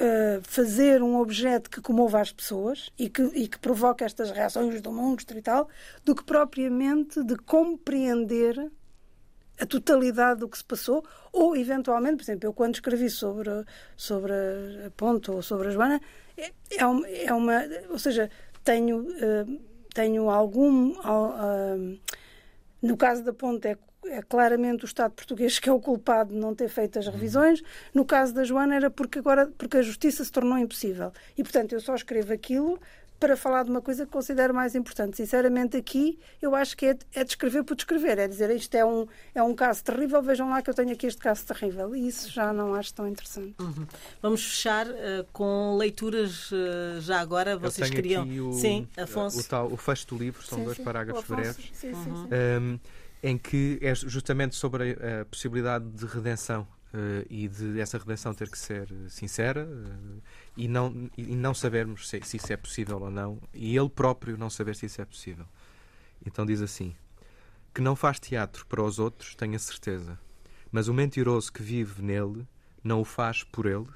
uh, 0.00 0.42
fazer 0.42 1.02
um 1.02 1.20
objeto 1.20 1.70
que 1.70 1.80
comova 1.80 2.20
as 2.20 2.32
pessoas 2.32 2.90
e 2.98 3.08
que, 3.08 3.22
e 3.22 3.48
que 3.48 3.58
provoca 3.58 4.04
estas 4.04 4.30
reações 4.30 4.80
do 4.80 4.92
monstro 4.92 5.38
e 5.38 5.42
tal, 5.42 5.68
do 6.04 6.14
que 6.14 6.24
propriamente 6.24 7.22
de 7.22 7.36
compreender 7.36 8.70
a 9.60 9.66
totalidade 9.66 10.40
do 10.40 10.48
que 10.48 10.58
se 10.58 10.64
passou, 10.64 11.04
ou 11.32 11.56
eventualmente, 11.56 12.16
por 12.16 12.22
exemplo, 12.22 12.48
eu 12.48 12.52
quando 12.52 12.74
escrevi 12.74 13.08
sobre, 13.08 13.50
sobre 13.96 14.32
a 14.84 14.90
Ponte 14.96 15.30
ou 15.30 15.42
sobre 15.42 15.68
a 15.68 15.70
Joana, 15.70 16.00
é, 16.36 16.50
é, 16.72 16.86
uma, 16.86 17.06
é 17.08 17.32
uma 17.32 17.62
ou 17.88 17.98
seja, 17.98 18.28
tenho, 18.64 19.02
uh, 19.02 19.60
tenho 19.94 20.28
algum. 20.28 20.90
Uh, 20.90 21.98
no 22.82 22.96
caso 22.96 23.22
da 23.22 23.32
Ponte, 23.32 23.68
é 23.68 23.78
é 24.06 24.22
claramente 24.22 24.84
o 24.84 24.86
Estado 24.86 25.12
português 25.12 25.58
que 25.58 25.68
é 25.68 25.72
o 25.72 25.80
culpado 25.80 26.32
de 26.32 26.38
não 26.38 26.54
ter 26.54 26.68
feito 26.68 26.98
as 26.98 27.06
revisões. 27.06 27.62
No 27.92 28.04
caso 28.04 28.34
da 28.34 28.44
Joana 28.44 28.74
era 28.74 28.90
porque 28.90 29.18
agora 29.18 29.50
porque 29.58 29.78
a 29.78 29.82
justiça 29.82 30.24
se 30.24 30.32
tornou 30.32 30.58
impossível. 30.58 31.12
E 31.36 31.42
portanto 31.42 31.72
eu 31.72 31.80
só 31.80 31.94
escrevo 31.94 32.32
aquilo 32.32 32.78
para 33.24 33.36
falar 33.36 33.62
de 33.64 33.70
uma 33.70 33.80
coisa 33.80 34.04
que 34.04 34.12
considero 34.12 34.52
mais 34.52 34.74
importante. 34.74 35.16
Sinceramente, 35.16 35.76
aqui 35.76 36.18
eu 36.42 36.54
acho 36.54 36.76
que 36.76 36.86
é, 36.86 36.98
é 37.14 37.24
descrever 37.24 37.62
por 37.64 37.74
descrever, 37.74 38.18
é 38.18 38.28
dizer 38.28 38.50
isto 38.50 38.74
é 38.74 38.84
um, 38.84 39.06
é 39.34 39.42
um 39.42 39.54
caso 39.54 39.82
terrível, 39.82 40.20
vejam 40.22 40.50
lá 40.50 40.60
que 40.60 40.68
eu 40.68 40.74
tenho 40.74 40.92
aqui 40.92 41.06
este 41.06 41.20
caso 41.20 41.46
terrível. 41.46 41.96
E 41.96 42.06
isso 42.06 42.30
já 42.30 42.52
não 42.52 42.74
acho 42.74 42.92
tão 42.92 43.08
interessante. 43.08 43.54
Uhum. 43.58 43.86
Vamos 44.20 44.44
fechar 44.44 44.86
uh, 44.86 45.24
com 45.32 45.76
leituras 45.76 46.50
uh, 46.52 47.00
já 47.00 47.18
agora. 47.20 47.56
Vocês 47.56 47.88
queriam. 47.88 48.28
O, 48.50 48.52
sim, 48.52 48.86
Afonso. 48.96 49.40
O, 49.40 49.44
tal, 49.44 49.72
o 49.72 49.76
fecho 49.76 50.06
do 50.08 50.18
livro, 50.18 50.42
são 50.44 50.58
sim, 50.58 50.64
dois 50.64 50.76
sim. 50.76 50.84
parágrafos 50.84 51.24
breves. 51.24 51.70
Sim, 51.72 51.94
sim, 51.94 52.10
uhum. 52.10 52.28
um, 52.60 52.80
em 53.24 53.38
que 53.38 53.78
é 53.80 53.94
justamente 53.94 54.54
sobre 54.54 54.98
a, 55.00 55.22
a 55.22 55.24
possibilidade 55.24 55.88
de 55.88 56.04
redenção 56.04 56.68
uh, 56.92 57.26
e 57.30 57.48
de 57.48 57.80
essa 57.80 57.96
redenção 57.96 58.34
ter 58.34 58.50
que 58.50 58.58
ser 58.58 58.86
sincera 59.08 59.64
uh, 59.64 60.22
e, 60.54 60.68
não, 60.68 61.10
e 61.16 61.34
não 61.34 61.54
sabermos 61.54 62.06
se, 62.06 62.20
se, 62.22 62.36
isso 62.36 62.52
é 62.52 62.56
possível 62.58 63.00
ou 63.00 63.10
não, 63.10 63.40
e 63.54 63.74
ele 63.74 63.88
próprio 63.88 64.36
não 64.36 64.50
saber 64.50 64.76
se 64.76 64.84
isso 64.84 65.00
é 65.00 65.06
possível. 65.06 65.46
Então 66.26 66.44
diz 66.44 66.60
assim: 66.60 66.94
Que 67.72 67.80
não 67.80 67.96
faz 67.96 68.20
teatro 68.20 68.66
para 68.66 68.82
os 68.82 68.98
outros, 68.98 69.34
tenho 69.34 69.56
a 69.56 69.58
certeza, 69.58 70.20
mas 70.70 70.86
o 70.86 70.92
mentiroso 70.92 71.50
que 71.50 71.62
vive 71.62 72.02
nele 72.02 72.46
não 72.82 73.00
o 73.00 73.06
faz 73.06 73.42
por 73.42 73.64
ele. 73.64 73.88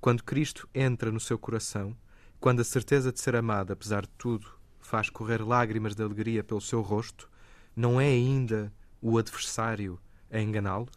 Quando 0.00 0.24
Cristo 0.24 0.68
entra 0.74 1.12
no 1.12 1.20
seu 1.20 1.38
coração, 1.38 1.96
quando 2.40 2.58
a 2.58 2.64
certeza 2.64 3.12
de 3.12 3.20
ser 3.20 3.36
amado, 3.36 3.72
apesar 3.72 4.02
de 4.02 4.12
tudo, 4.18 4.48
faz 4.80 5.08
correr 5.08 5.40
lágrimas 5.40 5.94
de 5.94 6.02
alegria 6.02 6.42
pelo 6.42 6.60
seu 6.60 6.80
rosto, 6.80 7.30
não 7.76 8.00
é 8.00 8.06
ainda 8.06 8.72
o 9.00 9.18
adversário 9.18 10.00
a 10.32 10.40
enganá-lo? 10.40 10.88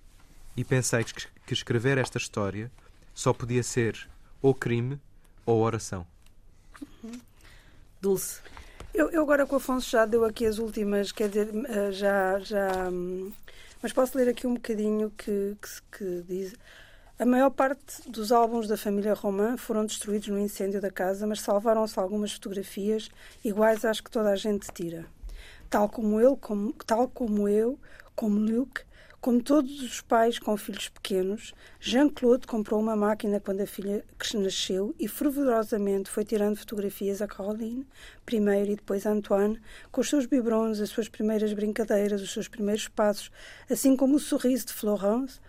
E 0.55 0.63
pensei 0.63 1.03
que 1.03 1.53
escrever 1.53 1.97
esta 1.97 2.17
história 2.17 2.71
só 3.13 3.33
podia 3.33 3.61
ser 3.61 4.09
ou 4.41 4.53
crime 4.53 4.99
ou 5.45 5.61
oração. 5.61 6.07
Dulce. 8.01 8.39
Eu, 8.93 9.09
eu, 9.11 9.21
agora 9.21 9.45
com 9.45 9.55
o 9.55 9.57
Afonso 9.57 9.89
já 9.89 10.05
deu 10.05 10.23
aqui 10.25 10.45
as 10.45 10.57
últimas, 10.57 11.11
quer 11.11 11.29
dizer, 11.29 11.49
eh, 11.67 11.91
já. 11.91 12.39
já 12.39 12.89
hum, 12.89 13.31
mas 13.81 13.93
posso 13.93 14.17
ler 14.17 14.27
aqui 14.27 14.47
um 14.47 14.55
bocadinho 14.55 15.11
que, 15.11 15.55
que, 15.61 15.97
que 15.97 16.23
diz. 16.27 16.55
A 17.17 17.25
maior 17.25 17.49
parte 17.49 18.09
dos 18.09 18.31
álbuns 18.31 18.67
da 18.67 18.77
família 18.77 19.13
Roman 19.13 19.57
foram 19.57 19.85
destruídos 19.85 20.29
no 20.29 20.39
incêndio 20.39 20.81
da 20.81 20.89
casa, 20.89 21.27
mas 21.27 21.41
salvaram-se 21.41 21.99
algumas 21.99 22.31
fotografias 22.31 23.09
iguais 23.43 23.83
às 23.85 23.99
que 23.99 24.09
toda 24.09 24.29
a 24.29 24.35
gente 24.35 24.71
tira. 24.73 25.05
Tal 25.69 25.87
como 25.87 26.19
ele, 26.19 26.35
como, 26.37 26.73
tal 26.85 27.07
como 27.07 27.47
eu, 27.47 27.79
como 28.15 28.39
Luke, 28.39 28.81
como 29.21 29.43
todos 29.43 29.81
os 29.81 30.01
pais 30.01 30.39
com 30.39 30.55
filhos 30.55 30.87
pequenos, 30.89 31.53
Jean-Claude 31.79 32.47
comprou 32.47 32.79
uma 32.79 32.95
máquina 32.95 33.39
quando 33.39 33.61
a 33.61 33.67
filha 33.67 34.03
nasceu 34.35 34.95
e 34.97 35.07
fervorosamente 35.07 36.09
foi 36.09 36.23
tirando 36.23 36.57
fotografias 36.57 37.21
a 37.21 37.27
Caroline, 37.27 37.85
primeiro 38.25 38.71
e 38.71 38.75
depois 38.77 39.05
a 39.05 39.11
Antoine, 39.11 39.59
com 39.91 40.01
os 40.01 40.09
seus 40.09 40.25
biberons, 40.25 40.79
as 40.79 40.89
suas 40.89 41.09
primeiras 41.09 41.53
brincadeiras, 41.53 42.21
os 42.21 42.31
seus 42.31 42.47
primeiros 42.47 42.87
passos, 42.87 43.29
assim 43.69 43.95
como 43.95 44.15
o 44.15 44.19
sorriso 44.19 44.67
de 44.67 44.73
Florence, 44.73 45.39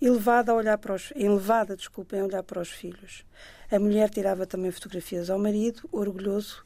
elevada 0.00 0.50
a 0.50 0.54
olhar 0.56 0.76
para 0.78 0.94
os, 0.94 1.12
elevada, 1.14 1.76
desculpem, 1.76 2.20
a 2.20 2.24
olhar 2.24 2.42
para 2.42 2.60
os 2.60 2.70
filhos. 2.70 3.24
A 3.70 3.78
mulher 3.78 4.10
tirava 4.10 4.44
também 4.44 4.70
fotografias 4.70 5.30
ao 5.30 5.38
marido, 5.38 5.88
orgulhoso, 5.92 6.64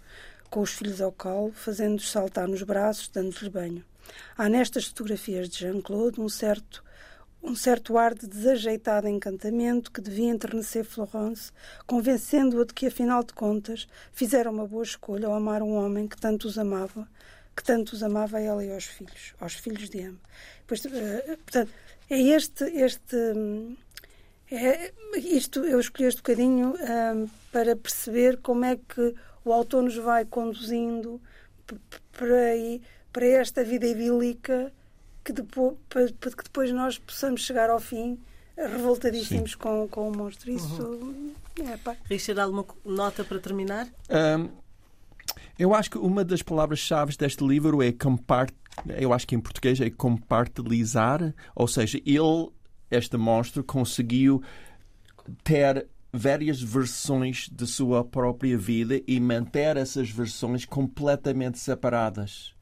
com 0.54 0.60
os 0.60 0.70
filhos 0.70 1.00
ao 1.00 1.10
colo, 1.10 1.50
fazendo-os 1.50 2.08
saltar 2.08 2.46
nos 2.46 2.62
braços, 2.62 3.08
dando-lhe 3.08 3.50
banho. 3.50 3.84
Há 4.38 4.48
nestas 4.48 4.84
fotografias 4.84 5.48
de 5.48 5.58
Jean-Claude 5.58 6.20
um 6.20 6.28
certo 6.28 6.84
um 7.42 7.56
certo 7.56 7.98
ar 7.98 8.14
de 8.14 8.28
desajeitado 8.28 9.08
encantamento 9.08 9.90
que 9.90 10.00
devia 10.00 10.30
enternecer 10.30 10.84
Florence, 10.84 11.50
convencendo-a 11.86 12.64
de 12.64 12.72
que, 12.72 12.86
afinal 12.86 13.24
de 13.24 13.34
contas, 13.34 13.88
fizera 14.12 14.48
uma 14.48 14.64
boa 14.64 14.84
escolha 14.84 15.26
ao 15.26 15.34
amar 15.34 15.60
um 15.60 15.74
homem 15.74 16.06
que 16.06 16.16
tanto 16.16 16.46
os 16.46 16.56
amava, 16.56 17.06
que 17.54 17.64
tanto 17.64 17.92
os 17.92 18.02
amava 18.04 18.36
a 18.36 18.40
ela 18.40 18.64
e 18.64 18.72
aos 18.72 18.84
filhos, 18.84 19.34
aos 19.40 19.54
filhos 19.54 19.90
de. 19.90 20.14
Pois, 20.68 20.84
uh, 20.84 21.36
portanto, 21.44 21.70
é 22.08 22.18
este, 22.18 22.64
este 22.64 23.16
é, 24.50 24.92
isto 25.16 25.64
eu 25.64 25.80
escolhi 25.80 26.06
este 26.06 26.18
bocadinho 26.18 26.74
um, 26.76 27.28
para 27.50 27.74
perceber 27.74 28.36
como 28.38 28.64
é 28.64 28.76
que 28.76 29.14
o 29.44 29.52
autor 29.52 29.82
nos 29.82 29.96
vai 29.96 30.24
conduzindo 30.24 31.20
para, 32.12 32.34
aí, 32.50 32.80
para 33.12 33.26
esta 33.26 33.64
vida 33.64 33.86
idílica 33.86 34.72
que 35.24 35.32
depois, 35.32 35.76
que 35.88 36.44
depois 36.44 36.70
nós 36.72 36.98
possamos 36.98 37.42
chegar 37.44 37.70
ao 37.70 37.80
fim 37.80 38.18
revoltadíssimos 38.56 39.54
com, 39.54 39.88
com 39.88 40.08
o 40.08 40.16
monstro. 40.16 40.50
Isso 40.50 40.82
uhum. 40.82 41.34
é 41.58 41.76
pá. 41.76 41.96
Richard, 42.04 42.40
alguma 42.40 42.64
nota 42.84 43.24
para 43.24 43.38
terminar? 43.40 43.88
Um, 44.10 44.48
eu 45.58 45.74
acho 45.74 45.90
que 45.90 45.98
uma 45.98 46.24
das 46.24 46.42
palavras-chave 46.42 47.16
deste 47.16 47.44
livro 47.44 47.82
é 47.82 47.92
compart 47.92 48.52
eu 48.96 49.12
acho 49.12 49.26
que 49.26 49.34
em 49.34 49.40
português 49.40 49.80
é 49.80 49.90
compartilizar, 49.90 51.34
ou 51.54 51.68
seja, 51.68 51.98
ele, 52.04 52.50
este 52.90 53.16
monstro, 53.16 53.62
conseguiu 53.62 54.42
ter 55.42 55.86
várias 56.16 56.62
versões 56.62 57.48
de 57.50 57.66
sua 57.66 58.04
própria 58.04 58.56
vida 58.56 59.00
e 59.04 59.18
manter 59.18 59.76
essas 59.76 60.08
versões 60.08 60.64
completamente 60.64 61.58
separadas. 61.58 62.54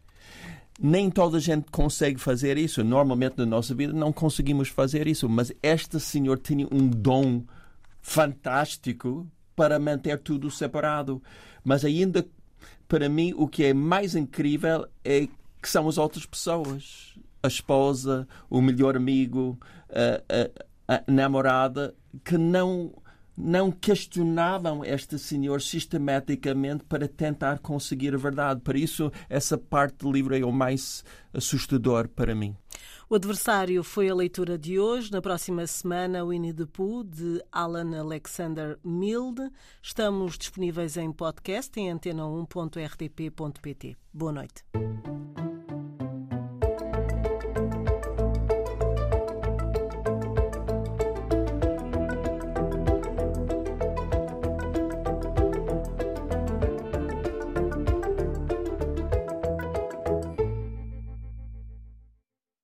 Nem 0.81 1.11
toda 1.11 1.37
a 1.37 1.41
gente 1.41 1.71
consegue 1.71 2.19
fazer 2.19 2.57
isso. 2.57 2.83
Normalmente 2.83 3.37
na 3.37 3.45
nossa 3.45 3.75
vida 3.75 3.93
não 3.93 4.11
conseguimos 4.11 4.69
fazer 4.69 5.07
isso, 5.07 5.29
mas 5.29 5.53
este 5.63 6.01
senhor 6.01 6.39
tinha 6.39 6.67
um 6.73 6.89
dom 6.89 7.45
fantástico 8.01 9.31
para 9.55 9.79
manter 9.79 10.19
tudo 10.19 10.51
separado. 10.51 11.23
Mas 11.63 11.85
ainda 11.85 12.27
para 12.89 13.07
mim 13.07 13.35
o 13.37 13.47
que 13.47 13.65
é 13.65 13.75
mais 13.75 14.15
incrível 14.15 14.89
é 15.05 15.29
que 15.61 15.69
são 15.69 15.87
as 15.89 15.99
outras 15.99 16.25
pessoas. 16.25 17.19
A 17.43 17.49
esposa, 17.49 18.27
o 18.49 18.63
melhor 18.63 18.97
amigo, 18.97 19.59
a, 19.91 20.95
a, 20.95 20.97
a 20.97 21.13
namorada, 21.13 21.95
que 22.25 22.39
não 22.39 23.02
não 23.37 23.71
questionavam 23.71 24.85
este 24.85 25.19
senhor 25.19 25.63
sistematicamente 25.63 26.85
para 26.85 27.09
tentar 27.09 27.59
conseguir 27.59 28.15
a 28.15 28.19
verdade. 28.19 28.61
Por 28.61 28.77
isso, 28.77 29.11
essa 29.29 29.57
parte 29.57 29.99
do 29.99 30.13
livro 30.13 30.37
é 30.37 30.45
o 30.45 30.53
mais 30.53 31.05
assustador 31.33 32.09
para 32.09 32.35
mim. 32.35 32.55
O 33.09 33.15
adversário 33.15 33.85
foi 33.85 34.09
a 34.09 34.15
leitura 34.15 34.57
de 34.57 34.79
hoje. 34.79 35.13
Na 35.13 35.21
próxima 35.21 35.67
semana, 35.67 36.25
Winnie 36.25 36.55
the 36.55 36.65
Pooh, 36.65 37.05
de 37.05 37.43
Alan 37.53 37.95
Alexander 37.99 38.79
Milde. 38.83 39.51
Estamos 39.83 40.39
disponíveis 40.39 40.97
em 40.97 41.13
podcast 41.13 41.79
em 41.79 41.93
antena1.rtp.pt. 41.93 43.97
Boa 44.15 44.33
noite. 44.33 44.65